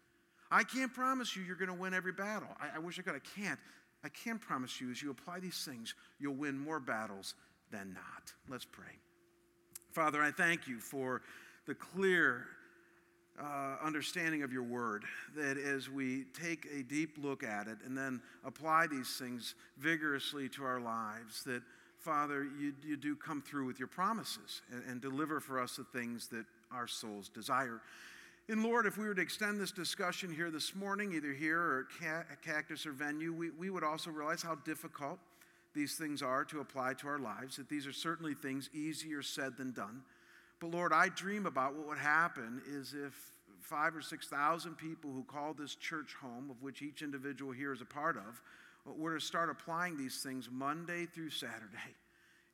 I 0.52 0.64
can't 0.64 0.94
promise 0.94 1.36
you 1.36 1.44
you're 1.44 1.56
going 1.56 1.70
to 1.70 1.74
win 1.74 1.94
every 1.94 2.12
battle. 2.12 2.50
I, 2.62 2.76
I 2.78 2.80
wish 2.80 3.00
I 3.00 3.02
could. 3.02 3.16
I 3.16 3.42
can't. 3.42 3.60
I 4.06 4.10
can 4.10 4.38
promise 4.38 4.80
you 4.80 4.92
as 4.92 5.02
you 5.02 5.10
apply 5.10 5.40
these 5.40 5.66
things, 5.66 5.96
you'll 6.20 6.36
win 6.36 6.60
more 6.60 6.80
battles 6.80 7.34
than 7.72 7.94
not. 7.94 8.32
Let's 8.48 8.64
pray. 8.64 9.00
Father, 9.94 10.22
I 10.22 10.30
thank 10.30 10.68
you 10.68 10.80
for 10.80 11.24
the 11.66 11.74
clear 11.74 12.46
uh, 13.42 13.78
understanding 13.84 14.44
of 14.44 14.54
your 14.54 14.64
word, 14.64 15.04
that 15.36 15.58
as 15.58 15.90
we 15.90 16.26
take 16.40 16.68
a 16.74 16.84
deep 16.84 17.18
look 17.18 17.44
at 17.44 17.68
it 17.68 17.80
and 17.84 17.98
then 17.98 18.22
apply 18.46 18.86
these 18.88 19.18
things 19.18 19.56
vigorously 19.80 20.48
to 20.50 20.64
our 20.64 20.80
lives, 20.80 21.44
that 21.44 21.64
Father, 21.98 22.48
you, 22.60 22.74
you 22.86 22.96
do 22.98 23.16
come 23.16 23.42
through 23.42 23.66
with 23.66 23.80
your 23.80 23.88
promises 23.88 24.62
and, 24.72 24.84
and 24.88 25.02
deliver 25.02 25.40
for 25.40 25.60
us 25.60 25.78
the 25.78 25.84
things 25.84 26.28
that 26.28 26.46
our 26.72 26.88
souls 26.88 27.28
desire. 27.28 27.82
And 28.48 28.62
Lord, 28.62 28.86
if 28.86 28.96
we 28.96 29.08
were 29.08 29.16
to 29.16 29.22
extend 29.22 29.60
this 29.60 29.72
discussion 29.72 30.32
here 30.32 30.52
this 30.52 30.76
morning, 30.76 31.14
either 31.14 31.34
here 31.34 31.60
or 31.60 31.88
at 32.06 32.44
Cactus 32.44 32.86
or 32.86 32.92
Venue, 32.92 33.34
we, 33.34 33.50
we 33.50 33.72
would 33.72 33.84
also 33.84 34.12
realize 34.12 34.44
how 34.44 34.54
difficult 34.54 35.18
these 35.74 35.96
things 35.96 36.22
are 36.22 36.46
to 36.46 36.60
apply 36.60 36.94
to 36.94 37.08
our 37.08 37.18
lives, 37.18 37.58
that 37.58 37.70
these 37.70 37.88
are 37.88 37.94
certainly 37.94 38.36
things 38.36 38.70
easier 38.72 39.24
said 39.24 39.58
than 39.58 39.72
done. 39.72 40.04
But 40.60 40.70
Lord, 40.70 40.94
I 40.94 41.10
dream 41.10 41.48
about 41.48 41.76
what 41.76 41.88
would 41.88 41.98
happen 41.98 42.62
is 42.70 42.94
if 42.94 43.14
five 43.62 43.96
or 43.96 44.02
6,000 44.02 44.78
people 44.78 45.12
who 45.12 45.24
call 45.24 45.56
this 45.56 45.74
church 45.74 46.14
home, 46.22 46.52
of 46.52 46.62
which 46.62 46.84
each 46.84 47.02
individual 47.02 47.52
here 47.52 47.74
is 47.74 47.82
a 47.82 47.86
part 47.86 48.16
of, 48.16 48.42
were 48.96 49.16
to 49.16 49.26
start 49.26 49.50
applying 49.50 49.98
these 49.98 50.22
things 50.22 50.50
Monday 50.52 51.08
through 51.08 51.32
Saturday 51.32 51.96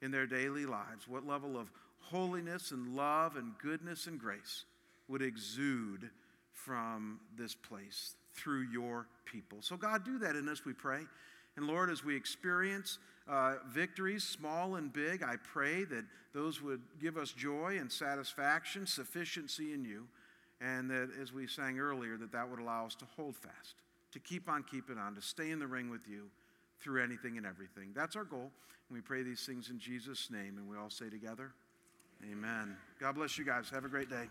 in 0.02 0.10
their 0.10 0.26
daily 0.26 0.66
lives. 0.66 1.06
What 1.06 1.28
level 1.28 1.58
of 1.58 1.70
holiness 2.00 2.72
and 2.72 2.96
love 2.96 3.36
and 3.36 3.52
goodness 3.62 4.08
and 4.08 4.18
grace 4.18 4.64
would 5.12 5.22
exude 5.22 6.10
from 6.54 7.20
this 7.38 7.54
place 7.54 8.16
through 8.34 8.62
your 8.72 9.08
people. 9.26 9.60
So, 9.62 9.76
God, 9.76 10.06
do 10.06 10.18
that 10.20 10.36
in 10.36 10.48
us, 10.48 10.66
we 10.66 10.74
pray. 10.74 11.02
And 11.58 11.68
Lord, 11.68 11.90
as 11.90 12.04
we 12.04 12.16
experience 12.16 12.98
uh, 13.30 13.56
victories, 13.70 14.24
small 14.24 14.76
and 14.76 14.92
big, 14.92 15.22
I 15.22 15.36
pray 15.44 15.84
that 15.86 16.06
those 16.34 16.62
would 16.62 16.82
give 17.02 17.18
us 17.18 17.32
joy 17.32 17.78
and 17.80 17.92
satisfaction, 17.92 18.88
sufficiency 18.88 19.74
in 19.74 19.84
you, 19.84 20.08
and 20.62 20.90
that 20.90 21.10
as 21.22 21.34
we 21.34 21.48
sang 21.48 21.80
earlier, 21.80 22.18
that 22.18 22.32
that 22.32 22.50
would 22.50 22.60
allow 22.60 22.86
us 22.86 22.96
to 22.96 23.06
hold 23.18 23.36
fast, 23.36 23.76
to 24.14 24.20
keep 24.20 24.48
on 24.48 24.64
keeping 24.64 24.98
on, 24.98 25.16
to 25.16 25.22
stay 25.22 25.52
in 25.52 25.60
the 25.60 25.68
ring 25.68 25.90
with 25.90 26.08
you 26.10 26.30
through 26.80 27.04
anything 27.04 27.38
and 27.38 27.46
everything. 27.46 27.90
That's 27.94 28.16
our 28.16 28.24
goal. 28.24 28.50
And 28.90 28.98
we 28.98 29.02
pray 29.02 29.24
these 29.24 29.46
things 29.46 29.70
in 29.70 29.80
Jesus' 29.80 30.30
name, 30.32 30.58
and 30.58 30.70
we 30.70 30.78
all 30.78 30.90
say 30.90 31.10
together, 31.10 31.52
Amen. 32.32 32.78
God 33.00 33.16
bless 33.16 33.38
you 33.40 33.46
guys. 33.46 33.70
Have 33.72 33.84
a 33.84 33.90
great 33.90 34.10
day. 34.10 34.28